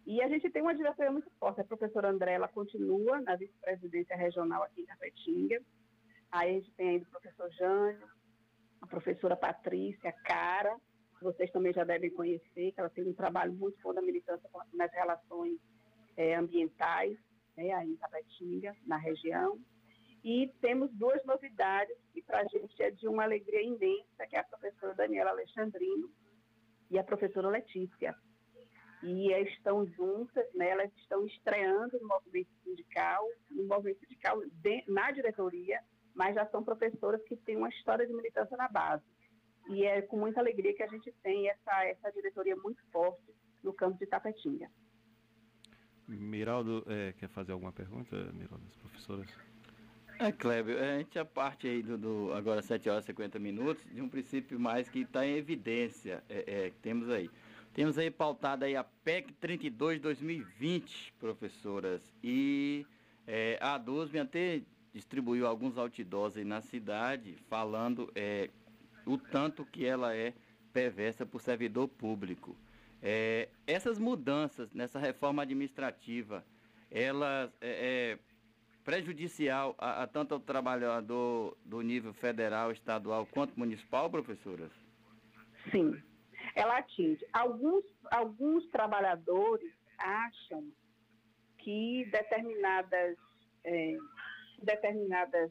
E 0.07 0.21
a 0.21 0.29
gente 0.29 0.51
tem 0.51 0.61
uma 0.61 0.75
diretoria 0.75 1.11
muito 1.11 1.31
forte. 1.39 1.63
A 1.63 1.65
professora 1.65 2.11
André, 2.11 2.35
ela 2.35 2.49
continua 2.49 3.19
na 3.23 3.35
vice-presidência 3.35 4.15
regional 4.15 4.63
aqui 4.63 4.83
em 4.83 4.85
Capetinga. 4.85 5.59
Aí 6.31 6.51
a 6.51 6.53
gente 6.53 6.71
tem 6.73 6.89
ainda 6.91 7.07
o 7.07 7.11
professor 7.11 7.51
Jânio, 7.53 8.07
a 8.83 8.87
professora 8.87 9.37
Patrícia 9.37 10.13
Cara, 10.23 10.77
que 11.19 11.25
vocês 11.25 11.51
também 11.51 11.73
já 11.73 11.83
devem 11.83 12.11
conhecer, 12.11 12.73
que 12.73 12.75
ela 12.79 12.91
tem 12.91 13.09
um 13.09 13.15
trabalho 13.15 13.55
muito 13.55 13.81
bom 13.83 13.95
da 13.95 14.03
militância 14.03 14.47
nas 14.75 14.93
relações 14.93 15.59
é, 16.19 16.35
ambientais, 16.35 17.17
né, 17.57 17.73
aí 17.73 17.91
em 17.91 17.97
Capetinga, 17.97 18.77
na 18.87 18.99
região. 18.99 19.59
E 20.23 20.53
temos 20.61 20.93
duas 20.93 21.25
novidades 21.25 21.97
que 22.13 22.21
para 22.21 22.41
a 22.41 22.45
gente 22.45 22.83
é 22.83 22.91
de 22.91 23.09
uma 23.09 23.23
alegria 23.23 23.63
imensa, 23.63 24.27
que 24.29 24.37
é 24.37 24.41
a 24.41 24.45
professora 24.45 24.93
Daniela 24.93 25.31
Alexandrino 25.31 26.20
e 26.91 26.99
a 26.99 27.05
professora 27.05 27.49
Letícia 27.49 28.15
e 29.03 29.33
estão 29.43 29.87
juntas, 29.87 30.45
né, 30.55 30.71
elas 30.71 30.93
estão 30.97 31.25
estreando 31.27 31.99
no 32.01 32.09
movimento 32.09 32.51
sindical, 32.63 33.25
no 33.51 33.65
movimento 33.65 34.01
sindical 34.01 34.41
de, 34.47 34.85
na 34.89 35.11
diretoria, 35.11 35.81
mas 36.15 36.35
já 36.35 36.47
são 36.47 36.63
professoras 36.63 37.23
que 37.25 37.37
têm 37.37 37.57
uma 37.57 37.69
história 37.71 38.07
de 38.07 38.13
militância 38.13 38.57
na 38.57 38.69
base. 38.69 39.05
E 39.71 39.85
é 39.85 40.03
com 40.03 40.19
muita 40.19 40.41
alegria 40.41 40.75
que 40.75 40.83
a 40.83 40.89
gente 40.89 41.13
tem 41.23 41.49
essa, 41.49 41.85
essa 41.85 42.11
diretoria 42.13 42.57
muito 42.57 42.83
forte 42.91 43.35
no 43.63 43.73
campo 43.73 43.99
de 43.99 44.07
Tapetinga. 44.07 44.71
Miraldo, 46.09 46.85
é, 46.89 47.13
quer 47.13 47.29
fazer 47.29 47.53
alguma 47.53 47.73
pergunta, 47.73 48.17
Miraldo, 48.33 48.65
das 48.65 48.77
professoras? 48.77 49.50
É, 50.23 50.31
Kleber, 50.31 50.77
a 50.79 50.99
gente 50.99 51.19
a 51.19 51.25
parte 51.25 51.67
aí 51.67 51.83
do, 51.83 51.97
do, 51.97 52.35
agora 52.35 52.61
7 52.61 52.91
horas 52.91 53.05
e 53.05 53.07
50 53.07 53.39
minutos, 53.39 53.83
de 53.91 54.03
um 54.03 54.09
princípio 54.09 54.61
mais 54.61 54.87
que 54.87 54.99
está 54.99 55.27
em 55.27 55.35
evidência, 55.35 56.23
é, 56.29 56.45
é, 56.47 56.73
temos 56.83 57.09
aí. 57.09 57.31
Temos 57.73 57.97
aí 57.97 58.11
pautada 58.11 58.67
aí 58.67 58.77
a 58.77 58.85
PEC 58.85 59.33
32 59.41 59.99
2020, 59.99 61.15
professoras. 61.19 62.03
E 62.23 62.87
é, 63.27 63.59
a 63.63 63.79
DUSB 63.79 64.19
até 64.19 64.61
distribuiu 64.93 65.47
alguns 65.47 65.79
outdoors 65.79 66.37
aí 66.37 66.45
na 66.45 66.61
cidade, 66.61 67.35
falando 67.49 68.13
é, 68.15 68.51
o 69.07 69.17
tanto 69.17 69.65
que 69.65 69.87
ela 69.87 70.15
é 70.15 70.35
perversa 70.71 71.25
para 71.25 71.39
o 71.39 71.41
servidor 71.41 71.89
público. 71.89 72.55
É, 73.03 73.49
essas 73.67 73.99
mudanças 73.99 74.71
nessa 74.75 74.99
reforma 74.99 75.45
administrativa, 75.45 76.45
elas 76.91 77.51
é, 77.63 78.19
é 78.19 78.30
prejudicial 78.85 79.75
a, 79.79 80.03
a, 80.03 80.07
tanto 80.07 80.35
ao 80.35 80.41
trabalhador 80.41 81.57
do 81.65 81.81
nível 81.81 82.13
federal, 82.15 82.73
estadual 82.73 83.27
quanto 83.27 83.59
municipal, 83.59 84.11
professoras? 84.11 84.71
Sim, 85.71 86.01
ela 86.55 86.79
atinge. 86.79 87.25
Alguns, 87.33 87.85
alguns 88.11 88.67
trabalhadores 88.71 89.73
acham 89.99 90.71
que 91.59 92.09
determinadas, 92.11 93.17
é, 93.65 93.97
determinadas 94.63 95.51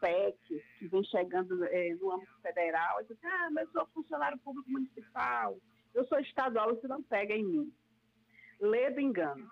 PECs 0.00 0.62
que 0.78 0.88
vêm 0.88 1.04
chegando 1.04 1.64
é, 1.64 1.94
no 1.94 2.12
âmbito 2.12 2.40
federal, 2.42 3.02
dizem, 3.02 3.18
ah, 3.24 3.50
mas 3.52 3.66
eu 3.66 3.72
sou 3.72 3.86
funcionário 3.94 4.38
público 4.38 4.70
municipal, 4.70 5.56
eu 5.94 6.06
sou 6.06 6.18
estadual, 6.18 6.72
isso 6.72 6.88
não 6.88 7.02
pega 7.02 7.34
em 7.34 7.44
mim. 7.44 7.72
Lê 8.60 8.90
do 8.90 9.00
engano. 9.00 9.48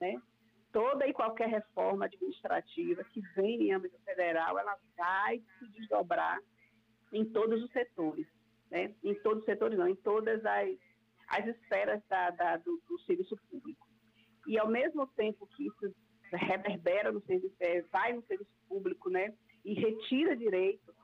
Né? 0.00 0.20
Toda 0.72 1.06
e 1.06 1.12
qualquer 1.12 1.48
reforma 1.48 2.06
administrativa 2.06 3.04
que 3.04 3.20
vem 3.34 3.68
em 3.68 3.72
âmbito 3.72 3.98
federal, 4.04 4.58
ela 4.58 4.76
vai 4.96 5.42
se 5.58 5.68
desdobrar 5.68 6.40
em 7.12 7.24
todos 7.26 7.62
os 7.62 7.70
setores 7.72 8.26
né? 8.72 8.94
em 9.04 9.14
todos 9.16 9.40
os 9.40 9.44
setores, 9.44 9.78
não, 9.78 9.86
em 9.86 9.94
todas 9.94 10.44
as, 10.44 10.70
as 11.28 11.46
esferas 11.46 12.02
da, 12.08 12.30
da, 12.30 12.56
do, 12.56 12.82
do, 12.88 12.98
serviço 13.00 13.36
público. 13.50 13.86
E 14.46 14.58
ao 14.58 14.66
mesmo 14.66 15.06
tempo 15.08 15.46
que 15.48 15.66
isso 15.66 15.94
reverbera 16.32 17.12
no 17.12 17.20
serviço, 17.20 17.54
é, 17.60 17.82
vai 17.82 18.14
no 18.14 18.22
serviço 18.22 18.50
público, 18.66 19.10
né? 19.10 19.34
E 19.62 19.74
retira 19.74 20.34
direitos 20.34 20.94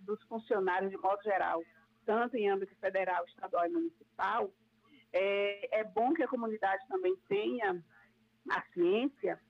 dos 0.00 0.20
funcionários 0.24 0.90
de 0.90 0.96
modo 0.98 1.22
geral, 1.22 1.62
tanto 2.04 2.36
em 2.36 2.50
âmbito 2.50 2.74
federal, 2.80 3.24
estadual 3.26 3.66
e 3.66 3.70
municipal, 3.70 4.50
é, 5.12 5.80
é 5.80 5.84
bom 5.84 6.12
que 6.12 6.22
a 6.22 6.28
comunidade 6.28 6.82
também 6.88 7.14
tenha 7.28 7.82
a 8.50 8.62
ciência 8.72 9.40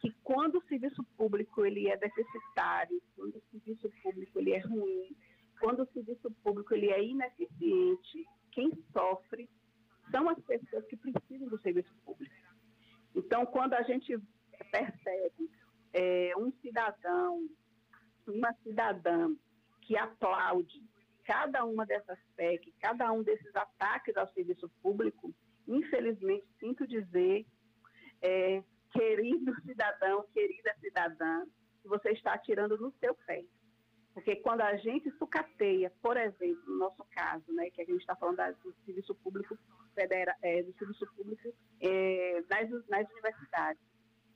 que 0.00 0.10
quando 0.22 0.56
o 0.56 0.64
serviço 0.66 1.02
público 1.16 1.64
ele 1.64 1.88
é 1.88 1.96
deficitário, 1.96 3.00
quando 3.14 3.36
o 3.36 3.42
serviço 3.50 3.90
público 4.02 4.38
ele 4.38 4.52
é 4.52 4.58
ruim, 4.58 5.16
quando 5.58 5.82
o 5.82 5.92
serviço 5.92 6.30
público 6.42 6.74
ele 6.74 6.90
é 6.90 7.02
ineficiente, 7.02 8.26
quem 8.52 8.70
sofre 8.92 9.48
são 10.10 10.28
as 10.28 10.38
pessoas 10.44 10.84
que 10.86 10.96
precisam 10.96 11.48
do 11.48 11.58
serviço 11.60 11.94
público. 12.04 12.34
Então, 13.14 13.46
quando 13.46 13.74
a 13.74 13.82
gente 13.82 14.18
percebe 14.70 15.50
é, 15.92 16.32
um 16.36 16.52
cidadão, 16.60 17.48
uma 18.26 18.52
cidadã 18.62 19.34
que 19.82 19.96
aplaude 19.96 20.82
cada 21.24 21.64
uma 21.64 21.84
dessas 21.84 22.18
PEC, 22.36 22.72
cada 22.80 23.10
um 23.12 23.22
desses 23.22 23.54
ataques 23.56 24.16
ao 24.16 24.28
serviço 24.32 24.68
público, 24.82 25.34
infelizmente, 25.66 26.46
sinto 26.60 26.86
dizer, 26.86 27.44
é, 28.22 28.62
querido 28.92 29.54
cidadão, 29.62 30.24
querida 30.32 30.74
cidadã, 30.80 31.44
que 31.82 31.88
você 31.88 32.10
está 32.10 32.34
atirando 32.34 32.76
no 32.78 32.92
seu 33.00 33.14
pé. 33.26 33.44
Porque 34.14 34.36
quando 34.36 34.62
a 34.62 34.74
gente 34.76 35.10
sucateia, 35.18 35.92
por 36.00 36.16
exemplo, 36.16 36.62
no 36.66 36.78
nosso 36.78 37.04
caso, 37.10 37.52
né, 37.52 37.68
que 37.70 37.82
a 37.82 37.84
gente 37.84 38.00
está 38.00 38.16
falando 38.16 38.38
do 38.62 38.74
serviço 38.86 39.14
público 39.16 39.58
federal, 39.94 40.34
é, 40.40 40.62
do 40.62 40.72
serviço 40.78 41.06
público 41.14 41.54
é, 41.80 42.42
nas, 42.48 42.88
nas 42.88 43.10
universidades, 43.10 43.82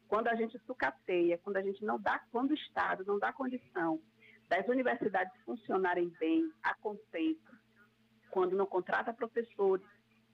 quando 0.07 0.29
a 0.29 0.35
gente 0.35 0.59
sucateia, 0.67 1.39
quando 1.39 1.57
a 1.57 1.63
gente 1.63 1.83
não 1.85 1.99
dá, 1.99 2.19
quando 2.31 2.51
o 2.51 2.55
Estado 2.55 3.05
não 3.07 3.19
dá 3.19 3.33
condição 3.33 4.01
das 4.49 4.67
universidades 4.69 5.33
funcionarem 5.45 6.09
bem, 6.19 6.53
a 6.63 6.75
contento, 6.75 7.57
quando 8.31 8.57
não 8.57 8.67
contrata 8.67 9.15
professores, 9.15 9.87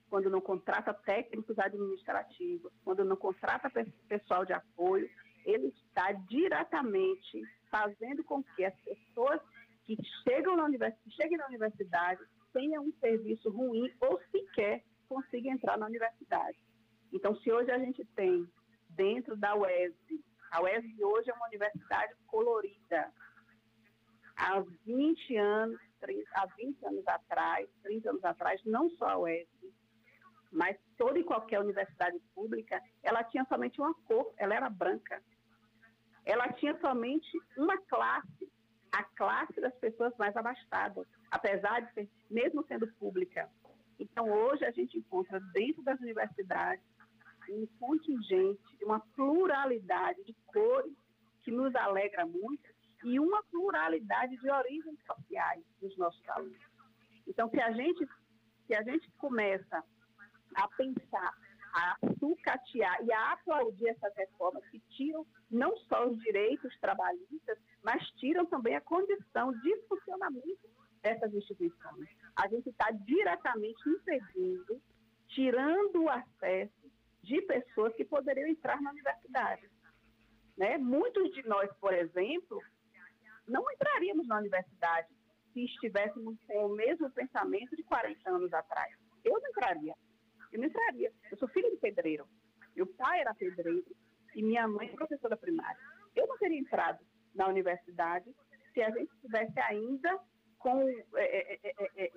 quando 0.09 0.31
não 0.31 0.41
contrata 0.41 0.95
técnicos 0.95 1.59
administrativos, 1.59 2.73
quando 2.85 3.05
não 3.05 3.17
contrata 3.17 3.71
pessoal 4.09 4.45
de 4.45 4.53
apoio, 4.53 5.09
ele 5.45 5.69
está 5.69 6.13
diretamente 6.13 7.43
fazendo 7.71 8.25
com 8.25 8.43
que 8.43 8.65
as 8.65 8.75
pessoas 8.81 9.41
que 9.85 9.97
chegam 10.25 10.57
na 10.57 10.65
universidade, 10.65 11.17
cheguem 11.17 11.39
na 11.39 11.47
universidade 11.47 12.21
tenham 12.53 12.85
um 12.85 12.93
serviço 13.01 13.51
ruim 13.51 13.93
ou 14.01 14.21
sequer 14.31 14.83
consigam 15.09 15.53
entrar 15.53 15.77
na 15.77 15.87
universidade. 15.87 16.59
Então, 17.13 17.37
se 17.37 17.53
hoje 17.53 17.71
a 17.71 17.79
gente 17.79 18.05
tem 18.17 18.49
dentro 18.91 19.37
da 19.37 19.55
UESB, 19.55 20.25
a 20.51 20.63
UESB 20.63 21.05
hoje 21.05 21.31
é 21.31 21.35
uma 21.35 21.47
universidade 21.47 22.15
colorida. 22.27 23.13
Há 24.37 24.61
20 24.85 25.37
anos, 25.37 25.81
30, 26.01 26.31
há 26.35 26.47
20 26.47 26.87
anos 26.87 27.07
atrás, 27.07 27.69
30 27.83 28.11
anos 28.11 28.25
atrás, 28.25 28.61
não 28.65 28.91
só 28.91 29.07
a 29.11 29.19
UESB, 29.19 29.73
mas 30.53 30.77
toda 30.97 31.19
e 31.19 31.25
qualquer 31.25 31.61
universidade 31.61 32.19
pública, 32.35 32.83
ela 33.03 33.25
tinha 33.25 33.45
somente 33.47 33.81
uma 33.81 33.95
cor, 34.07 34.33
ela 34.37 34.55
era 34.55 34.71
branca. 34.71 35.23
Ela 36.25 36.53
tinha 36.55 36.79
somente 36.81 37.29
uma 37.57 37.77
classe, 37.83 38.51
a 38.93 39.05
classe 39.05 39.61
das 39.61 39.75
pessoas 39.77 40.13
mais 40.19 40.37
abastadas, 40.37 41.07
apesar 41.31 41.81
de 41.81 41.93
ser, 41.93 42.11
mesmo 42.31 42.65
sendo 42.67 42.87
pública. 42.95 43.49
Então, 43.99 44.31
hoje 44.31 44.65
a 44.65 44.71
gente 44.71 44.99
encontra 44.99 45.41
dentro 45.53 45.83
das 45.83 45.99
universidades 46.01 46.85
um 47.49 47.67
contingente, 47.79 48.61
uma 48.83 49.01
pluralidade 49.15 50.23
de 50.25 50.35
cores 50.47 50.93
que 51.43 51.51
nos 51.53 51.75
alegra 51.77 52.27
muito 52.27 52.75
e 53.05 53.21
uma 53.21 53.43
pluralidade 53.45 54.37
de 54.37 54.51
origens 54.51 54.99
sociais 55.07 55.63
dos 55.81 55.97
nossos 55.97 56.29
alunos. 56.29 56.59
Então, 57.27 57.49
se 57.51 57.61
a 57.61 57.71
gente, 57.73 58.09
se 58.67 58.75
a 58.75 58.83
gente 58.83 59.09
começa 59.13 59.85
a 60.57 60.69
pensar, 60.69 61.33
a 61.73 61.97
sucatear 62.19 63.05
e 63.05 63.13
a 63.13 63.33
aplaudir 63.33 63.89
essas 63.89 64.15
reformas 64.17 64.67
que 64.71 64.81
tiram 64.97 65.27
não 65.51 65.77
só 65.89 66.09
os 66.09 66.19
direitos 66.23 66.77
trabalhistas, 66.81 67.59
mas 67.83 68.03
tiram 68.13 68.47
também 68.47 68.75
a 68.75 68.81
condição 68.81 69.53
de 69.53 69.77
funcionamento 69.89 70.69
dessas 71.03 71.33
instituições. 71.35 72.09
A 72.35 72.49
gente 72.49 72.71
está 72.71 72.91
diretamente 72.91 73.81
impedindo, 73.89 74.81
tirando 75.29 76.05
o 76.05 76.11
acesso 76.11 76.91
de 77.23 77.43
pessoas 77.43 77.95
que 77.95 78.05
poderiam 78.05 78.49
entrar 78.49 78.81
na 78.81 78.91
universidade. 78.91 79.69
Né? 80.57 80.79
Muitos 80.79 81.31
de 81.33 81.47
nós, 81.47 81.71
por 81.79 81.93
exemplo, 81.93 82.63
não 83.47 83.71
entraríamos 83.71 84.27
na 84.27 84.39
universidade 84.39 85.09
se 85.53 85.65
estivéssemos 85.65 86.37
com 86.47 86.67
o 86.67 86.75
mesmo 86.75 87.11
pensamento 87.11 87.77
de 87.77 87.83
40 87.83 88.31
anos 88.31 88.53
atrás. 88.53 88.95
Eu 89.25 89.41
não 89.41 89.49
entraria. 89.49 89.95
Eu 90.53 90.61
não 90.61 90.67
entraria. 90.67 91.13
Eu 91.31 91.37
sou 91.39 91.49
filha 91.49 91.71
de 91.71 91.77
pedreiro. 91.77 92.27
Meu 92.75 92.87
pai 92.87 93.21
era 93.21 93.35
pedreiro 93.35 93.85
e 94.35 94.43
minha 94.43 94.69
mãe 94.69 94.89
é 94.89 94.97
professora 94.97 95.37
primária. 95.37 95.79
Eu 96.15 96.27
não 96.27 96.39
teria 96.39 96.59
entrado 96.59 97.05
na 97.35 97.49
universidade 97.49 98.35
se 98.73 98.83
a 98.83 98.91
gente 98.91 99.13
estivesse 99.15 99.59
ainda 99.61 100.19
com. 100.59 100.89
É, 101.15 101.59
é, 101.63 101.75
é, 101.97 102.11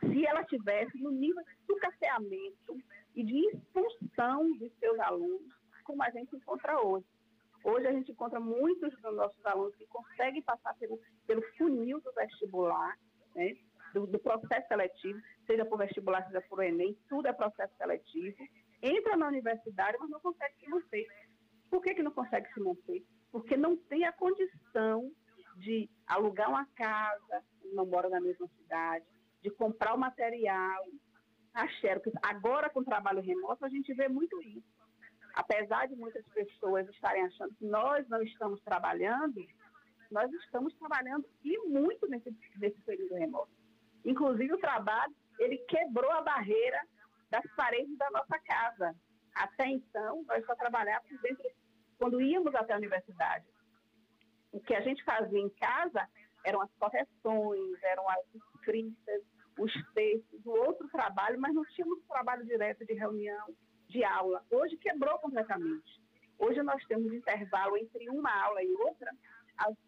se 0.00 0.26
ela 0.26 0.44
tivesse 0.44 0.98
no 0.98 1.10
nível 1.10 1.42
de 1.44 1.56
sucateamento 1.66 2.76
e 3.14 3.22
de 3.24 3.38
expulsão 3.48 4.50
de 4.58 4.70
seus 4.80 4.98
alunos, 4.98 5.52
como 5.84 6.02
a 6.02 6.10
gente 6.10 6.34
encontra 6.34 6.80
hoje. 6.80 7.06
Hoje 7.64 7.86
a 7.86 7.92
gente 7.92 8.10
encontra 8.10 8.40
muitos 8.40 8.92
dos 9.00 9.14
nossos 9.14 9.46
alunos 9.46 9.74
que 9.76 9.86
conseguem 9.86 10.42
passar 10.42 10.74
pelo, 10.74 11.00
pelo 11.26 11.42
funil 11.56 12.00
do 12.00 12.12
vestibular, 12.14 12.98
né, 13.34 13.56
do, 13.92 14.06
do, 14.06 14.18
processo 14.18 14.66
seletivo, 14.68 15.20
seja 15.46 15.64
por 15.64 15.78
vestibular, 15.78 16.24
seja 16.26 16.40
por 16.42 16.62
Enem, 16.62 16.96
tudo 17.08 17.28
é 17.28 17.32
processo 17.32 17.74
seletivo. 17.76 18.36
Entra 18.82 19.16
na 19.16 19.28
universidade, 19.28 19.96
mas 20.00 20.10
não 20.10 20.20
consegue 20.20 20.54
se 20.58 20.68
manter. 20.68 21.06
Por 21.70 21.82
que, 21.82 21.94
que 21.94 22.02
não 22.02 22.10
consegue 22.10 22.52
se 22.52 22.60
manter? 22.60 23.04
Porque 23.30 23.56
não 23.56 23.76
tem 23.76 24.04
a 24.04 24.12
condição 24.12 25.10
de 25.56 25.88
alugar 26.06 26.48
uma 26.48 26.66
casa, 26.74 27.44
não 27.72 27.86
mora 27.86 28.08
na 28.08 28.20
mesma 28.20 28.46
cidade, 28.48 29.04
de 29.42 29.50
comprar 29.50 29.94
o 29.94 29.98
material, 29.98 30.84
a 31.54 31.68
xerox. 31.68 32.10
Agora, 32.22 32.70
com 32.70 32.80
o 32.80 32.84
trabalho 32.84 33.20
remoto, 33.20 33.64
a 33.64 33.68
gente 33.68 33.92
vê 33.94 34.08
muito 34.08 34.40
isso. 34.42 34.66
Apesar 35.34 35.88
de 35.88 35.96
muitas 35.96 36.24
pessoas 36.28 36.88
estarem 36.90 37.24
achando 37.24 37.54
que 37.54 37.64
nós 37.64 38.06
não 38.08 38.22
estamos 38.22 38.60
trabalhando, 38.62 39.46
nós 40.10 40.30
estamos 40.32 40.74
trabalhando 40.74 41.26
e 41.42 41.58
muito 41.68 42.06
nesse, 42.06 42.36
nesse 42.56 42.78
período 42.82 43.14
remoto. 43.14 43.50
Inclusive, 44.04 44.52
o 44.52 44.58
trabalho, 44.58 45.14
ele 45.38 45.58
quebrou 45.58 46.10
a 46.10 46.22
barreira 46.22 46.80
das 47.30 47.44
paredes 47.56 47.96
da 47.96 48.10
nossa 48.10 48.38
casa. 48.40 48.94
Até 49.34 49.66
então, 49.66 50.24
nós 50.28 50.44
só 50.44 50.54
trabalhávamos 50.54 51.20
dentro, 51.22 51.50
quando 51.98 52.20
íamos 52.20 52.54
até 52.54 52.74
a 52.74 52.76
universidade. 52.76 53.46
O 54.52 54.60
que 54.60 54.74
a 54.74 54.80
gente 54.82 55.02
fazia 55.04 55.38
em 55.38 55.48
casa 55.50 56.06
eram 56.44 56.60
as 56.60 56.70
correções, 56.74 57.82
eram 57.82 58.08
as 58.08 58.34
escritas, 58.34 59.22
os 59.58 59.72
textos, 59.94 60.44
o 60.44 60.50
outro 60.50 60.88
trabalho, 60.88 61.40
mas 61.40 61.54
não 61.54 61.64
tínhamos 61.66 62.04
trabalho 62.06 62.44
direto 62.44 62.84
de 62.84 62.94
reunião, 62.94 63.46
de 63.88 64.04
aula. 64.04 64.44
Hoje 64.50 64.76
quebrou 64.76 65.18
completamente. 65.18 66.02
Hoje 66.38 66.62
nós 66.62 66.84
temos 66.86 67.12
intervalo 67.12 67.76
entre 67.76 68.08
uma 68.10 68.30
aula 68.44 68.62
e 68.62 68.72
outra, 68.74 69.10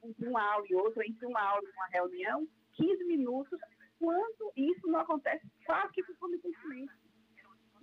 entre 0.04 0.28
uma 0.28 0.42
aula 0.42 0.66
e 0.68 0.74
outra, 0.74 1.06
entre 1.06 1.26
uma 1.26 1.40
aula 1.40 1.62
e 1.64 1.72
uma 1.72 1.86
reunião, 1.88 2.46
15 2.74 3.04
minutos, 3.04 3.58
quando 4.04 4.52
isso 4.54 4.86
não 4.86 5.00
acontece 5.00 5.50
quase 5.64 5.92
que 5.94 6.02
concomitantemente. 6.02 6.92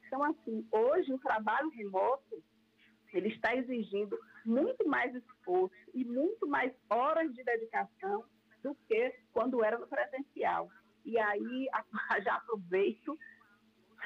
Então, 0.06 0.24
assim, 0.24 0.68
hoje 0.72 1.12
o 1.12 1.20
trabalho 1.20 1.70
remoto, 1.70 2.44
ele 3.12 3.30
está 3.30 3.56
exigindo 3.56 4.18
muito 4.46 4.88
mais 4.88 5.16
esforço 5.16 5.76
e 5.94 6.06
muito 6.06 6.48
mais 6.48 6.72
horas 6.90 7.34
de 7.34 7.44
dedicação 7.44 8.24
do 8.62 8.76
que 8.88 9.16
quando 9.34 9.64
era 9.64 9.80
no 9.80 9.88
presencial. 9.88 10.70
E 11.04 11.18
aí 11.18 11.68
já 12.24 12.36
aproveito, 12.36 13.18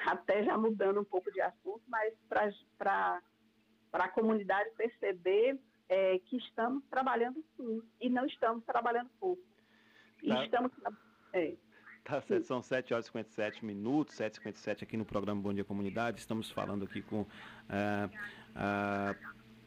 até 0.05 0.43
já 0.43 0.57
mudando 0.57 1.01
um 1.01 1.05
pouco 1.05 1.29
de 1.31 1.41
assunto, 1.41 1.83
mas 1.87 2.13
para 2.77 3.21
a 3.91 4.09
comunidade 4.09 4.71
perceber 4.77 5.59
é, 5.89 6.19
que 6.19 6.37
estamos 6.37 6.83
trabalhando 6.85 7.43
sim, 7.57 7.81
e 7.99 8.09
não 8.09 8.25
estamos 8.25 8.63
trabalhando 8.63 9.09
pouco. 9.19 9.43
E 10.23 10.29
tá. 10.29 10.45
estamos. 10.45 10.71
É. 11.33 11.57
Tá, 12.05 12.21
são 12.45 12.61
7 12.61 12.93
horas 12.93 13.05
e 13.05 13.07
57 13.07 13.65
minutos, 13.65 14.15
7 14.15 14.33
e 14.33 14.37
57 14.37 14.83
aqui 14.83 14.95
no 14.95 15.03
programa 15.03 15.41
Bom 15.41 15.51
Dia 15.51 15.63
Comunidade. 15.63 16.19
Estamos 16.19 16.51
falando 16.51 16.85
aqui 16.85 17.01
com 17.01 17.25
é, 17.67 18.09
a 18.55 19.15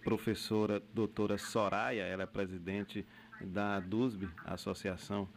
professora 0.05 0.81
doutora 0.95 1.37
Soraya, 1.37 2.05
ela 2.05 2.23
é 2.23 2.27
presidente 2.27 3.05
da 3.41 3.81
DUSB, 3.81 4.31
Associação 4.45 5.29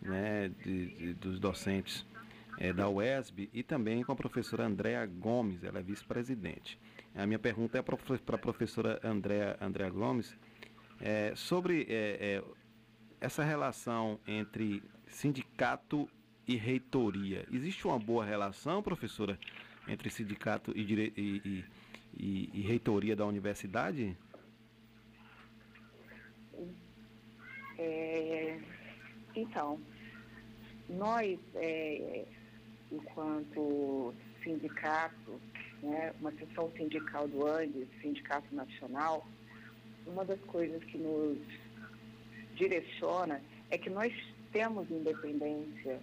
né, 0.00 0.48
de, 0.62 0.94
de, 0.94 1.14
dos 1.14 1.40
docentes 1.40 2.06
é, 2.58 2.72
da 2.72 2.88
UESB, 2.88 3.50
e 3.52 3.64
também 3.64 4.04
com 4.04 4.12
a 4.12 4.16
professora 4.16 4.64
Andréa 4.64 5.04
Gomes, 5.06 5.64
ela 5.64 5.80
é 5.80 5.82
vice-presidente. 5.82 6.78
A 7.16 7.26
minha 7.26 7.38
pergunta 7.38 7.78
é 7.78 7.82
para 7.82 7.96
a 7.96 8.38
professora 8.38 9.00
Andréa, 9.02 9.56
Andréa 9.60 9.90
Gomes 9.90 10.36
é, 11.00 11.32
sobre 11.34 11.84
é, 11.88 12.42
essa 13.20 13.42
relação 13.42 14.20
entre 14.24 14.82
sindicato 15.08 16.08
e 16.46 16.56
reitoria. 16.56 17.46
Existe 17.52 17.86
uma 17.86 17.98
boa 17.98 18.24
relação, 18.24 18.82
professora, 18.82 19.38
entre 19.88 20.10
sindicato 20.10 20.72
e, 20.76 20.84
dire... 20.84 21.12
e, 21.16 21.64
e, 22.16 22.50
e 22.52 22.60
reitoria 22.62 23.16
da 23.16 23.26
universidade? 23.26 24.16
É, 27.78 28.58
então, 29.34 29.80
nós, 30.88 31.38
é, 31.54 32.24
enquanto 32.92 34.14
sindicato, 34.42 35.40
né, 35.82 36.14
uma 36.20 36.32
seção 36.32 36.70
sindical 36.76 37.26
do 37.26 37.46
Andes, 37.46 37.88
Sindicato 38.00 38.54
Nacional, 38.54 39.26
uma 40.06 40.24
das 40.24 40.40
coisas 40.40 40.82
que 40.84 40.98
nos 40.98 41.38
direciona 42.54 43.40
é 43.70 43.78
que 43.78 43.90
nós 43.90 44.12
temos 44.52 44.88
independência 44.90 46.00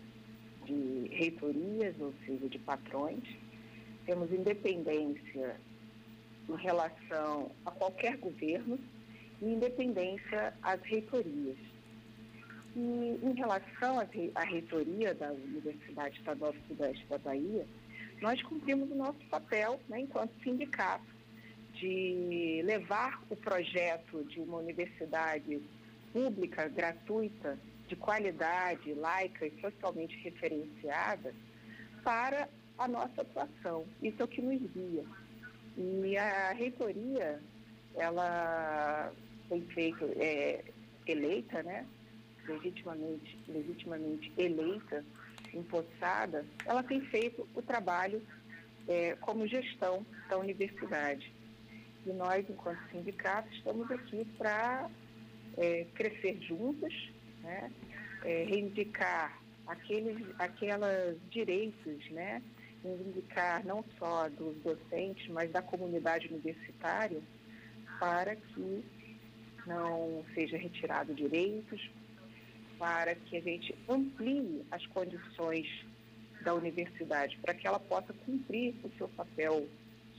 de 0.66 1.08
reitorias, 1.12 1.96
ou 2.00 2.14
seja, 2.26 2.48
de 2.48 2.60
patrões, 2.60 3.24
temos 4.06 4.32
independência 4.32 5.56
em 6.50 6.56
relação 6.56 7.52
a 7.66 7.72
qualquer 7.72 8.18
governo 8.18 8.80
e 9.42 9.46
independência 9.46 10.54
às 10.62 10.82
reitorias. 10.82 11.58
E 12.76 13.20
em 13.22 13.34
relação 13.34 14.00
à 14.00 14.44
reitoria 14.44 15.14
da 15.14 15.32
Universidade 15.32 16.18
Estadual 16.18 16.54
do 16.54 16.68
Sudeste 16.68 17.06
da 17.08 17.18
Bahia, 17.18 17.66
nós 18.22 18.42
cumprimos 18.44 18.90
o 18.92 18.96
nosso 18.96 19.20
papel 19.30 19.80
né, 19.90 20.02
enquanto 20.02 20.32
sindicato 20.44 21.12
de 21.74 22.62
levar 22.64 23.22
o 23.30 23.36
projeto 23.36 24.24
de 24.26 24.40
uma 24.40 24.58
universidade 24.58 25.62
pública, 26.14 26.68
gratuita, 26.68 27.58
de 27.92 27.96
qualidade, 27.98 28.94
laica 28.94 29.46
e 29.46 29.52
socialmente 29.60 30.16
referenciada 30.24 31.36
para 32.06 32.48
a 32.78 32.88
nossa 32.88 33.22
atuação. 33.22 33.86
Isso 34.02 34.22
é 34.22 34.24
o 34.24 34.28
que 34.30 34.42
nos 34.42 34.62
guia. 34.72 35.04
E 35.78 36.18
a 36.18 36.54
reitoria, 36.54 37.42
ela 37.96 39.12
foi 39.50 39.60
feito, 39.74 40.06
é, 40.16 40.64
eleita, 41.06 41.62
né? 41.64 41.86
legitimamente, 42.48 43.38
legitimamente 43.50 44.32
eleita, 44.38 45.04
empossada, 45.54 46.46
ela 46.66 46.82
tem 46.82 47.02
feito 47.02 47.46
o 47.54 47.62
trabalho 47.62 48.22
é, 48.88 49.18
como 49.20 49.46
gestão 49.46 50.06
da 50.30 50.38
universidade. 50.38 51.30
E 52.06 52.10
nós, 52.14 52.50
enquanto 52.50 52.80
sindicato, 52.90 53.54
estamos 53.54 53.92
aqui 53.92 54.26
para 54.38 54.90
é, 55.58 55.86
crescer 55.94 56.40
juntas, 56.42 57.11
né? 57.44 57.72
É, 58.24 58.44
reivindicar 58.44 59.40
aqueles 59.68 60.18
aquelas 60.40 61.18
direitos, 61.30 62.10
né? 62.12 62.42
reivindicar 62.84 63.66
não 63.66 63.84
só 63.98 64.28
dos 64.30 64.56
docentes, 64.58 65.28
mas 65.30 65.52
da 65.52 65.62
comunidade 65.62 66.28
universitária, 66.28 67.22
para 68.00 68.36
que 68.36 68.84
não 69.66 70.26
seja 70.34 70.58
retirado 70.58 71.14
direitos, 71.14 71.90
para 72.78 73.14
que 73.14 73.38
a 73.38 73.42
gente 73.42 73.76
amplie 73.88 74.66
as 74.72 74.86
condições 74.88 75.68
da 76.42 76.56
universidade, 76.56 77.38
para 77.38 77.54
que 77.54 77.68
ela 77.68 77.80
possa 77.80 78.12
cumprir 78.26 78.74
o 78.84 78.90
seu 78.98 79.08
papel 79.10 79.68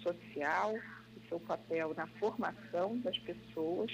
social, 0.00 0.74
o 1.16 1.28
seu 1.28 1.40
papel 1.40 1.92
na 1.96 2.06
formação 2.06 2.98
das 2.98 3.18
pessoas 3.18 3.90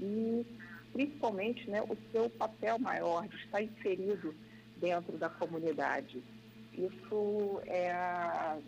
e 0.00 0.46
principalmente 0.92 1.68
né, 1.70 1.82
o 1.82 1.96
seu 2.12 2.28
papel 2.30 2.78
maior 2.78 3.26
de 3.28 3.36
estar 3.36 3.62
inserido 3.62 4.34
dentro 4.76 5.16
da 5.18 5.28
comunidade. 5.28 6.22
Isso 6.72 7.60
é 7.66 7.90
a, 7.92 8.58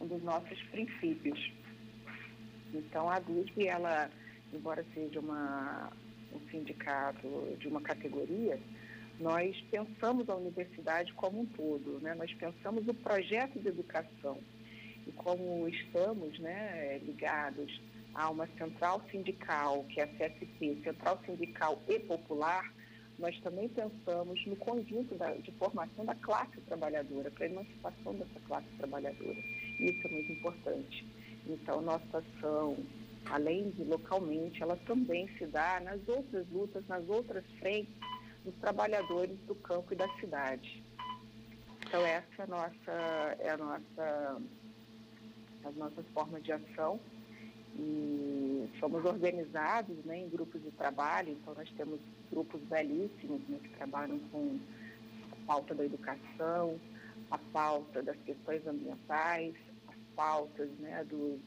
um 0.00 0.06
dos 0.06 0.22
nossos 0.22 0.60
princípios. 0.64 1.52
Então 2.72 3.08
a 3.10 3.18
DUSB, 3.18 3.66
ela, 3.66 4.10
embora 4.52 4.84
seja 4.94 5.20
uma, 5.20 5.90
um 6.32 6.40
sindicato 6.50 7.56
de 7.58 7.68
uma 7.68 7.80
categoria, 7.80 8.58
nós 9.20 9.56
pensamos 9.70 10.28
a 10.28 10.36
universidade 10.36 11.12
como 11.14 11.42
um 11.42 11.46
todo, 11.46 12.00
né? 12.00 12.14
nós 12.14 12.32
pensamos 12.34 12.86
o 12.88 12.94
projeto 12.94 13.58
de 13.58 13.68
educação. 13.68 14.38
E 15.06 15.12
como 15.12 15.68
estamos 15.68 16.38
né, 16.38 16.98
ligados 16.98 17.80
a 18.14 18.30
uma 18.30 18.46
central 18.58 19.02
sindical, 19.10 19.84
que 19.84 20.00
é 20.00 20.04
a 20.04 20.08
CSP, 20.08 20.80
Central 20.84 21.18
Sindical 21.24 21.80
e 21.88 21.98
Popular, 22.00 22.72
nós 23.18 23.38
também 23.40 23.68
pensamos 23.68 24.46
no 24.46 24.56
conjunto 24.56 25.14
da, 25.14 25.32
de 25.32 25.52
formação 25.52 26.04
da 26.04 26.14
classe 26.16 26.60
trabalhadora, 26.62 27.30
para 27.30 27.44
a 27.44 27.48
emancipação 27.48 28.14
dessa 28.14 28.40
classe 28.46 28.66
trabalhadora. 28.78 29.38
Isso 29.78 30.06
é 30.06 30.10
muito 30.10 30.32
importante. 30.32 31.06
Então, 31.46 31.80
nossa 31.82 32.18
ação, 32.18 32.76
além 33.26 33.70
de 33.70 33.84
localmente, 33.84 34.62
ela 34.62 34.76
também 34.86 35.28
se 35.38 35.46
dá 35.46 35.80
nas 35.80 36.00
outras 36.08 36.48
lutas, 36.50 36.86
nas 36.88 37.08
outras 37.08 37.44
frentes 37.58 37.94
dos 38.44 38.54
trabalhadores 38.56 39.38
do 39.46 39.54
campo 39.54 39.92
e 39.92 39.96
da 39.96 40.08
cidade. 40.18 40.82
Então 41.86 42.04
essa 42.06 42.26
é 42.38 42.42
a 42.42 42.46
nossa, 42.46 43.36
é 43.38 43.50
a 43.50 43.56
nossa, 43.58 44.42
as 45.64 45.76
nossas 45.76 46.06
formas 46.14 46.42
de 46.42 46.52
ação 46.52 46.98
e 47.76 48.68
somos 48.78 49.04
organizados 49.04 49.96
né, 50.04 50.18
em 50.18 50.28
grupos 50.28 50.62
de 50.62 50.70
trabalho, 50.72 51.32
então 51.32 51.54
nós 51.54 51.70
temos 51.76 51.98
grupos 52.30 52.60
belíssimos 52.62 53.40
né, 53.48 53.58
que 53.62 53.70
trabalham 53.70 54.18
com 54.30 54.58
a 55.32 55.36
pauta 55.46 55.74
da 55.74 55.84
educação, 55.84 56.78
a 57.30 57.38
pauta 57.38 58.02
das 58.02 58.16
questões 58.24 58.66
ambientais, 58.66 59.54
as 59.88 59.96
pautas 60.14 60.68
né, 60.80 61.04
dos, 61.04 61.40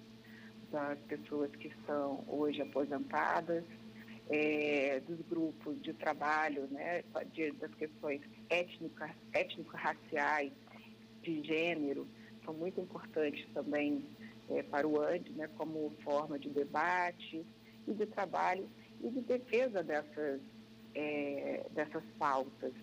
das 0.72 0.98
pessoas 1.08 1.52
que 1.56 1.68
estão 1.68 2.24
hoje 2.28 2.62
aposentadas, 2.62 3.64
é, 4.30 5.02
dos 5.08 5.20
grupos 5.28 5.80
de 5.84 5.94
trabalho, 5.94 6.68
né, 6.72 7.04
de, 7.34 7.52
das 7.52 7.74
questões 7.76 8.22
étnico-raciais, 8.50 10.52
de 11.22 11.44
gênero, 11.44 12.08
são 12.44 12.54
muito 12.54 12.80
importantes 12.80 13.48
também 13.54 14.04
é, 14.50 14.64
para 14.64 14.88
o 14.88 15.02
AND, 15.02 15.30
né, 15.36 15.50
como 15.58 15.91
forma 16.04 16.38
de 16.38 16.50
debate 16.50 17.46
e 17.88 17.93
de 17.93 18.06
trabalho 18.06 18.68
e 19.04 19.10
de 19.10 19.22
defesa 19.22 19.84
dessas, 19.84 20.41
é, 20.93 21.66
dessas 21.72 22.04
pautas. 22.18 22.74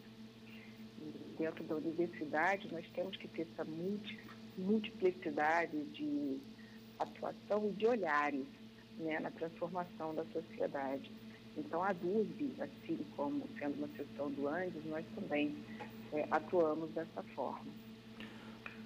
Dentro 1.38 1.64
da 1.64 1.76
universidade, 1.76 2.72
nós 2.72 2.86
temos 2.94 3.16
que 3.16 3.26
ter 3.28 3.48
essa 3.52 3.64
multi, 3.64 4.18
multiplicidade 4.56 5.82
de 5.86 6.38
atuação 6.98 7.68
e 7.68 7.72
de 7.72 7.86
olhares 7.86 8.46
né, 8.98 9.18
na 9.18 9.30
transformação 9.30 10.14
da 10.14 10.24
sociedade. 10.26 11.10
Então, 11.56 11.82
a 11.82 11.92
DUSB, 11.92 12.54
assim 12.60 12.98
como 13.16 13.46
sendo 13.58 13.78
uma 13.78 13.88
seção 13.96 14.30
do 14.30 14.48
Andes, 14.48 14.84
nós 14.86 15.04
também 15.14 15.56
é, 16.12 16.26
atuamos 16.30 16.90
dessa 16.90 17.22
forma. 17.34 17.66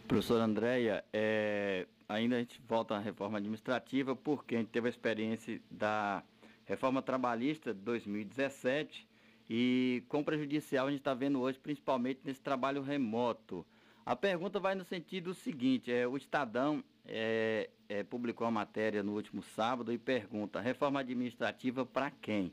Professora 0.08 0.44
Andréia, 0.44 1.04
é, 1.12 1.86
ainda 2.08 2.36
a 2.36 2.38
gente 2.38 2.60
volta 2.66 2.94
à 2.94 2.98
reforma 2.98 3.38
administrativa, 3.38 4.14
porque 4.14 4.54
a 4.54 4.58
gente 4.58 4.68
teve 4.68 4.88
a 4.88 4.90
experiência 4.90 5.60
da 5.70 6.22
reforma 6.64 7.02
trabalhista 7.02 7.72
de 7.72 7.80
2017 7.80 9.06
e 9.48 10.02
com 10.08 10.24
prejudicial 10.24 10.86
a 10.86 10.90
gente 10.90 11.00
está 11.00 11.14
vendo 11.14 11.40
hoje, 11.40 11.58
principalmente 11.58 12.20
nesse 12.24 12.40
trabalho 12.40 12.82
remoto. 12.82 13.64
A 14.04 14.14
pergunta 14.14 14.60
vai 14.60 14.74
no 14.74 14.84
sentido 14.84 15.34
seguinte, 15.34 15.92
é, 15.92 16.06
o 16.06 16.16
Estadão 16.16 16.82
é, 17.04 17.70
é, 17.88 18.02
publicou 18.02 18.46
a 18.46 18.50
matéria 18.50 19.02
no 19.02 19.14
último 19.14 19.42
sábado 19.42 19.92
e 19.92 19.98
pergunta: 19.98 20.60
reforma 20.60 21.00
administrativa 21.00 21.84
para 21.84 22.10
quem? 22.10 22.52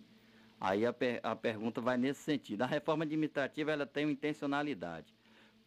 Aí 0.60 0.86
a, 0.86 0.93
per, 0.93 1.20
a 1.24 1.36
pergunta 1.36 1.82
vai 1.82 1.97
nesse 1.97 2.22
sentido. 2.22 2.62
A 2.62 2.66
reforma 2.66 3.04
administrativa 3.04 3.72
ela 3.72 3.86
tem 3.86 4.06
uma 4.06 4.12
intencionalidade. 4.12 5.14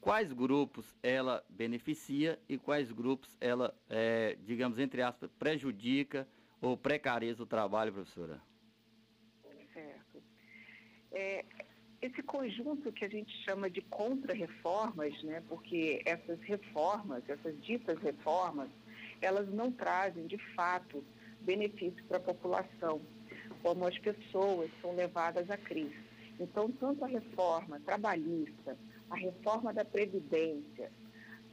Quais 0.07 0.33
grupos 0.33 0.95
ela 1.03 1.45
beneficia 1.51 2.39
e 2.49 2.57
quais 2.57 2.93
grupos 2.93 3.37
ela, 3.41 3.75
é, 3.91 4.37
digamos, 4.45 4.79
entre 4.79 5.03
aspas, 5.03 5.33
prejudica 5.33 6.29
ou 6.63 6.77
precariza 6.77 7.43
o 7.43 7.47
trabalho, 7.47 7.93
professora? 7.93 8.41
Certo. 9.75 10.23
É, 11.11 11.45
esse 12.01 12.23
conjunto 12.23 12.93
que 12.93 13.05
a 13.05 13.09
gente 13.09 13.37
chama 13.43 13.69
de 13.69 13.81
contra-reformas, 13.81 15.21
né, 15.25 15.43
porque 15.49 16.01
essas 16.07 16.41
reformas, 16.43 17.29
essas 17.29 17.61
ditas 17.65 17.99
reformas, 17.99 18.71
elas 19.21 19.49
não 19.49 19.73
trazem, 19.73 20.29
de 20.29 20.39
fato, 20.55 21.05
benefício 21.41 22.05
para 22.05 22.19
a 22.19 22.21
população, 22.21 23.03
como 23.61 23.85
as 23.85 23.99
pessoas 23.99 24.71
são 24.81 24.95
levadas 24.95 25.51
à 25.51 25.57
crise. 25.57 25.99
Então, 26.39 26.71
tanto 26.71 27.05
a 27.05 27.09
reforma 27.09 27.81
trabalhista, 27.81 28.79
a 29.11 29.17
reforma 29.17 29.73
da 29.73 29.85
Previdência, 29.85 30.91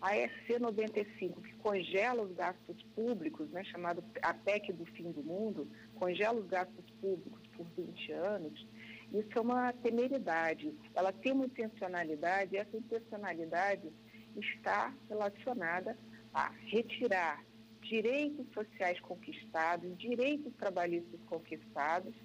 a 0.01 0.17
EC 0.17 0.59
95, 0.59 1.41
que 1.41 1.53
congela 1.55 2.23
os 2.23 2.33
gastos 2.33 2.83
públicos, 2.95 3.49
né, 3.51 3.63
chamado 3.63 4.03
a 4.21 4.33
PEC 4.33 4.73
do 4.73 4.85
fim 4.85 5.11
do 5.11 5.23
mundo, 5.23 5.67
congela 5.95 6.39
os 6.39 6.47
gastos 6.47 6.85
públicos 6.99 7.41
por 7.55 7.65
20 7.77 8.11
anos, 8.11 8.67
isso 9.13 9.29
é 9.37 9.41
uma 9.41 9.71
temeridade. 9.71 10.73
Ela 10.95 11.13
tem 11.13 11.31
uma 11.31 11.45
intencionalidade 11.45 12.55
e 12.55 12.57
essa 12.57 12.75
intencionalidade 12.75 13.93
está 14.35 14.93
relacionada 15.07 15.97
a 16.33 16.51
retirar 16.65 17.45
direitos 17.81 18.47
sociais 18.53 18.99
conquistados, 19.01 19.95
direitos 19.97 20.51
trabalhistas 20.55 21.19
conquistados 21.27 22.15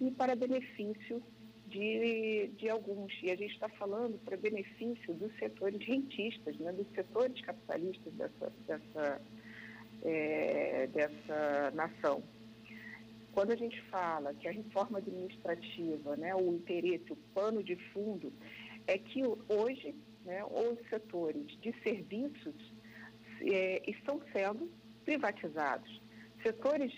e 0.00 0.10
para 0.10 0.36
benefício 0.36 1.22
de, 1.72 2.48
de 2.58 2.68
alguns. 2.68 3.12
E 3.22 3.30
a 3.30 3.36
gente 3.36 3.54
está 3.54 3.68
falando 3.68 4.18
para 4.24 4.36
benefício 4.36 5.14
dos 5.14 5.34
setores 5.38 5.84
rentistas, 5.84 6.56
né, 6.58 6.72
dos 6.72 6.86
setores 6.94 7.40
capitalistas 7.40 8.12
dessa, 8.14 8.52
dessa, 8.66 9.22
é, 10.04 10.86
dessa 10.88 11.70
nação. 11.74 12.22
Quando 13.32 13.52
a 13.52 13.56
gente 13.56 13.80
fala 13.84 14.34
que 14.34 14.46
a 14.46 14.52
reforma 14.52 14.98
administrativa, 14.98 16.16
né, 16.16 16.34
o 16.34 16.52
interesse, 16.52 17.12
o 17.12 17.16
pano 17.34 17.62
de 17.62 17.76
fundo, 17.92 18.30
é 18.86 18.98
que 18.98 19.22
hoje 19.48 19.94
né, 20.24 20.44
os 20.44 20.78
setores 20.90 21.46
de 21.60 21.74
serviços 21.82 22.54
é, 23.40 23.82
estão 23.90 24.20
sendo 24.32 24.70
privatizados. 25.04 26.00
Setores 26.42 26.92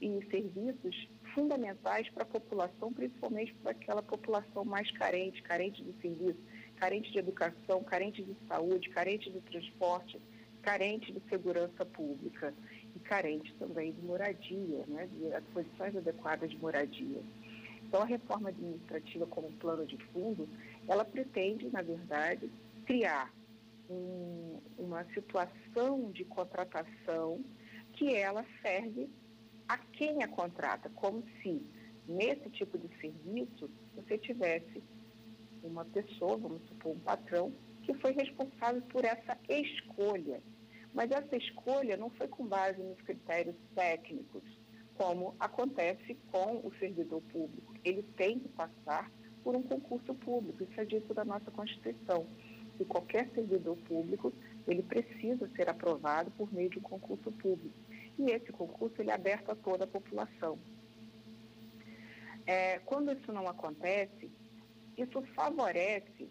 e 0.00 0.24
serviços 0.30 1.08
fundamentais 1.34 2.08
para 2.10 2.22
a 2.22 2.26
população, 2.26 2.92
principalmente 2.92 3.54
para 3.54 3.72
aquela 3.72 4.02
população 4.02 4.64
mais 4.64 4.90
carente, 4.92 5.42
carente 5.42 5.82
de 5.82 5.92
serviço, 6.00 6.38
carente 6.76 7.10
de 7.12 7.18
educação, 7.18 7.82
carente 7.84 8.22
de 8.22 8.36
saúde, 8.48 8.88
carente 8.90 9.30
de 9.30 9.40
transporte, 9.40 10.20
carente 10.62 11.12
de 11.12 11.20
segurança 11.28 11.84
pública 11.84 12.54
e 12.94 12.98
carente 13.00 13.54
também 13.58 13.92
de 13.92 14.00
moradia, 14.02 14.84
né, 14.86 15.06
de 15.06 15.52
condições 15.52 15.96
adequadas 15.96 16.50
de 16.50 16.56
moradia. 16.58 17.20
Então, 17.82 18.02
a 18.02 18.06
reforma 18.06 18.50
administrativa 18.50 19.26
como 19.26 19.50
plano 19.52 19.84
de 19.86 19.96
fundo, 20.12 20.48
ela 20.86 21.04
pretende, 21.04 21.68
na 21.70 21.82
verdade, 21.82 22.48
criar 22.86 23.32
um, 23.88 24.60
uma 24.78 25.04
situação 25.12 26.10
de 26.12 26.24
contratação 26.24 27.44
que 27.92 28.14
ela 28.14 28.44
serve 28.62 29.08
a 29.70 29.78
quem 29.92 30.20
a 30.24 30.26
contrata, 30.26 30.90
como 30.96 31.22
se 31.40 31.64
nesse 32.08 32.50
tipo 32.50 32.76
de 32.76 32.88
serviço 33.00 33.70
você 33.94 34.18
tivesse 34.18 34.82
uma 35.62 35.84
pessoa, 35.84 36.36
vamos 36.36 36.66
supor, 36.66 36.96
um 36.96 36.98
patrão, 36.98 37.52
que 37.84 37.94
foi 37.94 38.10
responsável 38.10 38.82
por 38.88 39.04
essa 39.04 39.38
escolha. 39.48 40.42
Mas 40.92 41.12
essa 41.12 41.36
escolha 41.36 41.96
não 41.96 42.10
foi 42.10 42.26
com 42.26 42.44
base 42.48 42.82
nos 42.82 43.00
critérios 43.02 43.54
técnicos, 43.76 44.42
como 44.94 45.36
acontece 45.38 46.16
com 46.32 46.66
o 46.66 46.72
servidor 46.80 47.22
público. 47.32 47.72
Ele 47.84 48.02
tem 48.16 48.40
que 48.40 48.48
passar 48.48 49.08
por 49.44 49.54
um 49.54 49.62
concurso 49.62 50.12
público, 50.16 50.64
isso 50.64 50.80
é 50.80 50.84
dito 50.84 51.14
da 51.14 51.24
nossa 51.24 51.48
Constituição. 51.52 52.26
E 52.80 52.84
qualquer 52.84 53.30
servidor 53.36 53.76
público, 53.86 54.32
ele 54.66 54.82
precisa 54.82 55.48
ser 55.54 55.68
aprovado 55.68 56.28
por 56.32 56.52
meio 56.52 56.70
de 56.70 56.80
um 56.80 56.82
concurso 56.82 57.30
público 57.30 57.89
e 58.20 58.30
esse 58.32 58.52
concurso 58.52 59.00
ele 59.00 59.10
é 59.10 59.14
aberto 59.14 59.50
a 59.50 59.54
toda 59.54 59.84
a 59.84 59.86
população. 59.86 60.58
É, 62.46 62.78
quando 62.80 63.12
isso 63.12 63.32
não 63.32 63.48
acontece, 63.48 64.30
isso 64.96 65.22
favorece 65.34 66.28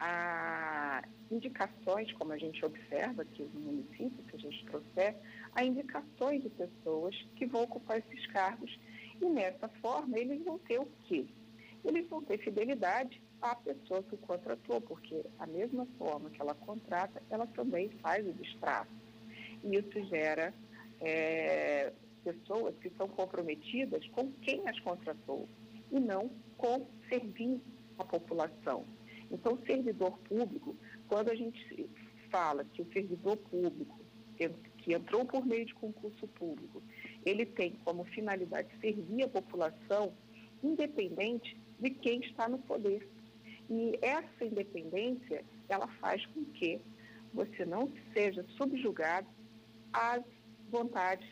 a 0.00 1.02
indicações, 1.30 2.10
como 2.12 2.32
a 2.32 2.38
gente 2.38 2.64
observa 2.64 3.22
aqui 3.22 3.42
no 3.54 3.60
município, 3.60 4.24
que 4.24 4.36
a 4.36 4.38
gente 4.38 4.64
trouxe, 4.64 4.86
a 5.52 5.64
indicações 5.64 6.42
de 6.42 6.48
pessoas 6.50 7.14
que 7.36 7.46
vão 7.46 7.62
ocupar 7.62 7.98
esses 7.98 8.26
cargos. 8.28 8.78
E 9.20 9.26
nessa 9.26 9.68
forma, 9.80 10.18
eles 10.18 10.42
vão 10.44 10.58
ter 10.58 10.78
o 10.78 10.88
quê? 11.06 11.26
Eles 11.84 12.08
vão 12.08 12.22
ter 12.22 12.38
fidelidade 12.38 13.20
à 13.40 13.54
pessoa 13.54 14.02
que 14.02 14.16
contratou, 14.16 14.80
porque 14.80 15.24
a 15.38 15.46
mesma 15.46 15.86
forma 15.98 16.30
que 16.30 16.40
ela 16.40 16.54
contrata, 16.54 17.22
ela 17.30 17.46
também 17.48 17.88
faz 18.00 18.26
o 18.26 18.32
distrato. 18.32 18.90
E 19.64 19.76
isso 19.76 20.04
gera 20.04 20.54
é, 21.00 21.92
pessoas 22.24 22.74
que 22.78 22.90
são 22.90 23.08
comprometidas 23.08 24.06
com 24.08 24.32
quem 24.42 24.66
as 24.68 24.78
contratou 24.80 25.48
e 25.90 25.98
não 25.98 26.30
com 26.56 26.86
servir 27.08 27.60
a 27.98 28.04
população. 28.04 28.84
Então, 29.30 29.58
servidor 29.66 30.18
público, 30.20 30.76
quando 31.08 31.30
a 31.30 31.34
gente 31.34 31.88
fala 32.30 32.64
que 32.64 32.82
o 32.82 32.92
servidor 32.92 33.36
público 33.36 33.98
que 34.78 34.94
entrou 34.94 35.24
por 35.24 35.44
meio 35.44 35.66
de 35.66 35.74
concurso 35.74 36.26
público, 36.28 36.82
ele 37.26 37.44
tem 37.44 37.72
como 37.84 38.04
finalidade 38.04 38.68
servir 38.80 39.24
a 39.24 39.28
população, 39.28 40.12
independente 40.62 41.56
de 41.80 41.90
quem 41.90 42.20
está 42.20 42.48
no 42.48 42.58
poder. 42.58 43.06
E 43.68 43.98
essa 44.00 44.44
independência, 44.44 45.44
ela 45.68 45.88
faz 46.00 46.24
com 46.26 46.44
que 46.44 46.80
você 47.34 47.66
não 47.66 47.92
seja 48.14 48.44
subjugado 48.56 49.26
às 49.92 50.24
vontades 50.70 51.28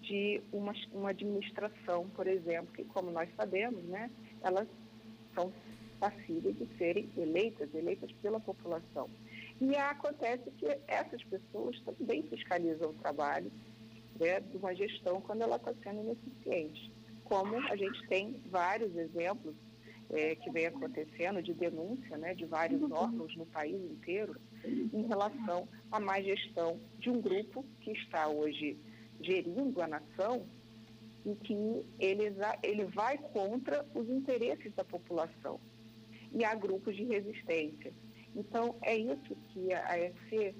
de 0.00 0.42
uma, 0.52 0.74
uma 0.92 1.10
administração, 1.10 2.08
por 2.10 2.26
exemplo, 2.26 2.72
que, 2.74 2.84
como 2.84 3.10
nós 3.10 3.28
sabemos, 3.36 3.82
né, 3.84 4.10
elas 4.42 4.68
são 5.34 5.52
passíveis 5.98 6.56
de 6.56 6.68
serem 6.76 7.08
eleitas, 7.16 7.72
eleitas 7.74 8.12
pela 8.20 8.38
população. 8.38 9.08
E 9.60 9.74
acontece 9.76 10.50
que 10.58 10.66
essas 10.86 11.22
pessoas 11.24 11.80
também 11.80 12.22
fiscalizam 12.24 12.90
o 12.90 12.94
trabalho 12.94 13.50
né, 14.18 14.40
de 14.40 14.56
uma 14.56 14.74
gestão 14.74 15.20
quando 15.20 15.42
ela 15.42 15.56
está 15.56 15.72
sendo 15.82 16.00
ineficiente. 16.00 16.92
Como 17.24 17.56
a 17.56 17.76
gente 17.76 18.06
tem 18.08 18.40
vários 18.50 18.94
exemplos 18.96 19.54
é, 20.10 20.34
que 20.34 20.50
vem 20.50 20.66
acontecendo 20.66 21.42
de 21.42 21.54
denúncia 21.54 22.18
né, 22.18 22.34
de 22.34 22.44
vários 22.44 22.82
órgãos 22.90 23.34
no 23.36 23.46
país 23.46 23.74
inteiro 23.74 24.36
em 24.66 25.06
relação 25.06 25.68
à 25.90 26.00
má 26.00 26.20
gestão 26.20 26.80
de 26.98 27.10
um 27.10 27.20
grupo 27.20 27.64
que 27.80 27.92
está 27.92 28.28
hoje 28.28 28.76
gerindo 29.20 29.80
a 29.80 29.86
nação 29.86 30.46
e 31.24 31.34
que 31.36 31.54
ele, 31.98 32.34
ele 32.62 32.84
vai 32.84 33.16
contra 33.18 33.84
os 33.94 34.08
interesses 34.08 34.72
da 34.74 34.84
população. 34.84 35.58
E 36.32 36.44
há 36.44 36.54
grupos 36.54 36.96
de 36.96 37.04
resistência. 37.04 37.92
Então, 38.34 38.76
é 38.82 38.96
isso 38.96 39.36
que 39.52 39.72
a 39.72 39.94
AFC, 39.94 40.54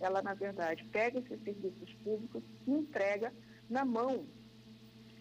ela, 0.00 0.20
na 0.20 0.34
verdade, 0.34 0.84
pega 0.92 1.20
esses 1.20 1.42
serviços 1.42 1.94
públicos 2.02 2.42
e 2.66 2.70
entrega 2.70 3.32
na 3.68 3.84
mão 3.84 4.26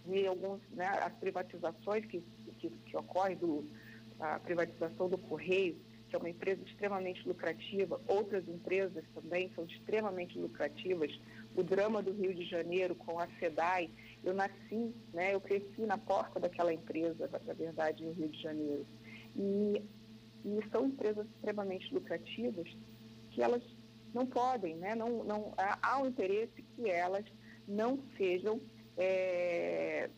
de 0.05 0.25
alguns, 0.25 0.59
né, 0.71 0.87
as 0.87 1.13
privatizações 1.13 2.05
que, 2.05 2.23
que, 2.57 2.69
que 2.69 2.97
ocorrem, 2.97 3.37
do, 3.37 3.63
a 4.19 4.39
privatização 4.39 5.07
do 5.07 5.17
Correio, 5.17 5.77
que 6.09 6.15
é 6.15 6.19
uma 6.19 6.29
empresa 6.29 6.61
extremamente 6.65 7.25
lucrativa, 7.27 8.01
outras 8.07 8.47
empresas 8.47 9.03
também 9.13 9.51
são 9.53 9.63
extremamente 9.65 10.37
lucrativas. 10.37 11.11
O 11.55 11.63
drama 11.63 12.01
do 12.01 12.11
Rio 12.11 12.33
de 12.33 12.45
Janeiro 12.45 12.95
com 12.95 13.19
a 13.19 13.27
SEDAI, 13.39 13.89
eu 14.23 14.33
nasci, 14.33 14.93
né, 15.13 15.33
eu 15.33 15.41
cresci 15.41 15.81
na 15.81 15.97
porta 15.97 16.39
daquela 16.39 16.73
empresa, 16.73 17.29
na 17.45 17.53
verdade, 17.53 18.03
no 18.03 18.11
Rio 18.11 18.29
de 18.29 18.41
Janeiro. 18.41 18.85
E, 19.35 19.83
e 20.43 20.69
são 20.71 20.87
empresas 20.87 21.27
extremamente 21.35 21.93
lucrativas 21.93 22.67
que 23.31 23.41
elas 23.41 23.63
não 24.13 24.25
podem, 24.25 24.75
né, 24.75 24.95
não, 24.95 25.23
não, 25.23 25.53
há 25.57 26.01
um 26.01 26.07
interesse 26.07 26.63
que 26.75 26.89
elas 26.89 27.25
não 27.67 27.99
sejam 28.17 28.59
é, 28.97 30.09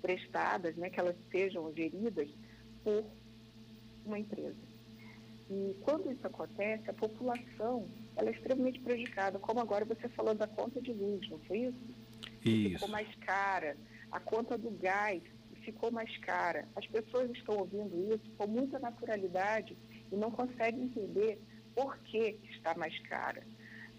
prestadas, 0.00 0.74
né, 0.76 0.88
que 0.88 0.98
elas 0.98 1.16
sejam 1.30 1.70
geridas 1.74 2.28
por 2.82 3.04
uma 4.06 4.18
empresa. 4.18 4.67
E 5.50 5.76
quando 5.82 6.10
isso 6.12 6.26
acontece, 6.26 6.90
a 6.90 6.94
população 6.94 7.88
ela 8.16 8.28
é 8.28 8.32
extremamente 8.32 8.80
prejudicada, 8.80 9.38
como 9.38 9.60
agora 9.60 9.84
você 9.84 10.08
falou 10.10 10.34
da 10.34 10.46
conta 10.46 10.80
de 10.80 10.92
luz, 10.92 11.28
não 11.30 11.38
foi 11.40 11.58
isso? 11.58 11.78
Isso. 12.44 12.74
Ficou 12.74 12.88
mais 12.88 13.14
cara. 13.16 13.76
A 14.10 14.20
conta 14.20 14.58
do 14.58 14.70
gás 14.70 15.22
ficou 15.62 15.90
mais 15.90 16.14
cara. 16.18 16.66
As 16.74 16.86
pessoas 16.86 17.30
estão 17.30 17.58
ouvindo 17.58 18.14
isso 18.14 18.30
com 18.36 18.46
muita 18.46 18.78
naturalidade 18.78 19.76
e 20.10 20.16
não 20.16 20.30
conseguem 20.30 20.84
entender 20.84 21.40
por 21.74 21.96
que 21.98 22.38
está 22.50 22.74
mais 22.74 22.98
cara. 23.00 23.42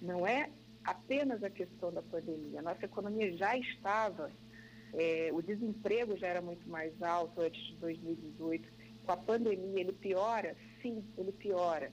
Não 0.02 0.28
é 0.28 0.50
apenas 0.84 1.44
a 1.44 1.50
questão 1.50 1.92
da 1.92 2.02
pandemia. 2.02 2.60
A 2.60 2.64
nossa 2.64 2.86
economia 2.86 3.36
já 3.38 3.58
estava, 3.58 4.32
é, 4.94 5.30
o 5.32 5.42
desemprego 5.42 6.18
já 6.18 6.28
era 6.28 6.42
muito 6.42 6.68
mais 6.68 7.00
alto 7.02 7.42
antes 7.42 7.62
de 7.68 7.76
2018. 7.78 8.68
Com 9.06 9.12
a 9.12 9.18
pandemia, 9.18 9.82
ele 9.82 9.94
piora 9.94 10.56
sim, 10.82 11.04
ele 11.18 11.32
piora. 11.32 11.92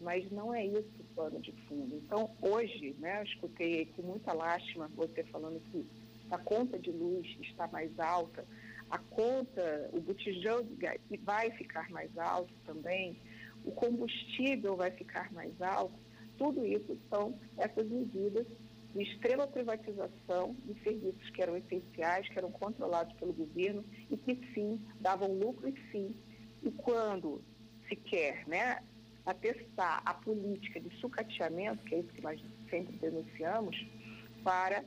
Mas 0.00 0.30
não 0.30 0.54
é 0.54 0.64
isso 0.64 0.90
o 1.00 1.14
plano 1.14 1.40
de 1.40 1.52
fundo. 1.66 1.96
Então, 1.96 2.30
hoje, 2.42 2.94
né, 2.98 3.20
eu 3.20 3.24
escutei 3.24 3.86
com 3.96 4.02
muita 4.02 4.32
lástima 4.32 4.90
você 4.94 5.24
falando 5.24 5.60
que 5.70 5.86
a 6.30 6.38
conta 6.38 6.78
de 6.78 6.90
luz 6.90 7.26
está 7.40 7.66
mais 7.68 7.98
alta, 7.98 8.44
a 8.90 8.98
conta, 8.98 9.90
o 9.92 10.00
botijão 10.00 10.62
de 10.62 10.74
gás 10.76 11.00
vai 11.22 11.50
ficar 11.52 11.90
mais 11.90 12.16
alto 12.18 12.52
também, 12.64 13.18
o 13.64 13.72
combustível 13.72 14.76
vai 14.76 14.90
ficar 14.90 15.32
mais 15.32 15.60
alto. 15.60 15.94
Tudo 16.38 16.64
isso 16.64 16.96
são 17.08 17.38
essas 17.56 17.88
medidas 17.88 18.46
de 18.94 19.02
extrema 19.02 19.46
privatização 19.46 20.54
de 20.64 20.80
serviços 20.82 21.30
que 21.30 21.42
eram 21.42 21.56
essenciais, 21.56 22.28
que 22.28 22.38
eram 22.38 22.50
controlados 22.50 23.14
pelo 23.16 23.32
governo 23.32 23.84
e 24.10 24.16
que 24.16 24.36
sim 24.54 24.80
davam 25.00 25.32
lucro 25.32 25.68
e 25.68 25.74
sim. 25.90 26.14
E 26.62 26.70
quando 26.70 27.42
se 27.88 27.96
quer 27.96 28.46
né, 28.46 28.82
atestar 29.24 30.02
a 30.04 30.14
política 30.14 30.80
de 30.80 30.94
sucateamento, 30.96 31.84
que 31.84 31.94
é 31.94 31.98
isso 31.98 32.12
que 32.12 32.22
nós 32.22 32.40
sempre 32.70 32.96
denunciamos, 32.96 33.76
para 34.42 34.84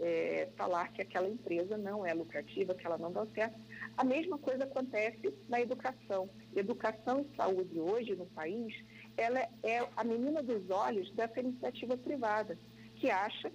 é, 0.00 0.48
falar 0.56 0.92
que 0.92 1.02
aquela 1.02 1.28
empresa 1.28 1.76
não 1.76 2.04
é 2.04 2.12
lucrativa, 2.14 2.74
que 2.74 2.86
ela 2.86 2.98
não 2.98 3.12
dá 3.12 3.26
certo, 3.26 3.58
A 3.96 4.04
mesma 4.04 4.38
coisa 4.38 4.64
acontece 4.64 5.32
na 5.48 5.60
educação. 5.60 6.28
Educação 6.54 7.20
e 7.20 7.36
saúde 7.36 7.78
hoje 7.78 8.14
no 8.16 8.26
país, 8.26 8.74
ela 9.16 9.40
é 9.62 9.86
a 9.96 10.04
menina 10.04 10.42
dos 10.42 10.68
olhos 10.70 11.10
dessa 11.12 11.40
iniciativa 11.40 11.96
privada, 11.96 12.58
que 12.96 13.10
acha 13.10 13.52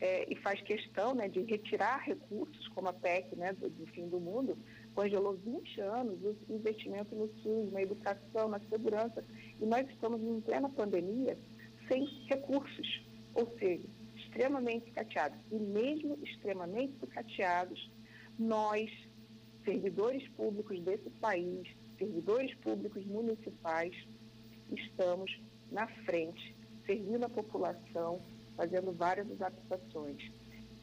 é, 0.00 0.26
e 0.30 0.36
faz 0.36 0.60
questão 0.62 1.14
né, 1.14 1.28
de 1.28 1.40
retirar 1.42 2.02
recursos, 2.04 2.68
como 2.68 2.88
a 2.88 2.92
PEC 2.92 3.34
né, 3.36 3.52
do, 3.52 3.70
do 3.70 3.86
fim 3.86 4.08
do 4.08 4.20
mundo, 4.20 4.58
congelou 4.94 5.34
20 5.34 5.80
anos 5.80 6.18
o 6.22 6.52
investimento 6.52 7.14
no 7.14 7.28
SUS, 7.42 7.72
na 7.72 7.82
educação, 7.82 8.48
na 8.48 8.60
segurança, 8.70 9.24
e 9.60 9.66
nós 9.66 9.88
estamos 9.90 10.22
em 10.22 10.40
plena 10.40 10.68
pandemia 10.68 11.36
sem 11.88 12.04
recursos, 12.28 13.04
ou 13.34 13.52
seja, 13.58 13.84
extremamente 14.16 14.90
cateados. 14.92 15.38
E 15.50 15.56
mesmo 15.56 16.18
extremamente 16.22 16.94
cateados, 17.06 17.90
nós, 18.38 18.90
servidores 19.64 20.26
públicos 20.30 20.80
desse 20.80 21.10
país, 21.20 21.68
servidores 21.98 22.54
públicos 22.56 23.04
municipais, 23.06 23.94
estamos 24.72 25.40
na 25.70 25.86
frente, 26.04 26.56
servindo 26.86 27.24
a 27.24 27.28
população, 27.28 28.20
fazendo 28.56 28.92
várias 28.92 29.30
adaptações. 29.32 30.30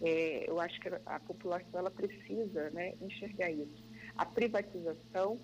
É, 0.01 0.49
eu 0.49 0.59
acho 0.59 0.79
que 0.79 0.89
a 1.05 1.19
população 1.19 1.79
ela 1.79 1.91
precisa 1.91 2.69
né, 2.71 2.93
enxergar 3.01 3.51
isso. 3.51 3.90
A 4.21 4.25
privatização 4.25 5.39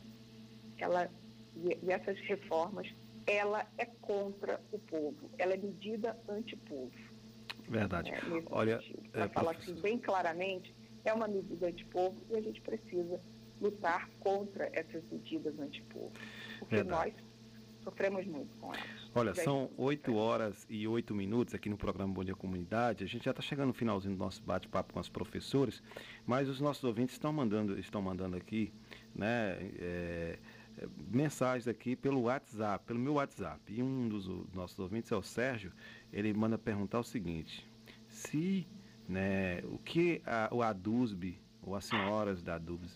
ela, 0.77 1.09
e, 1.55 1.91
essas 1.91 2.19
reformas, 2.27 2.87
ela 3.25 3.65
é 3.75 3.85
contra 3.85 4.61
o 4.71 4.77
povo, 4.77 5.31
ela 5.39 5.55
é 5.55 5.57
medida 5.57 6.15
anti-povo. 6.29 6.91
Verdade. 7.67 8.11
É, 8.11 8.19
Olha, 8.51 8.79
para 9.11 9.25
é, 9.25 9.29
falar 9.29 9.53
professor- 9.55 9.73
assim 9.73 9.81
bem 9.81 9.97
claramente, 9.97 10.71
é 11.03 11.11
uma 11.11 11.27
medida 11.27 11.69
anti-povo 11.69 12.21
e 12.29 12.37
a 12.37 12.41
gente 12.41 12.61
precisa 12.61 13.19
lutar 13.59 14.11
contra 14.19 14.69
essas 14.71 15.03
medidas 15.11 15.57
anti-povo. 15.57 16.13
Porque 16.59 16.75
Verdade. 16.75 17.15
nós 17.15 17.23
sofremos 17.83 18.27
muito 18.27 18.55
com 18.57 18.71
elas. 18.75 19.06
Olha, 19.17 19.33
Já 19.33 19.45
são 19.45 19.71
8 19.77 20.13
horas 20.13 20.67
e 20.69 20.87
8 20.87 21.15
minutos 21.15 21.55
aqui 21.55 21.69
no 21.69 21.75
programa 21.75 22.13
Bom 22.13 22.23
Dia 22.23 22.35
Comunidade. 22.35 23.03
A 23.03 23.07
gente 23.07 23.25
já 23.25 23.31
está 23.31 23.41
chegando 23.41 23.69
no 23.69 23.73
finalzinho 23.73 24.13
do 24.13 24.19
nosso 24.19 24.43
bate-papo 24.43 24.93
com 24.93 24.99
os 24.99 25.09
professores, 25.09 25.81
mas 26.23 26.47
os 26.47 26.61
nossos 26.61 26.83
ouvintes 26.83 27.15
estão 27.15 27.33
mandando, 27.33 27.79
estão 27.79 27.99
mandando 27.99 28.37
aqui, 28.37 28.71
né, 29.15 29.57
é, 29.79 30.37
mensagens 31.11 31.67
aqui 31.67 31.95
pelo 31.95 32.21
WhatsApp, 32.21 32.85
pelo 32.85 32.99
meu 32.99 33.15
WhatsApp. 33.15 33.59
E 33.73 33.81
um 33.81 34.07
dos 34.07 34.27
nossos 34.53 34.77
ouvintes 34.77 35.11
é 35.11 35.15
o 35.15 35.23
Sérgio. 35.23 35.71
Ele 36.13 36.31
manda 36.31 36.55
perguntar 36.55 36.99
o 36.99 37.03
seguinte: 37.03 37.67
se, 38.07 38.67
né, 39.09 39.61
o 39.63 39.79
que 39.79 40.21
a, 40.27 40.47
o 40.51 40.61
ADUSB 40.61 41.39
ou 41.63 41.75
as 41.75 41.85
senhoras 41.85 42.43
da 42.43 42.53
ADUSB 42.53 42.91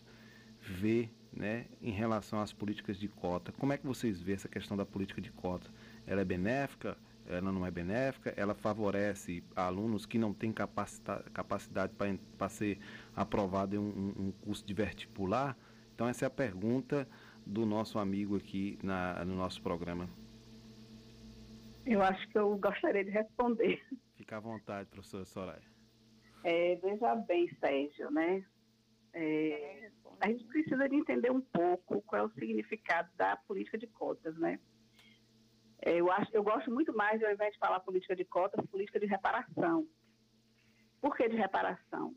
vê 0.61 1.09
né, 1.34 1.65
em 1.82 1.91
relação 1.91 2.39
às 2.39 2.53
políticas 2.53 2.99
de 2.99 3.07
cota. 3.07 3.51
Como 3.53 3.74
é 3.74 3.78
que 3.78 3.88
vocês 3.88 4.22
vê 4.22 4.34
essa 4.34 4.47
questão 4.47 4.78
da 4.78 4.86
política 4.86 5.19
de 5.19 5.32
cota? 5.32 5.69
Ela 6.12 6.24
é 6.24 6.26
benéfica? 6.26 6.97
Ela 7.26 7.53
não 7.53 7.66
é 7.66 7.72
benéfica? 7.72 8.34
Ela 8.36 8.53
favorece 8.53 9.41
alunos 9.55 10.05
que 10.05 10.18
não 10.18 10.34
têm 10.34 10.51
capacita- 10.51 11.24
capacidade 11.34 11.93
para 12.38 12.49
ser 12.49 12.80
aprovado 13.16 13.78
em 13.78 13.80
um, 13.80 14.14
um- 14.20 14.32
curso 14.43 14.66
de 14.66 14.74
vestibular? 14.74 15.57
Então 15.95 16.05
essa 16.09 16.26
é 16.26 16.28
a 16.28 16.30
pergunta 16.30 17.07
do 17.45 17.66
nosso 17.66 17.97
amigo 17.97 18.36
aqui 18.36 18.78
na- 18.84 19.24
no 19.24 19.38
nosso 19.38 19.62
programa. 19.62 20.09
Eu 21.86 22.01
acho 22.01 22.28
que 22.28 22.38
eu 22.38 22.57
gostaria 22.57 23.05
de 23.05 23.12
responder. 23.12 23.82
Fica 24.18 24.36
à 24.36 24.39
vontade, 24.41 24.89
professora 24.89 25.24
Soraya. 25.24 25.64
É, 26.43 26.76
veja 26.76 27.16
bem, 27.16 27.49
Sérgio, 27.57 28.12
né? 28.12 28.43
É, 29.14 29.89
a 30.20 30.28
gente 30.28 30.43
precisa 30.43 30.89
de 30.89 30.95
entender 30.95 31.32
um 31.32 31.41
pouco 31.41 32.01
qual 32.01 32.24
é 32.24 32.26
o 32.26 32.32
significado 32.34 33.09
da 33.16 33.38
política 33.38 33.78
de 33.78 33.88
cotas, 33.88 34.36
né? 34.38 34.59
É, 35.82 35.99
eu, 35.99 36.11
acho, 36.11 36.29
eu 36.34 36.43
gosto 36.43 36.71
muito 36.71 36.93
mais, 36.93 37.23
ao 37.23 37.32
invés 37.32 37.53
de 37.53 37.59
falar 37.59 37.79
política 37.79 38.15
de 38.15 38.25
cotas, 38.25 38.65
política 38.67 38.99
de 38.99 39.05
reparação. 39.05 39.88
Por 41.01 41.15
que 41.15 41.27
de 41.27 41.36
reparação? 41.36 42.15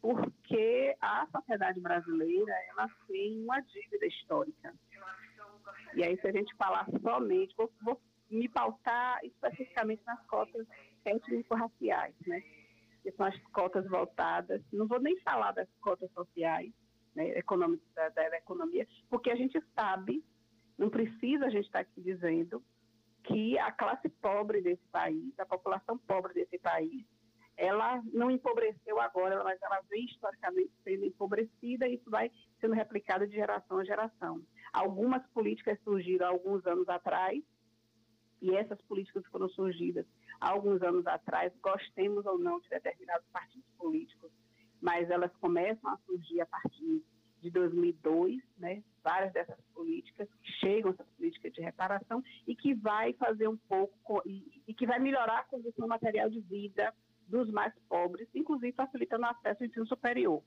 Porque 0.00 0.96
a 1.00 1.26
sociedade 1.30 1.80
brasileira 1.80 2.54
ela 2.68 2.88
tem 3.06 3.42
uma 3.42 3.60
dívida 3.60 4.06
histórica. 4.06 4.74
E 5.94 6.04
aí, 6.04 6.18
se 6.20 6.26
a 6.26 6.32
gente 6.32 6.54
falar 6.56 6.86
somente, 7.02 7.54
vou, 7.56 7.72
vou 7.82 8.00
me 8.30 8.48
pautar 8.48 9.18
especificamente 9.24 10.02
nas 10.06 10.24
cotas 10.26 10.66
étnico-raciais, 11.04 12.14
né? 12.26 12.42
que 13.02 13.10
são 13.12 13.26
as 13.26 13.38
cotas 13.52 13.86
voltadas, 13.88 14.62
não 14.72 14.86
vou 14.86 15.00
nem 15.00 15.18
falar 15.20 15.52
das 15.52 15.68
cotas 15.80 16.10
sociais, 16.12 16.72
né, 17.14 17.32
da, 17.94 18.08
da 18.10 18.36
economia, 18.36 18.86
porque 19.08 19.30
a 19.30 19.36
gente 19.36 19.60
sabe, 19.74 20.22
não 20.80 20.88
precisa 20.88 21.44
a 21.44 21.50
gente 21.50 21.66
estar 21.66 21.80
aqui 21.80 22.00
dizendo 22.00 22.64
que 23.24 23.58
a 23.58 23.70
classe 23.70 24.08
pobre 24.08 24.62
desse 24.62 24.82
país, 24.90 25.38
a 25.38 25.44
população 25.44 25.98
pobre 25.98 26.32
desse 26.32 26.58
país, 26.58 27.04
ela 27.54 28.02
não 28.14 28.30
empobreceu 28.30 28.98
agora, 28.98 29.44
mas 29.44 29.60
ela 29.60 29.82
vem 29.90 30.06
historicamente 30.06 30.72
sendo 30.82 31.04
empobrecida 31.04 31.86
e 31.86 31.96
isso 31.96 32.08
vai 32.08 32.32
sendo 32.58 32.72
replicado 32.72 33.26
de 33.26 33.34
geração 33.34 33.76
a 33.76 33.84
geração. 33.84 34.40
Algumas 34.72 35.22
políticas 35.34 35.78
surgiram 35.84 36.26
há 36.26 36.30
alguns 36.30 36.66
anos 36.66 36.88
atrás, 36.88 37.44
e 38.40 38.56
essas 38.56 38.80
políticas 38.82 39.22
foram 39.26 39.50
surgidas 39.50 40.06
há 40.40 40.48
alguns 40.48 40.80
anos 40.80 41.06
atrás, 41.06 41.52
gostemos 41.62 42.24
ou 42.24 42.38
não 42.38 42.58
de 42.58 42.70
determinados 42.70 43.26
partidos 43.30 43.68
políticos, 43.76 44.32
mas 44.80 45.10
elas 45.10 45.30
começam 45.42 45.90
a 45.90 45.98
surgir 46.06 46.40
a 46.40 46.46
partir 46.46 47.04
de 47.40 47.50
2002, 47.50 48.42
né? 48.58 48.82
Várias 49.02 49.32
dessas 49.32 49.58
políticas 49.74 50.28
que 50.42 50.52
chegam 50.52 50.90
essas 50.90 51.06
políticas 51.16 51.52
de 51.52 51.60
reparação 51.60 52.22
e 52.46 52.54
que 52.54 52.74
vai 52.74 53.12
fazer 53.14 53.48
um 53.48 53.56
pouco 53.56 54.22
e, 54.26 54.62
e 54.66 54.74
que 54.74 54.86
vai 54.86 54.98
melhorar 54.98 55.40
a 55.40 55.44
condição 55.44 55.88
material 55.88 56.28
de 56.28 56.40
vida 56.40 56.94
dos 57.26 57.50
mais 57.50 57.72
pobres, 57.88 58.28
inclusive 58.34 58.72
facilitando 58.72 59.24
o 59.24 59.28
acesso 59.28 59.62
ao 59.62 59.68
ensino 59.68 59.86
superior, 59.86 60.42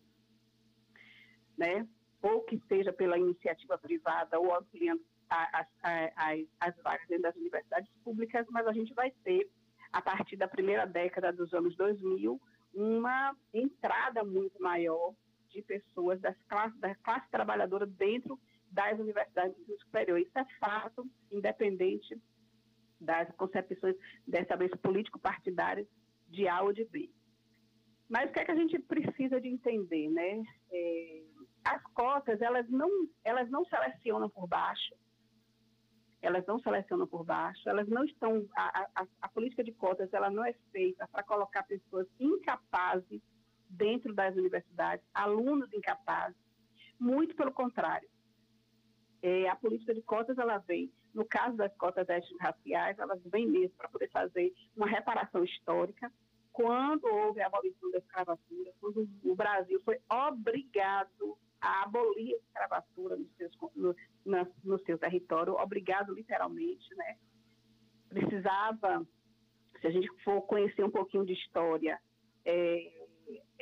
né? 1.58 1.88
Ou 2.22 2.42
que 2.42 2.62
seja 2.68 2.94
pela 2.94 3.18
iniciativa 3.18 3.78
privada 3.78 4.40
ou 4.40 4.56
ampliando 4.56 5.02
as, 5.30 5.68
as, 5.82 6.46
as 6.60 6.76
vagas 6.84 7.08
dentro 7.08 7.24
das 7.24 7.36
universidades 7.36 7.90
públicas, 8.04 8.46
mas 8.50 8.68
a 8.68 8.74
gente 8.74 8.94
vai 8.94 9.12
ter 9.24 9.50
a 9.92 10.02
partir 10.02 10.36
da 10.36 10.48
primeira 10.48 10.86
década 10.86 11.32
dos 11.32 11.54
anos 11.54 11.76
2000, 11.76 12.40
uma 12.74 13.36
entrada 13.54 14.24
muito 14.24 14.62
maior 14.62 15.14
de 15.54 15.62
pessoas 15.62 16.20
das 16.20 16.36
classes, 16.44 16.78
da 16.80 16.96
classe 16.96 17.30
trabalhadora 17.30 17.86
dentro 17.86 18.40
das 18.72 19.00
universidades 19.00 19.56
de 19.56 19.62
ensino 19.62 19.80
superior. 19.80 20.20
Isso 20.20 20.38
é 20.38 20.46
fato, 20.60 21.08
independente 21.32 22.20
das 23.00 23.30
concepções, 23.36 23.96
dessa 24.28 24.56
vez 24.58 24.72
político-partidárias, 24.82 25.88
de 26.28 26.48
A 26.48 26.62
ou 26.64 26.74
de 26.74 26.84
B. 26.86 27.10
Mas 28.10 28.30
o 28.30 28.34
que 28.34 28.40
é 28.40 28.46
que 28.46 28.52
a 28.52 28.56
gente 28.56 28.80
precisa 28.80 29.40
de 29.40 29.48
entender, 29.48 30.10
né? 30.10 30.44
É, 30.72 31.24
as 31.64 31.84
cotas, 31.94 32.42
elas 32.42 32.68
não, 32.70 32.90
elas 33.24 33.50
não 33.50 33.64
selecionam 33.66 34.30
por 34.30 34.48
baixo, 34.48 34.96
elas 36.22 36.46
não 36.46 36.60
selecionam 36.60 37.06
por 37.06 37.24
baixo, 37.24 37.68
elas 37.68 37.88
não 37.88 38.04
estão. 38.04 38.48
A, 38.56 38.88
a, 38.96 39.08
a 39.22 39.30
política 39.30 39.64
de 39.64 39.72
cotas 39.74 40.12
ela 40.14 40.30
não 40.30 40.44
é 40.44 40.54
feita 40.72 41.08
para 41.08 41.24
colocar 41.24 41.64
pessoas 41.64 42.08
incapazes 42.20 43.22
dentro 43.74 44.14
das 44.14 44.36
universidades, 44.36 45.06
alunos 45.14 45.72
incapazes. 45.74 46.38
Muito 47.00 47.36
pelo 47.36 47.52
contrário. 47.52 48.08
É, 49.22 49.50
a 49.50 49.56
política 49.56 49.94
de 49.94 50.02
cotas 50.02 50.38
ela 50.38 50.58
vem, 50.60 50.92
no 51.14 51.26
caso 51.26 51.56
das 51.56 51.74
cotas 51.78 52.08
étnico-raciais, 52.10 53.00
elas 53.00 53.22
vêm 53.26 53.48
mesmo 53.48 53.76
para 53.78 53.90
poder 53.90 54.10
fazer 54.10 54.54
uma 54.76 54.88
reparação 54.88 55.44
histórica. 55.44 56.12
Quando 56.52 57.06
houve 57.06 57.42
a 57.42 57.48
abolição 57.48 57.90
da 57.92 57.98
escravatura, 57.98 58.72
quando 58.80 59.10
o 59.24 59.36
Brasil 59.36 59.82
foi 59.84 60.00
obrigado 60.10 61.38
a 61.60 61.84
abolir 61.84 62.36
a 62.36 62.38
escravatura 62.38 63.16
nos 63.16 63.32
seus, 63.38 63.52
no, 63.76 63.96
na, 64.26 64.46
no 64.64 64.78
seu 64.80 64.98
território, 64.98 65.54
obrigado 65.54 66.14
literalmente, 66.14 66.94
né? 66.96 67.18
Precisava, 68.10 69.08
se 69.80 69.88
a 69.88 69.92
gente 69.92 70.08
for 70.24 70.42
conhecer 70.42 70.84
um 70.84 70.92
pouquinho 70.92 71.26
de 71.26 71.34
história, 71.34 72.00
é, 72.46 73.03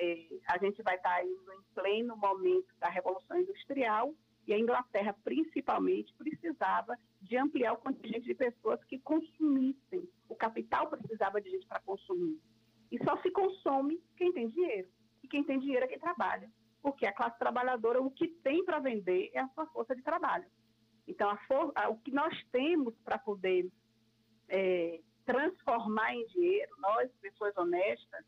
é, 0.02 0.28
a 0.48 0.58
gente 0.58 0.82
vai 0.82 0.96
estar 0.96 1.24
em 1.24 1.36
pleno 1.76 2.18
momento 2.18 2.68
da 2.80 2.90
Revolução 2.90 3.40
Industrial 3.40 4.14
e 4.48 4.54
a 4.54 4.60
Inglaterra, 4.60 5.16
principalmente, 5.24 6.14
precisava 6.16 6.98
de 7.22 7.38
ampliar 7.38 7.74
o 7.74 7.78
contingente 7.78 8.26
de 8.26 8.34
pessoas 8.34 8.84
que 8.86 9.00
consumissem. 9.00 10.10
O 10.28 10.36
capital 10.36 10.90
precisava 10.90 11.40
de 11.40 11.50
gente 11.50 11.68
para 11.68 11.80
consumir. 11.82 12.40
E 12.92 12.98
só 13.04 13.22
se 13.22 13.30
consome 13.32 14.02
quem 14.18 14.34
tem 14.34 14.50
dinheiro. 14.50 14.90
E 15.24 15.28
quem 15.28 15.44
tem 15.44 15.60
dinheiro 15.60 15.86
é 15.86 15.88
quem 15.88 16.00
trabalha 16.00 16.50
porque 16.82 17.06
a 17.06 17.14
classe 17.14 17.38
trabalhadora, 17.38 18.02
o 18.02 18.12
que 18.12 18.28
tem 18.28 18.66
para 18.66 18.80
vender 18.80 19.30
é 19.34 19.40
a 19.40 19.48
sua 19.50 19.68
força 19.68 19.96
de 19.96 20.02
trabalho. 20.02 20.46
Então, 21.08 21.30
a 21.30 21.38
for, 21.46 21.72
a, 21.76 21.90
o 21.90 21.98
que 21.98 22.12
nós 22.12 22.34
temos 22.52 22.96
para 23.04 23.18
poder 23.18 23.70
é, 24.50 25.00
transformar 25.26 26.14
em 26.16 26.26
dinheiro, 26.28 26.72
nós, 26.80 27.12
pessoas 27.22 27.56
honestas, 27.56 28.26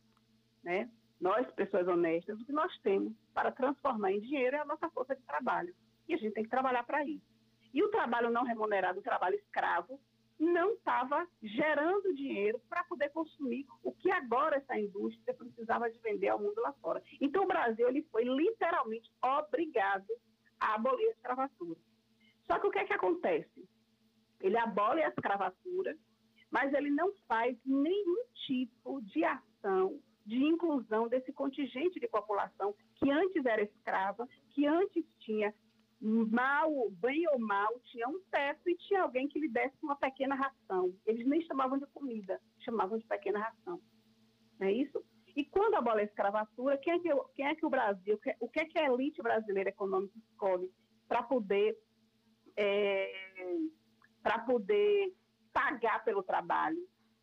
né, 0.64 0.90
nós, 1.24 1.50
pessoas 1.52 1.88
honestas, 1.88 2.38
o 2.38 2.46
que 2.46 2.52
nós 2.52 2.78
temos 2.80 3.14
para 3.34 3.50
transformar 3.50 4.12
em 4.12 4.20
dinheiro 4.20 4.58
é 4.58 4.60
a 4.60 4.66
nossa 4.66 4.90
força 4.90 5.16
de 5.16 5.22
trabalho. 5.24 5.74
E 6.06 6.14
a 6.14 6.18
gente 6.18 6.34
tem 6.34 6.44
que 6.44 6.50
trabalhar 6.50 6.84
para 6.84 7.06
isso. 7.06 7.26
E 7.74 7.82
o 7.82 7.88
trabalho 7.88 8.30
não 8.30 8.44
remunerado, 8.44 9.00
o 9.00 9.04
trabalho 9.04 9.36
escravo, 9.36 9.98
não 10.38 10.74
estava 10.74 11.26
gerando 11.42 12.14
dinheiro 12.14 12.60
para 12.68 12.84
poder 12.84 13.10
consumir 13.12 13.66
o 13.82 13.94
que 13.94 14.12
agora 14.12 14.58
essa 14.58 14.78
indústria 14.78 15.34
precisava 15.34 15.90
de 15.90 15.98
vender 16.00 16.28
ao 16.28 16.40
mundo 16.42 16.60
lá 16.60 16.74
fora. 16.74 17.02
Então 17.22 17.46
o 17.46 17.48
Brasil 17.48 17.88
ele 17.88 18.02
foi 18.12 18.26
literalmente 18.26 19.10
obrigado 19.22 20.12
a 20.60 20.76
abolir 20.76 21.08
a 21.08 21.12
escravatura. 21.12 21.80
Só 22.46 22.60
que 22.60 22.68
o 22.68 22.72
que 22.72 22.80
é 22.80 22.86
que 22.86 22.94
acontece? 22.94 23.66
Ele 24.42 24.58
abole 24.58 25.02
a 25.02 25.08
escravatura, 25.08 25.96
mas 26.52 26.74
ele 26.74 26.90
não 26.90 27.14
faz 27.30 27.58
nenhum 27.66 28.26
tipo 28.46 29.02
de 29.04 29.24
ação 29.24 30.02
de 30.26 30.44
inclusão 30.44 31.08
desse 31.08 31.32
contingente 31.34 32.00
de 32.00 32.08
população 32.08 32.74
que 32.96 33.12
antes 33.12 33.46
era 33.46 33.62
escrava, 33.62 34.28
que 34.52 34.66
antes 34.66 35.06
tinha 35.20 35.54
mal, 36.02 36.90
bem 36.92 37.28
ou 37.30 37.40
mal, 37.40 37.80
tinha 37.86 38.08
um 38.08 38.20
teto 38.30 38.70
e 38.70 38.76
tinha 38.76 39.04
alguém 39.04 39.28
que 39.28 39.40
lhe 39.40 39.48
desse 39.48 39.78
uma 39.82 39.96
pequena 39.96 40.36
ração. 40.36 40.94
Eles 41.06 41.26
nem 41.26 41.42
chamavam 41.42 41.78
de 41.78 41.86
comida, 41.88 42.42
chamavam 42.60 42.98
de 42.98 43.06
pequena 43.06 43.40
ração. 43.40 43.82
Não 44.60 44.68
é 44.68 44.72
isso? 44.72 45.04
E 45.36 45.46
quando 45.46 45.76
abola 45.76 46.02
a 46.02 46.04
escravatura, 46.04 46.78
quem 46.78 46.94
é 46.94 47.00
que, 47.00 47.10
quem 47.36 47.48
é 47.48 47.56
que 47.56 47.66
o 47.66 47.70
Brasil, 47.70 48.20
o 48.40 48.50
que 48.50 48.60
é 48.60 48.66
que 48.66 48.78
a 48.78 48.86
elite 48.86 49.22
brasileira 49.22 49.70
econômica 49.70 50.18
escolhe 50.18 50.70
para 51.08 51.24
poder, 51.24 51.78
é, 52.56 53.12
para 54.22 54.40
poder 54.40 55.14
pagar 55.52 56.04
pelo 56.04 56.22
trabalho? 56.22 56.78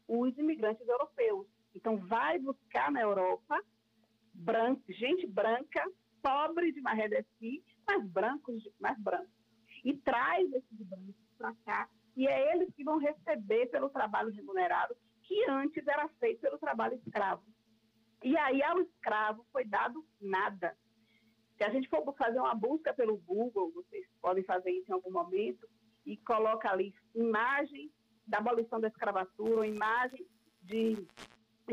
Os 0.09 0.37
imigrantes 0.39 0.89
europeus. 0.89 1.47
Então, 1.75 1.97
vai 1.97 2.39
buscar 2.39 2.91
na 2.91 3.01
Europa 3.01 3.63
gente 4.89 5.27
branca, 5.27 5.85
pobre 6.23 6.73
de 6.73 6.81
Maré 6.81 7.09
mais 7.87 8.07
brancos, 8.09 8.69
mais 8.79 8.99
brancos. 9.01 9.31
E 9.85 9.95
traz 9.97 10.53
esses 10.53 10.87
brancos 10.87 11.15
para 11.39 11.55
cá, 11.65 11.89
e 12.17 12.27
é 12.27 12.53
eles 12.53 12.73
que 12.75 12.85
vão 12.85 12.99
receber 12.99 13.67
pelo 13.67 13.89
trabalho 13.89 14.31
remunerado, 14.31 14.95
que 15.23 15.49
antes 15.49 15.87
era 15.87 16.09
feito 16.21 16.41
pelo 16.41 16.59
trabalho 16.59 16.97
escravo. 16.97 17.43
E 18.23 18.37
aí 18.37 18.63
ao 18.63 18.81
escravo 18.81 19.47
foi 19.51 19.65
dado 19.65 20.05
nada. 20.21 20.77
Se 21.57 21.65
a 21.65 21.71
gente 21.71 21.89
for 21.89 22.15
fazer 22.17 22.39
uma 22.39 22.55
busca 22.55 22.93
pelo 22.93 23.17
Google, 23.19 23.71
vocês 23.73 24.07
podem 24.21 24.45
fazer 24.45 24.71
isso 24.71 24.91
em 24.91 24.95
algum 24.95 25.11
momento, 25.11 25.69
e 26.05 26.17
coloca 26.19 26.71
ali 26.71 26.95
imagem 27.15 27.91
da 28.27 28.39
abolição 28.39 28.81
da 28.81 28.89
escravatura, 28.89 29.67
imagem 29.67 30.27
de 30.63 31.07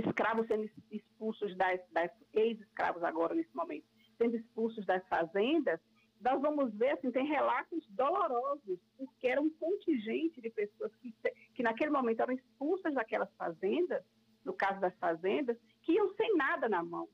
escravos 0.06 0.48
sendo 0.48 0.70
expulsos 0.92 1.56
das, 1.58 1.80
das 1.92 2.12
ex-escravos 2.34 3.04
agora 3.04 3.34
nesse 3.34 3.56
momento, 3.56 3.86
sendo 4.18 4.36
expulsos 4.36 4.86
das 4.86 5.06
fazendas, 5.08 5.80
nós 6.20 6.42
vamos 6.42 6.74
ver, 6.74 6.92
assim, 6.92 7.12
tem 7.12 7.26
relatos 7.28 7.86
dolorosos, 7.90 8.80
porque 8.98 9.28
era 9.28 9.40
um 9.40 9.50
contingente 9.52 10.42
de 10.42 10.50
pessoas 10.50 10.94
que, 10.96 11.14
que 11.54 11.64
naquele 11.64 11.92
momento 11.92 12.22
eram 12.22 12.34
expulsas 12.34 12.94
daquelas 12.94 13.32
fazendas, 13.36 14.04
no 14.44 14.54
caso 14.54 14.80
das 14.80 14.96
fazendas, 14.98 15.58
que 15.84 15.94
iam 15.94 16.14
sem 16.16 16.36
nada 16.36 16.68
na 16.68 16.84
mão. 16.84 17.08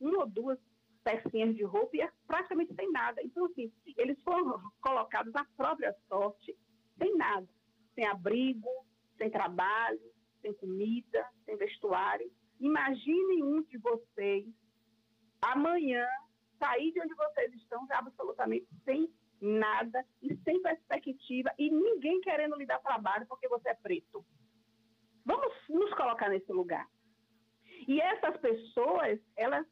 Uma 0.00 0.20
ou 0.20 0.26
duas 0.28 0.58
pecinhas 1.04 1.54
de 1.54 1.62
roupa 1.62 1.96
e 1.96 2.08
praticamente 2.26 2.74
sem 2.74 2.90
nada. 2.90 3.22
Então, 3.22 3.46
assim, 3.46 3.72
eles 3.96 4.20
foram 4.22 4.60
colocados 4.80 5.34
à 5.36 5.44
própria 5.56 5.94
sorte, 6.08 6.56
sem 6.98 7.16
nada, 7.16 7.48
sem 7.94 8.06
abrigo, 8.06 8.68
sem 9.16 9.30
trabalho, 9.30 10.00
sem 10.40 10.52
comida, 10.54 11.26
sem 11.44 11.56
vestuário. 11.56 12.30
Imaginem 12.60 13.42
um 13.42 13.62
de 13.62 13.78
vocês 13.78 14.46
amanhã 15.40 16.06
sair 16.58 16.92
de 16.92 17.00
onde 17.00 17.14
vocês 17.14 17.52
estão 17.54 17.86
absolutamente 17.90 18.66
sem 18.84 19.08
nada 19.40 20.04
e 20.20 20.36
sem 20.38 20.60
perspectiva 20.60 21.52
e 21.56 21.70
ninguém 21.70 22.20
querendo 22.20 22.56
lhe 22.56 22.66
dar 22.66 22.80
trabalho 22.80 23.26
porque 23.26 23.48
você 23.48 23.70
é 23.70 23.74
preto. 23.74 24.24
Vamos 25.24 25.52
nos 25.68 25.92
colocar 25.94 26.28
nesse 26.28 26.52
lugar. 26.52 26.88
E 27.86 28.00
essas 28.00 28.36
pessoas, 28.38 29.20
elas 29.36 29.66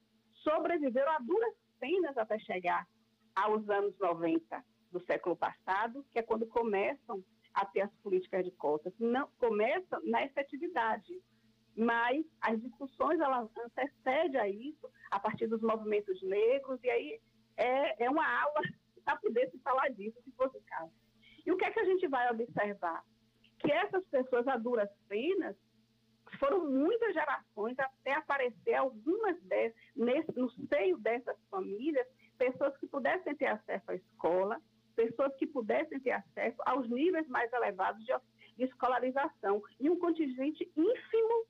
sobreviveram 0.45 1.13
a 1.13 1.19
duras 1.19 1.55
penas 1.81 2.17
até 2.17 2.39
chegar 2.39 2.87
aos 3.35 3.69
anos 3.69 3.99
90 3.99 4.65
do 4.93 5.01
século 5.01 5.37
passado, 5.37 6.05
que 6.13 6.19
é 6.19 6.23
quando 6.23 6.47
começam 6.47 7.23
a 7.57 7.65
ter 7.65 7.81
as 7.81 7.93
políticas 8.03 8.45
de 8.45 8.51
cotas. 8.53 8.93
Não 9.01 9.29
começa 9.39 9.99
na 10.05 10.23
efetividade, 10.23 11.13
mas 11.75 12.25
as 12.43 12.61
discussões 12.61 13.19
elas 13.19 13.49
antecedem 13.57 14.41
a 14.41 14.49
isso 14.49 14.89
a 15.11 15.19
partir 15.19 15.47
dos 15.47 15.63
movimentos 15.63 16.23
negros, 16.23 16.79
e 16.85 16.91
aí 16.91 17.21
é, 17.57 18.05
é 18.05 18.11
uma 18.11 18.27
aula 18.43 18.61
para 19.05 19.17
poder 19.17 19.51
se 19.51 19.59
falar 19.61 19.89
disso, 19.89 20.21
se 20.23 20.31
fosse 20.33 20.59
o 20.59 20.63
caso. 20.67 20.93
E 21.47 21.51
o 21.51 21.57
que 21.57 21.65
é 21.65 21.71
que 21.71 21.81
a 21.81 21.85
gente 21.85 22.07
vai 22.07 22.31
observar? 22.31 23.03
Que 23.59 23.73
essas 23.73 24.05
pessoas 24.09 24.47
a 24.49 24.59
duras 24.59 24.91
penas 25.09 25.57
foram 26.39 26.69
muitas 26.69 27.15
gerações 27.15 27.79
até 27.79 28.13
aparecer 28.13 28.75
algumas 28.75 29.41
dessas, 29.45 29.81
nesse, 29.95 30.37
no 30.37 30.51
seio 30.69 30.99
dessas 30.99 31.39
famílias, 31.51 32.07
pessoas 32.37 32.77
que 32.77 32.87
pudessem 32.87 33.35
ter 33.35 33.47
acesso 33.47 33.91
à 33.91 33.95
escola, 33.95 34.61
pessoas 34.97 35.35
que 35.37 35.47
pudessem 35.47 36.01
ter 36.01 36.13
acesso 36.13 36.57
aos 36.65 36.89
níveis 36.89 37.29
mais 37.29 37.53
elevados 37.53 38.05
de, 38.05 38.13
de 38.57 38.65
escolarização. 38.65 39.63
E 39.79 39.89
um 39.89 39.99
contingente 39.99 40.65
ínfimo 40.77 41.47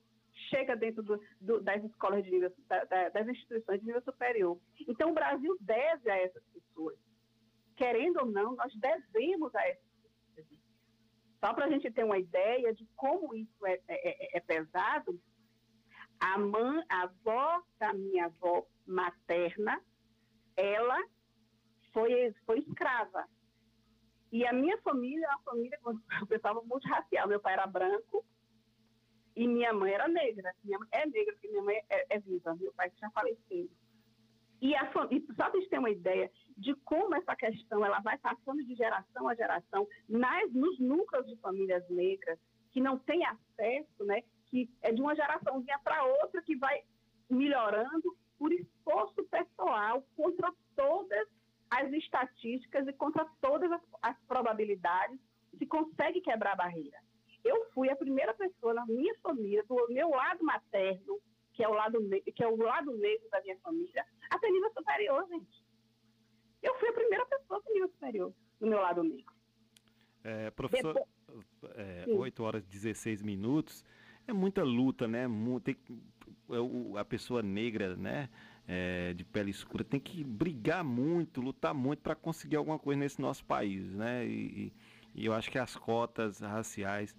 chega 0.51 0.77
dentro 0.77 1.03
do, 1.03 1.21
do, 1.41 1.61
das 1.63 1.83
escolas 1.85 2.23
de 2.25 2.31
nível, 2.31 2.53
da, 2.69 3.09
das 3.09 3.29
instituições 3.29 3.81
de 3.81 3.87
nível 3.87 4.03
superior. 4.03 4.59
Então, 4.87 5.11
o 5.11 5.15
Brasil 5.15 5.57
deve 5.61 6.11
a 6.11 6.19
essas 6.19 6.43
pessoas. 6.53 6.99
Querendo 7.77 8.19
ou 8.21 8.27
não, 8.27 8.55
nós 8.57 8.75
devemos 8.75 9.55
a 9.55 9.67
essas 9.67 9.85
pessoas. 10.35 10.61
Só 11.41 11.55
para 11.55 11.67
a 11.67 11.71
gente 11.71 11.91
ter 11.91 12.05
uma 12.05 12.19
ideia 12.19 12.75
de 12.75 12.87
como 12.97 13.35
isso 13.35 13.67
é, 13.67 13.81
é, 13.89 14.37
é, 14.37 14.39
é 14.39 14.41
pesado, 14.41 15.21
a, 16.19 16.39
mãe, 16.39 16.83
a 16.89 17.03
avó 17.03 17.63
da 17.79 17.93
minha 17.93 18.27
avó 18.27 18.67
materna, 18.87 19.81
ela 20.57 20.99
foi, 21.97 22.35
foi 22.45 22.59
escrava. 22.59 23.27
E 24.31 24.47
a 24.47 24.53
minha 24.53 24.77
família 24.83 25.25
é 25.25 25.31
uma 25.31 25.43
família, 25.43 25.79
eu 26.21 26.27
pensava, 26.27 26.61
muito 26.63 26.87
racial. 26.87 27.27
Meu 27.27 27.41
pai 27.41 27.55
era 27.55 27.67
branco, 27.67 28.23
e 29.35 29.49
minha 29.49 29.73
mãe 29.73 29.93
era 29.93 30.07
negra. 30.07 30.55
Minha 30.63 30.79
mãe 30.79 30.89
é 30.93 31.07
negra, 31.07 31.33
porque 31.33 31.49
minha 31.49 31.63
mãe 31.63 31.81
é, 31.89 32.17
é 32.17 32.19
viva, 32.19 32.55
meu 32.57 32.73
pai 32.75 32.93
já 33.01 33.11
faleceu. 33.11 33.71
E, 34.61 34.75
a, 34.75 34.91
e 35.11 35.21
só 35.35 35.51
para 35.51 35.59
gente 35.59 35.71
ter 35.71 35.79
uma 35.79 35.91
ideia 35.91 36.31
de 36.57 36.75
como 36.77 37.15
essa 37.15 37.35
questão 37.35 37.85
ela 37.85 38.01
vai 38.01 38.19
passando 38.19 38.65
de 38.65 38.75
geração 38.75 39.29
a 39.29 39.35
geração 39.35 39.87
nas, 40.09 40.51
nos 40.53 40.79
núcleos 40.79 41.27
de 41.27 41.37
famílias 41.37 41.87
negras 41.91 42.39
que 42.73 42.81
não 42.81 42.99
têm 42.99 43.23
acesso, 43.27 44.05
né, 44.05 44.23
que 44.47 44.71
é 44.81 44.93
de 44.93 45.03
uma 45.03 45.15
geraçãozinha 45.15 45.79
para 45.85 46.05
outra 46.05 46.41
que 46.41 46.57
vai 46.57 46.83
melhorando 47.29 48.17
por 48.39 48.51
esforço 48.51 49.23
pessoal 49.25 50.03
contra 50.17 50.51
todas 50.75 51.29
as 51.71 51.93
estatísticas 51.93 52.87
e 52.87 52.93
contra 52.93 53.27
todas 53.41 53.71
as, 53.73 53.81
as 54.03 54.17
probabilidades 54.27 55.19
se 55.59 55.67
consegue 55.67 56.21
quebrar 56.21 56.53
a 56.53 56.57
barreira 56.57 56.99
eu 57.47 57.67
fui 57.73 57.89
a 57.89 57.97
primeira 57.97 58.35
pessoa 58.35 58.75
na 58.75 58.85
minha 58.87 59.15
família, 59.23 59.65
do 59.69 59.87
meu 59.89 60.11
lado 60.11 60.45
materno, 60.45 61.21
que 61.53 61.63
é 61.63 61.69
o 61.69 61.73
lado, 61.73 61.99
que 62.35 62.43
é 62.43 62.49
o 62.49 62.57
lado 62.57 62.97
negro 62.97 63.29
da 63.31 63.41
minha 63.41 63.57
família, 63.59 64.05
a 64.31 64.39
ter 64.39 64.51
nível 64.51 64.71
superior, 64.73 65.27
gente. 65.29 65.65
Eu 66.63 66.75
fui 66.79 66.89
a 66.89 66.93
primeira 66.93 67.25
pessoa 67.27 67.63
com 67.63 67.73
nível 67.73 67.89
superior, 67.89 68.33
do 68.61 68.67
meu 68.67 68.81
lado 68.81 69.03
negro. 69.05 69.33
É, 70.25 70.51
professor, 70.51 70.93
Depois... 70.93 71.47
é, 71.77 72.05
8 72.09 72.43
horas 72.43 72.65
e 72.65 72.69
16 72.69 73.23
minutos, 73.23 73.85
é 74.27 74.33
muita 74.33 74.65
luta, 74.65 75.07
né? 75.07 75.27
Tem, 75.63 75.77
é 76.51 77.01
a 77.01 77.05
pessoa 77.05 77.43
negra, 77.43 77.95
né? 77.97 78.29
É, 78.69 79.15
de 79.15 79.25
pele 79.25 79.51
escura 79.51 79.85
tem 79.85 80.01
que 80.01 80.25
brigar 80.25 80.83
muito, 80.83 81.41
lutar 81.41 81.73
muito 81.73 82.01
para 82.01 82.17
conseguir 82.17 82.57
alguma 82.57 82.81
coisa 82.81 82.99
nesse 82.99 83.21
nosso 83.21 83.45
país, 83.45 83.95
né? 83.95 84.27
E, 84.27 84.73
e 85.15 85.25
eu 85.25 85.33
acho 85.33 85.49
que 85.51 85.59
as 85.59 85.77
cotas 85.77 86.41
raciais 86.41 87.15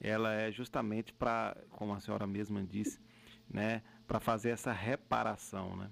ela 0.00 0.32
é 0.32 0.50
justamente 0.50 1.12
para, 1.12 1.56
como 1.70 1.92
a 1.92 2.00
senhora 2.00 2.26
mesma 2.26 2.62
disse, 2.62 3.00
né, 3.48 3.82
para 4.06 4.18
fazer 4.18 4.50
essa 4.50 4.72
reparação, 4.72 5.76
né? 5.76 5.90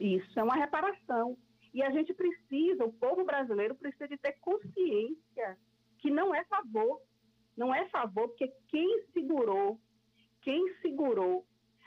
Isso 0.00 0.38
é 0.38 0.42
uma 0.42 0.54
reparação. 0.54 1.36
E 1.74 1.82
a 1.82 1.90
gente 1.90 2.14
precisa, 2.14 2.84
o 2.84 2.92
povo 2.92 3.24
brasileiro 3.24 3.74
precisa 3.74 4.08
de 4.08 4.16
ter 4.16 4.32
consciência 4.40 5.58
que 5.98 6.10
não 6.10 6.34
é 6.34 6.44
favor. 6.44 7.02
Não 7.56 7.74
é 7.74 7.86
favor, 7.88 8.28
porque 8.28 8.52
quem 8.68 9.02
segurou, 9.12 9.80
quem 10.42 10.74
segurou 10.80 11.46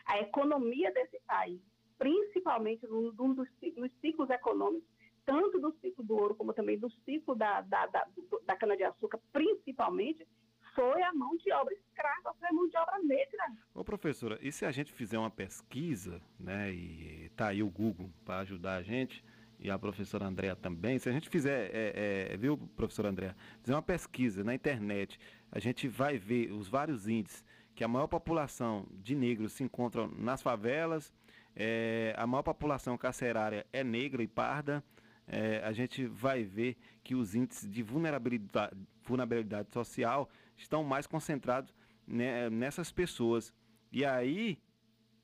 a 0.10 0.19
economia 0.19 0.91
desse 0.91 1.19
país, 1.27 1.61
principalmente 1.98 2.86
num 2.88 3.11
dos, 3.11 3.48
nos 3.77 3.91
ciclos 4.02 4.30
econômicos, 4.30 4.90
tanto 5.23 5.60
do 5.60 5.72
ciclo 5.80 6.03
do 6.03 6.15
ouro 6.15 6.36
como 6.36 6.52
também 6.52 6.80
do 6.80 6.90
ciclo 7.06 7.36
da, 7.36 7.61
da, 7.61 7.86
da, 7.86 8.07
da 8.45 8.56
cana-de-açúcar, 8.56 9.19
principalmente, 9.31 10.27
foi 10.73 11.02
a 11.03 11.14
mão 11.14 11.38
de 11.38 11.52
obra 11.52 11.73
escrava, 11.76 12.34
foi 12.40 12.48
a 12.48 12.53
mão 12.53 12.68
de 12.68 12.77
obra 12.77 12.98
negra. 13.03 13.45
Ô 13.76 13.84
professora, 13.84 14.40
e 14.41 14.52
se 14.52 14.65
a 14.65 14.72
gente 14.72 14.91
fizer 14.91 15.19
uma 15.19 15.30
pesquisa, 15.30 16.19
né, 16.40 16.72
e 16.72 17.30
tá 17.36 17.49
aí 17.49 17.61
o 17.61 17.69
Google 17.69 18.10
para 18.26 18.40
ajudar 18.40 18.77
a 18.77 18.81
gente, 18.81 19.23
e 19.60 19.69
a 19.69 19.77
professora 19.77 20.26
Andréa 20.26 20.56
também, 20.56 20.98
se 20.98 21.07
a 21.10 21.11
gente 21.11 21.30
fizer, 21.30 21.69
é, 21.72 22.31
é, 22.31 22.38
viu, 22.38 22.57
professora 22.76 23.10
Andréa, 23.10 23.36
fizer 23.61 23.76
uma 23.76 23.81
pesquisa 23.84 24.44
na 24.44 24.56
internet, 24.56 25.19
a 25.52 25.60
gente 25.60 25.88
vai 25.88 26.18
ver 26.18 26.52
os 26.52 26.68
vários 26.68 27.07
índices 27.07 27.44
que 27.80 27.84
a 27.85 27.88
maior 27.88 28.07
população 28.07 28.85
de 28.91 29.15
negros 29.15 29.53
se 29.53 29.64
encontra 29.64 30.06
nas 30.18 30.41
favelas, 30.41 31.14
é, 31.56 32.14
a 32.18 32.27
maior 32.27 32.43
população 32.43 32.97
carcerária 32.97 33.65
é 33.72 33.85
negra 33.85 34.22
e 34.22 34.27
parda, 34.27 34.84
é, 35.26 35.64
a 35.64 35.72
gente 35.72 36.06
vai 36.06 36.43
ver 36.43 36.76
que 37.01 37.15
os 37.15 37.35
índices 37.35 37.72
de 37.72 37.81
vulnerabilidade, 37.81 38.76
vulnerabilidade 39.01 39.72
social 39.72 40.30
estão 40.57 40.84
mais 40.84 41.07
concentrados 41.07 41.73
né, 42.06 42.49
nessas 42.49 42.91
pessoas. 42.91 43.53
E 43.93 44.03
aí 44.03 44.61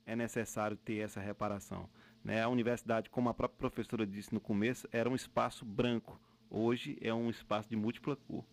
é 0.06 0.16
necessário 0.16 0.78
ter 0.78 1.00
essa 1.00 1.20
reparação. 1.20 1.90
Né? 2.24 2.42
A 2.42 2.48
universidade, 2.48 3.10
como 3.10 3.28
a 3.28 3.34
própria 3.34 3.58
professora 3.58 4.08
disse 4.08 4.34
no 4.34 4.40
começo, 4.40 4.88
era 4.94 5.10
um 5.10 5.16
espaço 5.16 5.66
branco. 5.66 6.18
Hoje 6.50 6.98
é 7.02 7.14
um 7.14 7.30
espaço 7.30 7.68
de 7.68 7.76
múltipla 7.76 8.16
cor. 8.16 8.46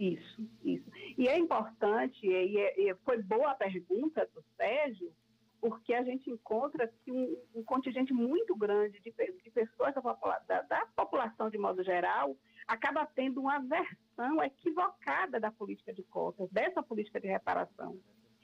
Isso, 0.00 0.48
isso. 0.64 0.90
E 1.18 1.28
é 1.28 1.38
importante, 1.38 2.26
e, 2.26 2.56
e 2.56 2.94
foi 3.04 3.22
boa 3.22 3.50
a 3.50 3.54
pergunta 3.54 4.26
do 4.34 4.42
Sérgio, 4.56 5.12
porque 5.60 5.92
a 5.92 6.02
gente 6.02 6.30
encontra 6.30 6.90
que 7.04 7.12
um, 7.12 7.36
um 7.54 7.62
contingente 7.62 8.10
muito 8.10 8.56
grande 8.56 8.98
de, 9.00 9.12
de 9.12 9.50
pessoas 9.50 9.94
da, 9.94 10.00
popula 10.00 10.42
da, 10.48 10.62
da, 10.62 10.86
população 10.96 11.50
de 11.50 11.58
modo 11.58 11.84
geral 11.84 12.34
acaba 12.66 13.04
tendo 13.14 13.42
uma 13.42 13.58
versão 13.58 14.42
equivocada 14.42 15.38
da 15.38 15.52
política 15.52 15.92
de 15.92 16.02
cotas, 16.04 16.48
dessa 16.50 16.82
política 16.82 17.20
de 17.20 17.28
reparação. 17.28 18.00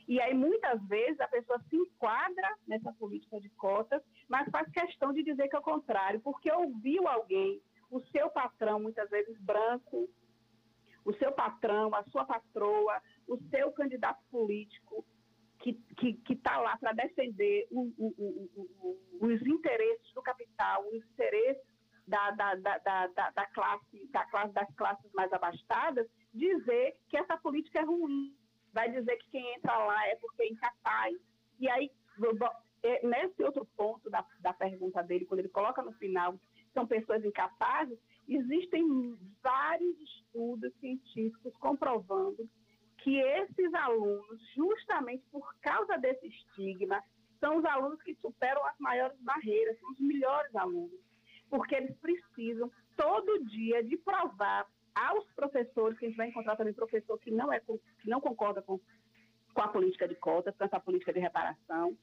E 0.07 0.21
aí, 0.21 0.35
muitas 0.35 0.87
vezes, 0.87 1.19
a 1.21 1.27
pessoa 1.27 1.59
se 1.71 1.77
enquadra 1.77 2.55
nessa 2.69 2.93
política 2.93 3.41
de 3.41 3.49
cotas, 3.49 4.03
mas 4.29 4.47
faz 4.51 4.71
questão 4.71 5.11
de 5.11 5.23
dizer 5.23 5.49
que 5.49 5.57
é 5.57 5.59
o 5.59 5.63
contrário, 5.63 6.21
porque 6.21 6.53
ouviu 6.53 7.09
alguém, 7.09 7.63
o 7.91 7.99
seu 8.13 8.29
patrão, 8.29 8.79
muitas 8.79 9.09
vezes 9.09 9.41
branco, 9.41 10.07
o 11.07 11.15
seu 11.15 11.31
patrão, 11.31 11.95
a 11.95 12.03
sua 12.11 12.25
patroa, 12.25 13.01
o 13.29 13.39
seu 13.49 13.71
candidato 13.71 14.21
político, 14.29 15.07
que 15.59 15.81
está 16.29 16.59
lá 16.59 16.77
para 16.77 16.93
defender 16.93 17.67
o, 17.71 17.93
o, 17.97 18.51
o, 18.57 18.99
os 19.21 19.41
interesses 19.47 20.13
do 20.13 20.23
capital, 20.23 20.85
os 20.89 20.95
interesses 20.95 21.63
da, 22.07 22.33
da, 22.33 22.55
da, 22.57 23.07
da, 23.09 23.47
classe, 23.47 24.07
da 24.11 24.25
classe, 24.27 24.53
das 24.53 24.75
classes 24.75 25.13
mais 25.13 25.33
abastadas, 25.33 26.07
dizer 26.35 26.97
que 27.09 27.17
essa 27.17 27.37
política 27.37 27.81
é 27.81 27.85
ruim, 27.85 28.37
vai 28.73 28.91
dizer 28.91 29.17
que 29.17 29.31
quem 29.31 29.55
entra 29.55 29.77
lá 29.79 30.07
é 30.09 30.17
porque 30.17 30.43
é 30.43 30.49
incapaz. 30.49 31.17
E 31.59 31.69
aí, 31.69 31.91
é, 32.83 33.07
nesse 33.07 33.43
outro 33.43 33.65
ponto 33.77 34.11
da, 34.11 34.25
da 34.41 34.53
pergunta 34.53 35.03
dele, 35.03 35.25
quando 35.25 35.41
ele 35.41 35.49
coloca 35.49 35.83
no 35.83 35.93
final 35.95 36.35
são 36.75 36.87
pessoas 36.87 37.25
incapazes, 37.25 37.99
existem 38.29 39.17
vários 39.43 40.01
estudos 40.01 40.73
científicos 40.81 41.57
comprovando 41.59 42.49
que 42.99 43.19
esses 43.19 43.73
alunos, 43.75 44.41
justamente 44.55 45.25
por 45.31 45.55
causa 45.61 45.97
desse 45.97 46.27
estigma, 46.27 47.03
são 47.39 47.59
os 47.59 47.65
alunos 47.65 48.03
que 48.03 48.15
superam 48.17 48.65
as 48.67 48.79
maiores 48.79 49.19
barreiras, 49.21 49.79
são 49.79 49.91
os 49.93 50.01
melhores 50.01 50.55
alunos, 50.57 50.99
porque 51.49 51.75
eles 51.75 51.97
precisam 51.99 52.71
todo 52.97 53.45
dia 53.45 53.85
de 53.85 53.97
provar 53.99 54.67
aos 54.95 55.25
professores, 55.35 55.99
que 55.99 56.07
a 56.07 56.09
gente 56.09 56.17
vai 56.17 56.29
encontrar 56.29 56.57
também 56.57 56.73
professor 56.73 57.19
que 57.21 57.31
não, 57.31 57.53
é, 57.53 57.61
que 57.61 58.09
não 58.09 58.21
concorda 58.21 58.63
com, 58.63 58.81
com 59.53 59.61
a 59.61 59.69
política 59.69 60.09
de 60.09 60.15
cotas, 60.15 60.57
com 60.57 60.65
essa 60.65 60.81
política 60.81 61.13
de 61.13 61.21
reparação. 61.21 61.97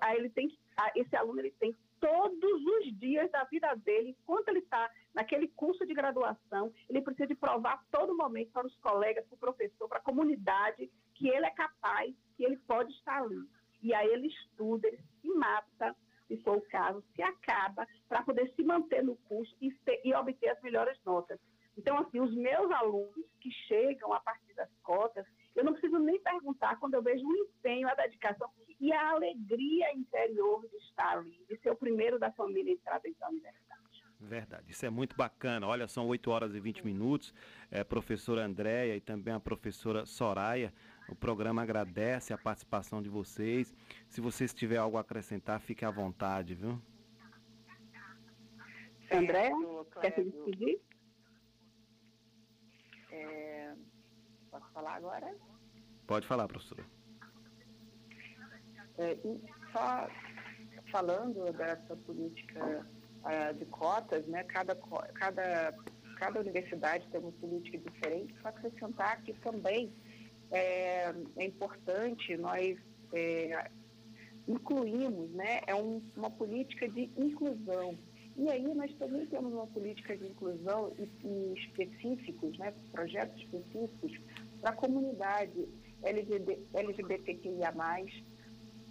Aí 0.00 0.16
ele 0.16 0.30
tem 0.30 0.48
que, 0.48 0.58
esse 0.96 1.14
aluno 1.16 1.40
ele 1.40 1.50
tem 1.52 1.74
todos 2.00 2.64
os 2.64 2.98
dias 2.98 3.30
da 3.30 3.44
vida 3.44 3.74
dele, 3.76 4.16
enquanto 4.20 4.48
ele 4.48 4.60
está 4.60 4.90
naquele 5.14 5.48
curso 5.48 5.84
de 5.84 5.94
graduação, 5.94 6.72
ele 6.88 7.02
precisa 7.02 7.26
de 7.26 7.34
provar 7.34 7.74
a 7.74 7.98
todo 7.98 8.16
momento 8.16 8.52
para 8.52 8.66
os 8.66 8.76
colegas, 8.76 9.26
para 9.26 9.34
o 9.34 9.38
professor, 9.38 9.88
para 9.88 9.98
a 9.98 10.02
comunidade, 10.02 10.90
que 11.14 11.28
ele 11.28 11.46
é 11.46 11.50
capaz, 11.50 12.14
que 12.36 12.44
ele 12.44 12.56
pode 12.58 12.92
estar 12.92 13.22
ali. 13.22 13.42
E 13.82 13.92
aí 13.92 14.08
ele 14.08 14.28
estuda, 14.28 14.86
ele 14.86 15.00
se 15.20 15.28
mata, 15.28 15.94
se 16.26 16.36
for 16.38 16.58
o 16.58 16.62
caso, 16.62 17.02
se 17.14 17.22
acaba, 17.22 17.86
para 18.08 18.22
poder 18.22 18.52
se 18.54 18.62
manter 18.62 19.02
no 19.02 19.16
curso 19.16 19.54
e, 19.60 19.72
ter, 19.84 20.00
e 20.04 20.14
obter 20.14 20.50
as 20.50 20.60
melhores 20.62 20.98
notas. 21.04 21.40
Então, 21.76 21.96
assim, 21.98 22.20
os 22.20 22.34
meus 22.34 22.70
alunos 22.72 23.24
que 23.40 23.50
chegam 23.68 24.12
a 24.12 24.20
partir 24.20 24.52
das 24.54 24.70
cotas, 24.82 25.24
eu 25.58 25.64
não 25.64 25.72
preciso 25.72 25.98
nem 25.98 26.20
perguntar 26.20 26.78
quando 26.78 26.94
eu 26.94 27.02
vejo 27.02 27.26
o 27.26 27.36
empenho, 27.36 27.88
a 27.88 27.94
dedicação 27.94 28.48
e 28.80 28.92
a 28.92 29.10
alegria 29.10 29.92
interior 29.92 30.64
de 30.68 30.76
estar 30.76 31.18
ali, 31.18 31.44
de 31.48 31.56
ser 31.56 31.70
o 31.70 31.76
primeiro 31.76 32.16
da 32.16 32.30
família 32.30 32.72
a 32.72 32.74
entrar 32.74 33.00
dentro 33.00 33.18
da 33.18 33.28
universidade. 33.28 34.04
Verdade, 34.20 34.70
isso 34.70 34.86
é 34.86 34.90
muito 34.90 35.16
bacana. 35.16 35.66
Olha, 35.66 35.88
são 35.88 36.06
8 36.06 36.30
horas 36.30 36.54
e 36.54 36.60
20 36.60 36.84
minutos. 36.84 37.34
É, 37.70 37.82
professora 37.82 38.44
Andréia 38.44 38.96
e 38.96 39.00
também 39.00 39.34
a 39.34 39.40
professora 39.40 40.06
Soraya. 40.06 40.72
O 41.08 41.14
programa 41.14 41.62
agradece 41.62 42.32
a 42.32 42.38
participação 42.38 43.02
de 43.02 43.08
vocês. 43.08 43.74
Se 44.08 44.20
vocês 44.20 44.54
tiverem 44.54 44.82
algo 44.82 44.96
a 44.96 45.00
acrescentar, 45.00 45.60
fique 45.60 45.84
à 45.84 45.90
vontade, 45.90 46.54
viu? 46.54 46.80
Andréia, 49.10 49.52
quer 50.00 50.14
se 50.14 50.22
despedir? 50.22 50.80
É, 53.10 53.74
posso 54.50 54.70
falar 54.72 54.96
agora? 54.96 55.34
Pode 56.08 56.26
falar, 56.26 56.48
professora. 56.48 56.82
É, 58.96 59.16
só 59.70 60.08
falando 60.90 61.52
dessa 61.52 61.94
política 61.96 62.86
uh, 63.24 63.54
de 63.54 63.66
cotas, 63.66 64.26
né, 64.26 64.42
cada, 64.44 64.74
cada, 64.74 65.74
cada 66.16 66.40
universidade 66.40 67.06
tem 67.08 67.20
uma 67.20 67.30
política 67.32 67.76
diferente, 67.76 68.34
só 68.40 68.48
acrescentar 68.48 69.20
que 69.22 69.34
também 69.34 69.92
é, 70.50 71.12
é 71.36 71.44
importante 71.44 72.34
nós 72.38 72.78
é, 73.12 73.70
incluímos, 74.48 75.30
né, 75.32 75.60
é 75.66 75.74
um, 75.74 76.02
uma 76.16 76.30
política 76.30 76.88
de 76.88 77.10
inclusão. 77.18 77.98
E 78.34 78.48
aí 78.48 78.72
nós 78.74 78.94
também 78.94 79.26
temos 79.26 79.52
uma 79.52 79.66
política 79.66 80.16
de 80.16 80.26
inclusão 80.26 80.90
e, 80.98 81.26
e 81.26 81.54
específicos, 81.58 82.56
né, 82.56 82.72
projetos 82.92 83.38
específicos 83.42 84.18
para 84.62 84.70
a 84.70 84.74
comunidade 84.74 85.68
LGBT, 86.02 86.58
LGBTQIA+, 86.74 87.74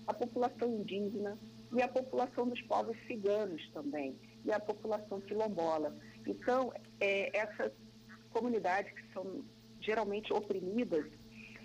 a 0.08 0.14
população 0.14 0.74
indígena 0.74 1.38
e 1.74 1.82
a 1.82 1.88
população 1.88 2.48
dos 2.48 2.62
povos 2.64 2.98
ciganos 3.08 3.62
também, 3.74 4.16
e 4.46 4.52
a 4.52 4.60
população 4.60 5.20
quilombola. 5.22 5.96
Então, 6.26 6.72
é, 7.00 7.38
essas 7.38 7.72
comunidades 8.30 8.92
que 8.94 9.14
são 9.14 9.44
geralmente 9.82 10.32
oprimidas, 10.34 11.06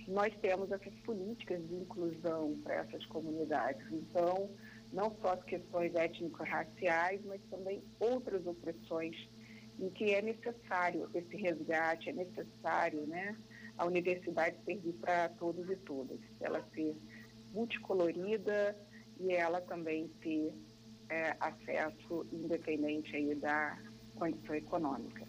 nós 0.08 0.34
temos 0.40 0.70
essas 0.70 0.94
políticas 1.00 1.60
de 1.68 1.74
inclusão 1.74 2.58
para 2.62 2.74
essas 2.74 3.04
comunidades. 3.06 3.84
Então, 3.92 4.50
não 4.92 5.16
só 5.22 5.34
as 5.34 5.44
questões 5.44 5.94
étnico-raciais, 5.94 7.20
mas 7.24 7.40
também 7.50 7.82
outras 8.00 8.46
opressões 8.46 9.16
em 9.78 9.88
que 9.90 10.12
é 10.12 10.20
necessário 10.20 11.08
esse 11.14 11.36
resgate, 11.36 12.10
é 12.10 12.12
necessário 12.12 13.06
né, 13.06 13.36
a 13.78 13.86
universidade 13.86 14.56
servir 14.64 14.92
para 14.94 15.28
todos 15.30 15.68
e 15.68 15.76
todas, 15.76 16.18
ela 16.40 16.64
ser 16.74 16.96
multicolorida 17.52 18.76
e 19.20 19.32
ela 19.32 19.60
também 19.60 20.08
ter 20.20 20.54
é, 21.08 21.36
acesso 21.40 22.26
independente 22.32 23.14
aí 23.14 23.34
da 23.34 23.78
condição 24.14 24.54
econômica. 24.54 25.26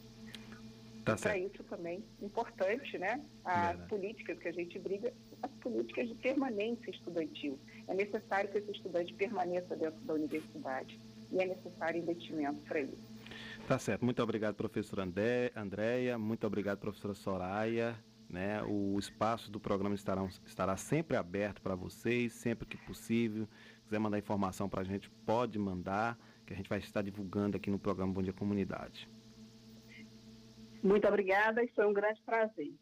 Tá 1.04 1.18
para 1.18 1.38
isso 1.38 1.62
também 1.66 2.02
importante, 2.22 2.98
né? 2.98 3.22
As 3.44 3.68
Verdade. 3.68 3.90
políticas 3.90 4.40
que 4.40 4.48
a 4.48 4.52
gente 4.54 4.80
briga, 4.80 5.14
as 5.42 5.52
políticas 5.56 6.08
de 6.08 6.16
permanência 6.16 6.90
estudantil. 6.90 7.60
É 7.90 7.94
necessário 7.94 8.50
que 8.50 8.60
esse 8.60 8.72
estudante 8.72 9.14
permaneça 9.14 9.76
dentro 9.76 10.00
da 10.02 10.14
universidade 10.14 10.98
e 11.30 11.40
é 11.40 11.46
necessário 11.46 12.00
investimento 12.00 12.62
para 12.62 12.80
isso. 12.80 13.14
Tá 13.68 13.78
certo. 13.78 14.06
Muito 14.06 14.24
obrigado, 14.24 14.56
professora 14.56 15.04
André, 15.04 15.52
Andréia. 15.56 16.18
Muito 16.18 16.48
obrigado, 16.48 16.80
professora 16.80 17.14
Soraya. 17.14 17.96
Né? 18.34 18.64
O 18.64 18.98
espaço 18.98 19.52
do 19.52 19.60
programa 19.60 19.94
estará, 19.94 20.28
estará 20.44 20.76
sempre 20.76 21.16
aberto 21.16 21.62
para 21.62 21.76
vocês, 21.76 22.34
sempre 22.34 22.66
que 22.66 22.76
possível. 22.78 23.48
Se 23.76 23.84
quiser 23.84 24.00
mandar 24.00 24.18
informação 24.18 24.68
para 24.68 24.82
a 24.82 24.84
gente, 24.84 25.08
pode 25.24 25.60
mandar, 25.60 26.18
que 26.44 26.52
a 26.52 26.56
gente 26.56 26.68
vai 26.68 26.80
estar 26.80 27.04
divulgando 27.04 27.58
aqui 27.58 27.70
no 27.70 27.78
programa 27.78 28.12
Bom 28.12 28.24
Dia 28.24 28.34
Comunidade. 28.34 29.08
Muito 30.82 31.08
obrigada 31.08 31.64
e 31.64 31.68
foi 31.68 31.86
um 31.86 31.94
grande 31.94 32.24
prazer. 32.24 32.74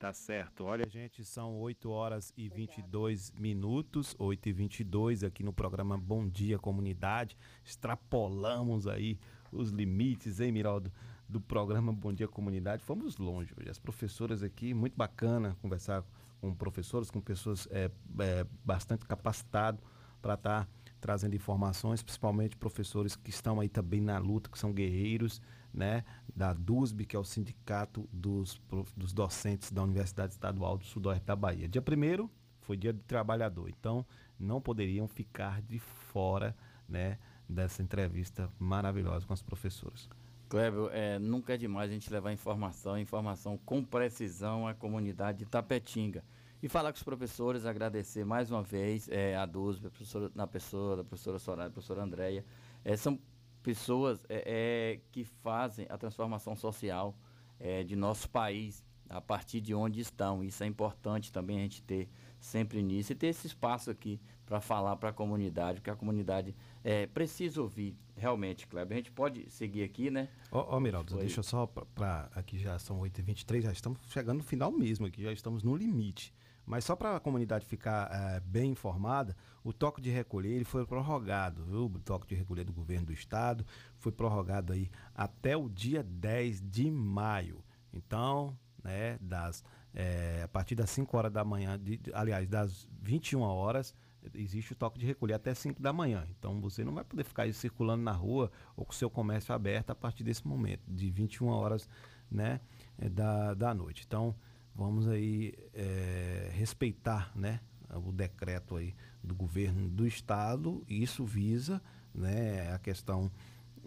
Tá 0.00 0.12
certo. 0.12 0.64
Olha, 0.64 0.84
gente, 0.88 1.24
são 1.24 1.60
8 1.60 1.88
horas 1.88 2.32
e 2.36 2.48
22 2.48 3.28
Obrigada. 3.28 3.40
minutos, 3.40 4.16
8 4.18 4.48
e 4.48 4.52
22 4.52 5.22
aqui 5.22 5.44
no 5.44 5.52
programa 5.52 5.96
Bom 5.96 6.28
Dia 6.28 6.58
Comunidade. 6.58 7.38
Extrapolamos 7.64 8.88
aí 8.88 9.16
os 9.52 9.70
limites, 9.70 10.40
hein, 10.40 10.50
Miraldo? 10.50 10.92
Do 11.28 11.40
programa 11.40 11.92
Bom 11.92 12.12
Dia 12.12 12.28
Comunidade. 12.28 12.82
Fomos 12.82 13.16
longe 13.16 13.52
hoje. 13.58 13.70
As 13.70 13.78
professoras 13.78 14.42
aqui, 14.42 14.72
muito 14.72 14.96
bacana 14.96 15.56
conversar 15.60 16.04
com 16.40 16.54
professores, 16.54 17.10
com 17.10 17.20
pessoas 17.20 17.66
é, 17.70 17.90
é, 18.20 18.46
bastante 18.64 19.04
capacitadas 19.04 19.80
para 20.22 20.34
estar 20.34 20.64
tá 20.64 20.68
trazendo 21.00 21.34
informações, 21.34 22.02
principalmente 22.02 22.56
professores 22.56 23.16
que 23.16 23.30
estão 23.30 23.60
aí 23.60 23.68
também 23.68 24.00
na 24.00 24.18
luta, 24.18 24.50
que 24.50 24.58
são 24.58 24.72
guerreiros, 24.72 25.40
né? 25.72 26.04
Da 26.34 26.52
DUSB, 26.52 27.04
que 27.04 27.16
é 27.16 27.18
o 27.18 27.24
Sindicato 27.24 28.08
dos, 28.12 28.60
dos 28.96 29.12
Docentes 29.12 29.70
da 29.70 29.82
Universidade 29.82 30.32
Estadual 30.32 30.78
do 30.78 30.84
Sudoeste 30.84 31.24
da 31.26 31.36
Bahia. 31.36 31.68
Dia 31.68 31.82
1 31.82 32.28
foi 32.60 32.76
dia 32.76 32.92
do 32.92 33.00
trabalhador, 33.00 33.68
então 33.68 34.04
não 34.38 34.60
poderiam 34.60 35.06
ficar 35.06 35.62
de 35.62 35.78
fora, 35.78 36.56
né? 36.88 37.18
Dessa 37.48 37.82
entrevista 37.82 38.50
maravilhosa 38.58 39.24
com 39.24 39.32
as 39.32 39.42
professoras. 39.42 40.08
Cleber, 40.48 40.90
é, 40.92 41.18
nunca 41.18 41.54
é 41.54 41.56
demais 41.56 41.90
a 41.90 41.94
gente 41.94 42.10
levar 42.12 42.32
informação, 42.32 42.98
informação 42.98 43.58
com 43.58 43.82
precisão 43.84 44.66
à 44.66 44.74
comunidade 44.74 45.38
de 45.38 45.46
Tapetinga. 45.46 46.24
E 46.62 46.68
falar 46.68 46.92
com 46.92 46.96
os 46.96 47.02
professores, 47.02 47.66
agradecer 47.66 48.24
mais 48.24 48.50
uma 48.50 48.62
vez 48.62 49.08
é, 49.08 49.36
a 49.36 49.44
DUSB, 49.44 49.88
a 49.88 49.90
professora, 49.90 50.30
na 50.34 50.46
pessoa 50.46 50.96
da 50.96 51.04
professora 51.04 51.38
Soraya, 51.38 51.68
da 51.68 51.72
professora 51.72 52.02
Andréia. 52.02 52.44
É, 52.84 52.96
são 52.96 53.18
pessoas 53.62 54.24
é, 54.28 54.42
é, 54.46 55.00
que 55.10 55.24
fazem 55.24 55.86
a 55.90 55.98
transformação 55.98 56.54
social 56.54 57.18
é, 57.58 57.82
de 57.82 57.96
nosso 57.96 58.30
país 58.30 58.84
a 59.08 59.20
partir 59.20 59.60
de 59.60 59.74
onde 59.74 60.00
estão. 60.00 60.42
Isso 60.42 60.62
é 60.62 60.66
importante 60.66 61.32
também 61.32 61.58
a 61.58 61.62
gente 61.62 61.82
ter 61.82 62.08
sempre 62.38 62.82
nisso 62.82 63.12
e 63.12 63.14
ter 63.14 63.28
esse 63.28 63.46
espaço 63.46 63.90
aqui 63.90 64.20
para 64.46 64.60
falar 64.60 64.96
para 64.96 65.10
a 65.10 65.12
comunidade, 65.12 65.80
porque 65.80 65.90
a 65.90 65.96
comunidade 65.96 66.54
é, 66.84 67.06
precisa 67.06 67.60
ouvir 67.60 67.96
realmente, 68.16 68.66
Kleber. 68.66 68.94
A 68.94 68.98
gente 68.98 69.10
pode 69.10 69.50
seguir 69.50 69.82
aqui, 69.82 70.10
né? 70.10 70.28
Ó, 70.50 70.76
oh, 70.76 70.80
Miraldo, 70.80 71.18
deixa 71.18 71.42
só 71.42 71.66
para. 71.66 72.30
Aqui 72.34 72.58
já 72.58 72.78
são 72.78 73.00
8h23, 73.00 73.62
já 73.62 73.72
estamos 73.72 73.98
chegando 74.08 74.38
no 74.38 74.44
final 74.44 74.70
mesmo 74.70 75.06
aqui, 75.06 75.22
já 75.22 75.32
estamos 75.32 75.62
no 75.62 75.76
limite. 75.76 76.32
Mas 76.64 76.84
só 76.84 76.96
para 76.96 77.14
a 77.14 77.20
comunidade 77.20 77.64
ficar 77.64 78.10
é, 78.12 78.40
bem 78.40 78.72
informada, 78.72 79.36
o 79.62 79.72
toque 79.72 80.00
de 80.00 80.10
recolher 80.10 80.50
ele 80.50 80.64
foi 80.64 80.84
prorrogado, 80.84 81.64
viu? 81.64 81.84
O 81.86 81.98
toque 82.00 82.26
de 82.26 82.34
recolher 82.34 82.64
do 82.64 82.72
governo 82.72 83.06
do 83.06 83.12
estado 83.12 83.64
foi 83.98 84.10
prorrogado 84.10 84.72
aí 84.72 84.90
até 85.14 85.56
o 85.56 85.68
dia 85.68 86.02
10 86.02 86.62
de 86.62 86.90
maio. 86.90 87.64
Então, 87.92 88.58
né, 88.82 89.16
das, 89.20 89.62
é, 89.94 90.42
a 90.44 90.48
partir 90.48 90.74
das 90.74 90.90
5 90.90 91.16
horas 91.16 91.32
da 91.32 91.44
manhã, 91.44 91.78
de, 91.78 92.00
aliás, 92.12 92.48
das 92.48 92.88
21 93.00 93.40
horas, 93.40 93.94
existe 94.34 94.72
o 94.72 94.76
toque 94.76 94.98
de 94.98 95.06
recolher 95.06 95.34
até 95.34 95.54
5 95.54 95.80
da 95.80 95.92
manhã. 95.92 96.26
Então 96.38 96.60
você 96.60 96.84
não 96.84 96.92
vai 96.94 97.04
poder 97.04 97.24
ficar 97.24 97.52
circulando 97.52 98.02
na 98.02 98.12
rua 98.12 98.50
ou 98.76 98.84
com 98.84 98.92
o 98.92 98.94
seu 98.94 99.10
comércio 99.10 99.54
aberto 99.54 99.90
a 99.90 99.94
partir 99.94 100.24
desse 100.24 100.46
momento, 100.46 100.82
de 100.88 101.10
21 101.10 101.48
horas 101.48 101.88
né, 102.30 102.60
é, 102.98 103.08
da, 103.08 103.54
da 103.54 103.74
noite. 103.74 104.04
Então 104.06 104.34
vamos 104.74 105.08
aí 105.08 105.54
é, 105.74 106.50
respeitar 106.52 107.32
né, 107.34 107.60
o 107.94 108.12
decreto 108.12 108.76
aí 108.76 108.94
do 109.22 109.34
governo 109.34 109.88
do 109.88 110.06
estado 110.06 110.84
e 110.88 111.02
isso 111.02 111.24
visa 111.24 111.82
né, 112.14 112.72
a 112.72 112.78
questão 112.78 113.30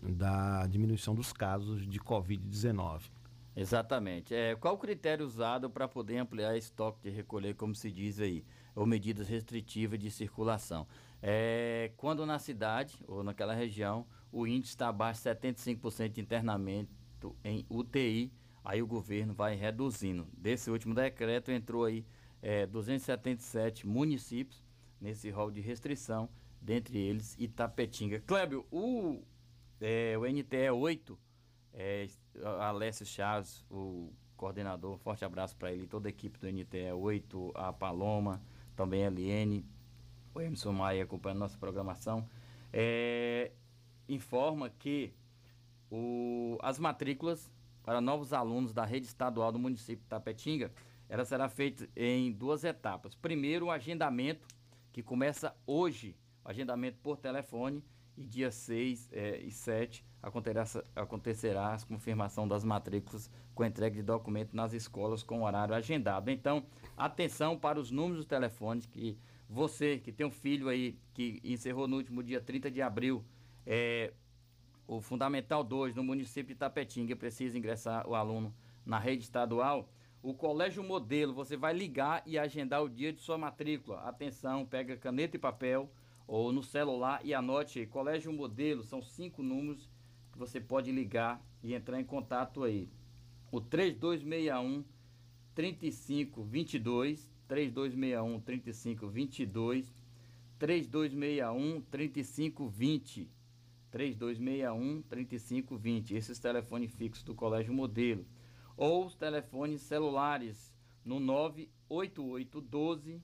da 0.02 0.66
diminuição 0.68 1.14
dos 1.14 1.34
casos 1.34 1.88
de 1.88 2.00
Covid-19. 2.00 3.02
Exatamente. 3.56 4.34
É, 4.34 4.56
qual 4.56 4.76
o 4.76 4.78
critério 4.78 5.26
usado 5.26 5.70
para 5.70 5.88
poder 5.88 6.18
ampliar 6.18 6.56
estoque 6.56 7.02
de 7.02 7.10
recolher, 7.10 7.56
como 7.56 7.76
se 7.76 7.92
diz 7.92 8.20
aí, 8.20 8.46
ou 8.80 8.86
medidas 8.86 9.28
restritivas 9.28 10.00
de 10.00 10.10
circulação? 10.10 10.88
É, 11.22 11.92
quando 11.98 12.26
na 12.26 12.40
cidade 12.40 12.98
ou 13.08 13.24
naquela 13.24 13.54
região 13.54 14.08
o 14.32 14.48
índice 14.48 14.72
está 14.72 14.88
abaixo 14.88 15.22
de 15.22 15.30
75% 15.30 16.10
de 16.10 16.22
internamento 16.22 17.36
em 17.44 17.66
UTI, 17.70 18.32
aí 18.64 18.82
o 18.82 18.88
governo 18.88 19.34
vai 19.34 19.56
reduzindo. 19.56 20.28
Desse 20.32 20.72
último 20.72 20.96
decreto 20.96 21.52
entrou 21.52 21.84
aí 21.84 22.06
é, 22.42 22.66
277 22.66 23.86
municípios 23.86 24.64
nesse 25.02 25.30
rol 25.30 25.52
de 25.52 25.60
restrição, 25.60 26.30
dentre 26.62 26.98
eles 26.98 27.36
Itapetinga. 27.38 28.22
Clébio, 28.22 28.66
o, 28.72 29.22
é, 29.82 30.18
o 30.18 30.26
NTE 30.26 30.70
8 30.72 31.20
é, 31.74 32.08
Alessio 32.62 33.06
Chaves, 33.06 33.66
o 33.70 34.14
coordenador, 34.38 34.98
forte 35.00 35.26
abraço 35.26 35.56
para 35.58 35.74
ele, 35.74 35.86
toda 35.86 36.08
a 36.08 36.12
equipe 36.12 36.40
do 36.40 36.50
NTE 36.50 36.94
8, 36.94 37.52
a 37.56 37.74
Paloma, 37.74 38.42
também 38.80 39.06
a 39.06 39.10
Liene, 39.10 39.66
o 40.34 40.40
Emerson 40.40 40.72
Maia 40.72 41.04
acompanhando 41.04 41.40
nossa 41.40 41.58
programação, 41.58 42.26
é, 42.72 43.52
informa 44.08 44.70
que 44.70 45.14
o, 45.92 46.58
as 46.62 46.80
matrículas 46.80 47.52
para 47.84 48.00
novos 48.00 48.32
alunos 48.32 48.72
da 48.74 48.86
rede 48.86 49.06
estadual 49.06 49.52
do 49.52 49.60
município 49.60 50.02
de 50.02 50.08
Tapetinga, 50.08 50.72
ela 51.10 51.26
será 51.26 51.50
feita 51.50 51.90
em 51.94 52.32
duas 52.32 52.64
etapas. 52.64 53.16
Primeiro, 53.16 53.66
o 53.66 53.72
agendamento, 53.72 54.48
que 54.94 55.04
começa 55.04 55.54
hoje, 55.68 56.16
o 56.46 56.50
agendamento 56.50 57.00
por 57.04 57.18
telefone, 57.18 57.84
e 58.16 58.26
dia 58.26 58.50
6 58.50 59.10
é, 59.12 59.42
e 59.42 59.52
7 59.52 60.06
acontecerá, 60.22 61.74
a 61.74 61.86
confirmação 61.86 62.48
das 62.48 62.64
matrículas 62.64 63.30
com 63.56 63.64
entrega 63.66 63.96
de 63.96 64.04
documento 64.04 64.56
nas 64.56 64.74
escolas 64.74 65.24
com 65.24 65.44
horário 65.44 65.74
agendado. 65.74 66.30
Então, 66.30 66.64
atenção 66.98 67.58
para 67.58 67.80
os 67.80 67.92
números 67.92 68.24
de 68.24 68.28
telefones 68.28 68.86
que 68.86 69.18
você 69.50 69.98
que 69.98 70.12
tem 70.12 70.26
um 70.26 70.32
filho 70.32 70.70
aí 70.70 70.98
que 71.14 71.40
encerrou 71.44 71.88
no 71.88 71.98
último 71.98 72.22
dia 72.22 72.40
30 72.40 72.70
de 72.70 72.82
abril, 72.82 73.24
é, 73.66 74.14
o 74.88 75.02
Fundamental 75.02 75.64
2 75.64 75.96
no 75.96 76.04
município 76.04 76.54
de 76.54 76.60
Tapetinga 76.60 77.16
precisa 77.16 77.58
ingressar 77.58 78.08
o 78.08 78.16
aluno 78.16 78.54
na 78.86 79.00
rede 79.00 79.24
estadual. 79.24 79.90
O 80.22 80.34
colégio 80.34 80.84
modelo, 80.84 81.34
você 81.34 81.56
vai 81.56 81.74
ligar 81.74 82.22
e 82.26 82.38
agendar 82.38 82.84
o 82.84 82.90
dia 82.90 83.14
de 83.14 83.22
sua 83.22 83.38
matrícula. 83.38 84.02
Atenção, 84.02 84.66
pega 84.66 84.98
caneta 84.98 85.38
e 85.38 85.40
papel 85.40 85.90
ou 86.30 86.52
no 86.52 86.62
celular 86.62 87.22
e 87.24 87.34
anote 87.34 87.88
Colégio 87.88 88.32
Modelo, 88.32 88.84
são 88.84 89.02
cinco 89.02 89.42
números 89.42 89.89
você 90.40 90.60
pode 90.60 90.92
ligar 90.92 91.44
e 91.62 91.74
entrar 91.74 92.00
em 92.00 92.06
contato 92.06 92.64
aí. 92.64 92.90
O 93.52 93.60
3261 93.60 94.86
3522, 95.54 97.30
3261 97.48 98.40
3522, 98.40 99.94
3261 100.58 101.82
3520, 101.82 103.30
3261 103.92 105.02
3520. 105.04 106.16
Esses 106.16 106.40
telefones 106.40 106.94
fixos 106.94 107.24
do 107.24 107.36
Colégio 107.36 107.74
Modelo. 107.74 108.26
Ou 108.78 109.06
os 109.06 109.16
telefones 109.16 109.82
celulares 109.82 110.74
no 111.04 111.20
98812 111.20 113.22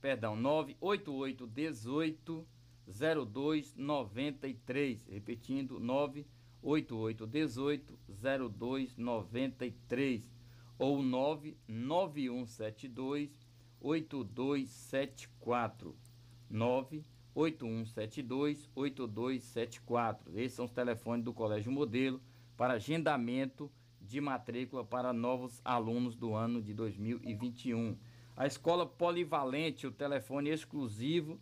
perdão, 0.00 0.36
988 0.36 1.46
18 1.46 2.46
0293. 2.88 5.06
Repetindo, 5.08 5.78
988 5.78 7.26
18 7.26 7.98
0293 8.56 10.32
ou 10.78 11.02
99172 11.02 13.46
8274. 13.80 15.94
98172 16.50 18.70
8274. 18.74 20.38
Esses 20.38 20.54
são 20.54 20.64
os 20.64 20.72
telefones 20.72 21.22
do 21.24 21.34
Colégio 21.34 21.70
Modelo 21.70 22.20
para 22.56 22.72
agendamento 22.74 23.70
de 24.00 24.20
matrícula 24.20 24.84
para 24.84 25.12
novos 25.12 25.60
alunos 25.64 26.16
do 26.16 26.34
ano 26.34 26.60
de 26.62 26.72
2021. 26.72 27.96
A 28.36 28.46
escola 28.46 28.86
polivalente, 28.86 29.84
o 29.86 29.92
telefone 29.92 30.50
exclusivo 30.50 31.40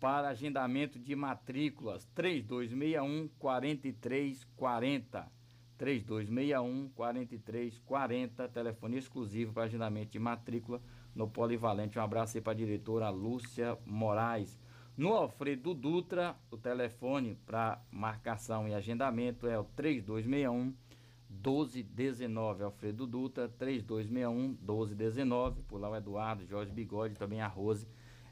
para 0.00 0.28
agendamento 0.28 0.98
de 0.98 1.14
matrículas 1.16 2.04
3261 2.14 3.28
4340. 3.38 5.30
3261 5.76 6.88
4340, 6.90 8.48
telefone 8.48 8.98
exclusivo 8.98 9.52
para 9.52 9.64
agendamento 9.64 10.10
de 10.10 10.18
matrícula 10.18 10.80
no 11.14 11.28
Polivalente. 11.28 11.98
Um 11.98 12.02
abraço 12.02 12.36
aí 12.36 12.42
para 12.42 12.52
a 12.52 12.56
diretora 12.56 13.08
Lúcia 13.10 13.78
Moraes. 13.86 14.58
No 14.96 15.12
Alfredo 15.12 15.74
Dutra, 15.74 16.34
o 16.50 16.56
telefone 16.56 17.36
para 17.46 17.80
marcação 17.92 18.68
e 18.68 18.74
agendamento 18.74 19.46
é 19.46 19.56
o 19.56 19.62
3261 19.62 20.74
1219, 21.30 22.64
Alfredo 22.64 23.06
Dutra, 23.06 23.48
3261 23.48 24.58
1219, 24.60 25.62
por 25.62 25.80
lá 25.80 25.90
o 25.90 25.96
Eduardo, 25.96 26.44
Jorge 26.44 26.72
Bigode, 26.72 27.14
também 27.14 27.40
a 27.40 27.46
Rose, 27.46 27.86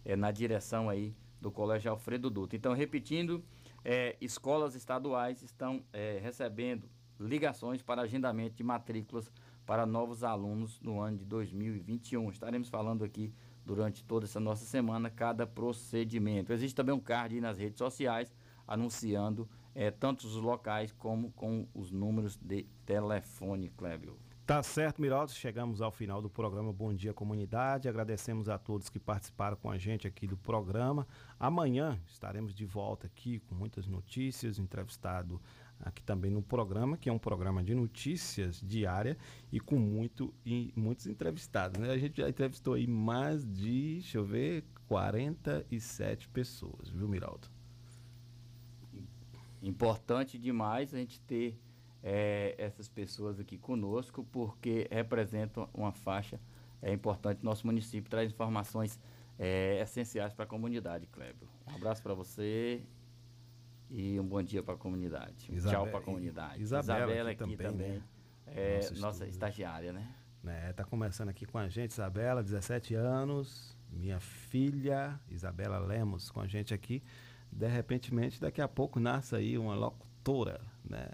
é, 0.05 0.17
na 0.17 0.33
direção 0.33 0.89
aí 0.89 1.15
do 1.41 1.51
Colégio 1.51 1.91
Alfredo 1.91 2.31
Dutra. 2.31 2.57
Então, 2.57 2.73
repetindo, 2.73 3.43
é, 3.85 4.17
escolas 4.21 4.75
estaduais 4.75 5.43
estão 5.43 5.83
é, 5.93 6.19
recebendo 6.23 6.89
ligações 7.19 7.83
para 7.83 8.03
agendamento 8.03 8.57
de 8.57 8.63
matrículas 8.63 9.31
para 9.65 9.85
novos 9.85 10.23
alunos 10.23 10.81
no 10.81 11.01
ano 11.01 11.19
de 11.19 11.25
2021. 11.25 12.31
Estaremos 12.31 12.69
falando 12.69 13.05
aqui 13.05 13.33
durante 13.65 14.05
toda 14.05 14.25
essa 14.25 14.39
nossa 14.39 14.65
semana 14.65 15.11
cada 15.11 15.47
procedimento. 15.47 16.53
Existe 16.53 16.75
também 16.75 16.95
um 16.95 17.01
card 17.01 17.41
nas 17.41 17.59
redes 17.59 17.79
sociais 17.79 18.33
anunciando 18.67 19.49
é, 19.75 19.91
tanto 19.91 20.27
os 20.27 20.37
locais 20.37 20.93
como 20.93 21.31
com 21.33 21.69
os 21.75 21.91
números 21.91 22.37
de 22.37 22.65
telefone, 22.85 23.69
Clébio. 23.71 24.17
Tá 24.47 24.63
certo, 24.63 25.03
Miraldo. 25.03 25.33
Chegamos 25.33 25.83
ao 25.83 25.91
final 25.91 26.23
do 26.23 26.31
programa 26.31 26.73
Bom 26.73 26.95
Dia 26.95 27.13
Comunidade. 27.13 27.89
Agradecemos 27.89 28.49
a 28.49 28.57
todos 28.57 28.89
que 28.89 29.01
participaram 29.01 29.57
com 29.57 29.69
a 29.69 29.77
gente 29.77 30.07
aqui 30.07 30.25
do 30.25 30.37
programa. 30.37 31.05
Amanhã 31.37 32.01
estaremos 32.07 32.55
de 32.55 32.65
volta 32.65 33.09
aqui 33.09 33.41
com 33.41 33.57
muitas 33.57 33.89
notícias, 33.89 34.61
entrevistado 34.61 35.43
aqui 35.81 36.01
também 36.01 36.31
no 36.31 36.43
programa, 36.43 36.97
que 36.97 37.09
é 37.09 37.13
um 37.13 37.19
programa 37.19 37.61
de 37.61 37.75
notícias 37.75 38.61
diária 38.61 39.19
e 39.51 39.59
com 39.59 39.81
muito, 39.81 40.33
e 40.45 40.73
muitos 40.77 41.09
entrevistados. 41.09 41.81
Né? 41.81 41.91
A 41.91 41.99
gente 41.99 42.19
já 42.19 42.29
entrevistou 42.29 42.75
aí 42.75 42.87
mais 42.87 43.45
de, 43.45 43.95
deixa 43.95 44.19
eu 44.19 44.25
ver, 44.25 44.65
47 44.87 46.29
pessoas, 46.29 46.89
viu, 46.89 47.09
Miraldo? 47.09 47.49
Importante 49.61 50.39
demais 50.39 50.95
a 50.95 50.99
gente 50.99 51.21
ter 51.23 51.59
é, 52.09 52.55
essas 52.57 52.89
pessoas 52.89 53.41
aqui 53.41 53.59
conosco, 53.59 54.25
porque 54.31 54.87
representam 54.93 55.69
uma 55.75 55.91
faixa 55.91 56.41
é 56.81 56.93
importante. 56.93 57.43
Nosso 57.43 57.67
município 57.67 58.09
traz 58.09 58.31
informações 58.31 59.01
é, 59.37 59.81
essenciais 59.83 60.33
para 60.33 60.45
a 60.45 60.47
comunidade, 60.47 61.09
Kleber. 61.09 61.49
Um 61.67 61.75
abraço 61.75 62.01
para 62.05 62.15
você 62.15 62.81
e 63.91 64.21
um 64.21 64.25
bom 64.25 64.41
dia 64.41 64.63
para 64.63 64.75
a 64.75 64.77
comunidade. 64.77 65.51
Um 65.53 65.59
tchau 65.59 65.89
para 65.89 65.99
a 65.99 66.03
comunidade. 66.03 66.63
Isabela, 66.63 67.07
Isabela 67.07 67.31
aqui, 67.33 67.43
aqui, 67.43 67.57
também. 67.57 67.73
também 67.73 67.93
né? 67.99 68.03
É 68.47 68.77
nossa, 68.77 68.95
nossa 69.01 69.27
estagiária, 69.27 69.93
né? 69.93 70.15
né? 70.45 70.73
Tá 70.75 70.85
conversando 70.85 71.31
aqui 71.31 71.45
com 71.45 71.59
a 71.59 71.69
gente, 71.69 71.91
Isabela, 71.91 72.41
17 72.41 72.95
anos, 72.95 73.77
minha 73.91 74.21
filha, 74.21 75.19
Isabela 75.29 75.81
Lemos, 75.81 76.31
com 76.31 76.41
a 76.41 76.47
gente 76.47 76.73
aqui. 76.73 77.03
De 77.51 77.67
repente, 77.67 78.13
daqui 78.41 78.61
a 78.61 78.69
pouco 78.69 79.01
nasce 79.01 79.35
aí 79.35 79.59
uma 79.59 79.75
locutora, 79.75 80.61
né? 80.89 81.09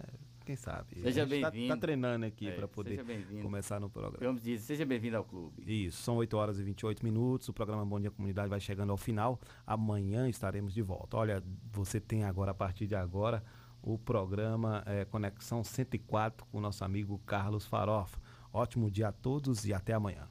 Quem 0.44 0.56
sabe? 0.56 1.00
Seja 1.00 1.24
bem-vindo. 1.24 1.68
Tá, 1.68 1.74
tá, 1.74 1.80
treinando 1.80 2.26
aqui 2.26 2.48
é, 2.48 2.52
para 2.52 2.66
poder 2.66 3.04
começar 3.40 3.78
no 3.78 3.88
programa. 3.88 4.18
Vamos 4.20 4.42
dizer, 4.42 4.58
seja 4.58 4.84
bem-vindo 4.84 5.16
ao 5.16 5.22
clube. 5.24 5.62
Isso, 5.66 6.02
são 6.02 6.16
8 6.16 6.36
horas 6.36 6.58
e 6.58 6.64
28 6.64 7.04
minutos. 7.04 7.48
O 7.48 7.52
programa 7.52 7.84
Bom 7.84 8.00
Dia 8.00 8.10
Comunidade 8.10 8.48
vai 8.48 8.58
chegando 8.58 8.90
ao 8.90 8.96
final. 8.96 9.38
Amanhã 9.66 10.28
estaremos 10.28 10.74
de 10.74 10.82
volta. 10.82 11.16
Olha, 11.16 11.40
você 11.70 12.00
tem 12.00 12.24
agora, 12.24 12.50
a 12.50 12.54
partir 12.54 12.88
de 12.88 12.96
agora, 12.96 13.44
o 13.80 13.96
programa 13.98 14.82
é, 14.86 15.04
Conexão 15.04 15.62
104 15.62 16.44
com 16.46 16.58
o 16.58 16.60
nosso 16.60 16.84
amigo 16.84 17.20
Carlos 17.24 17.64
Farofa. 17.64 18.20
Ótimo 18.52 18.90
dia 18.90 19.06
a 19.08 19.12
todos 19.12 19.64
e 19.64 19.72
até 19.72 19.94
amanhã. 19.94 20.28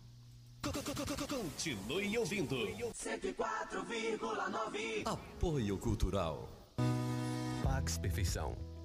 Continue 1.27 2.17
ouvindo. 2.17 2.55
104,9. 2.55 5.03
Apoio 5.05 5.77
Cultural. 5.77 6.49
Pax 7.63 7.97
Perfeição 7.97 8.70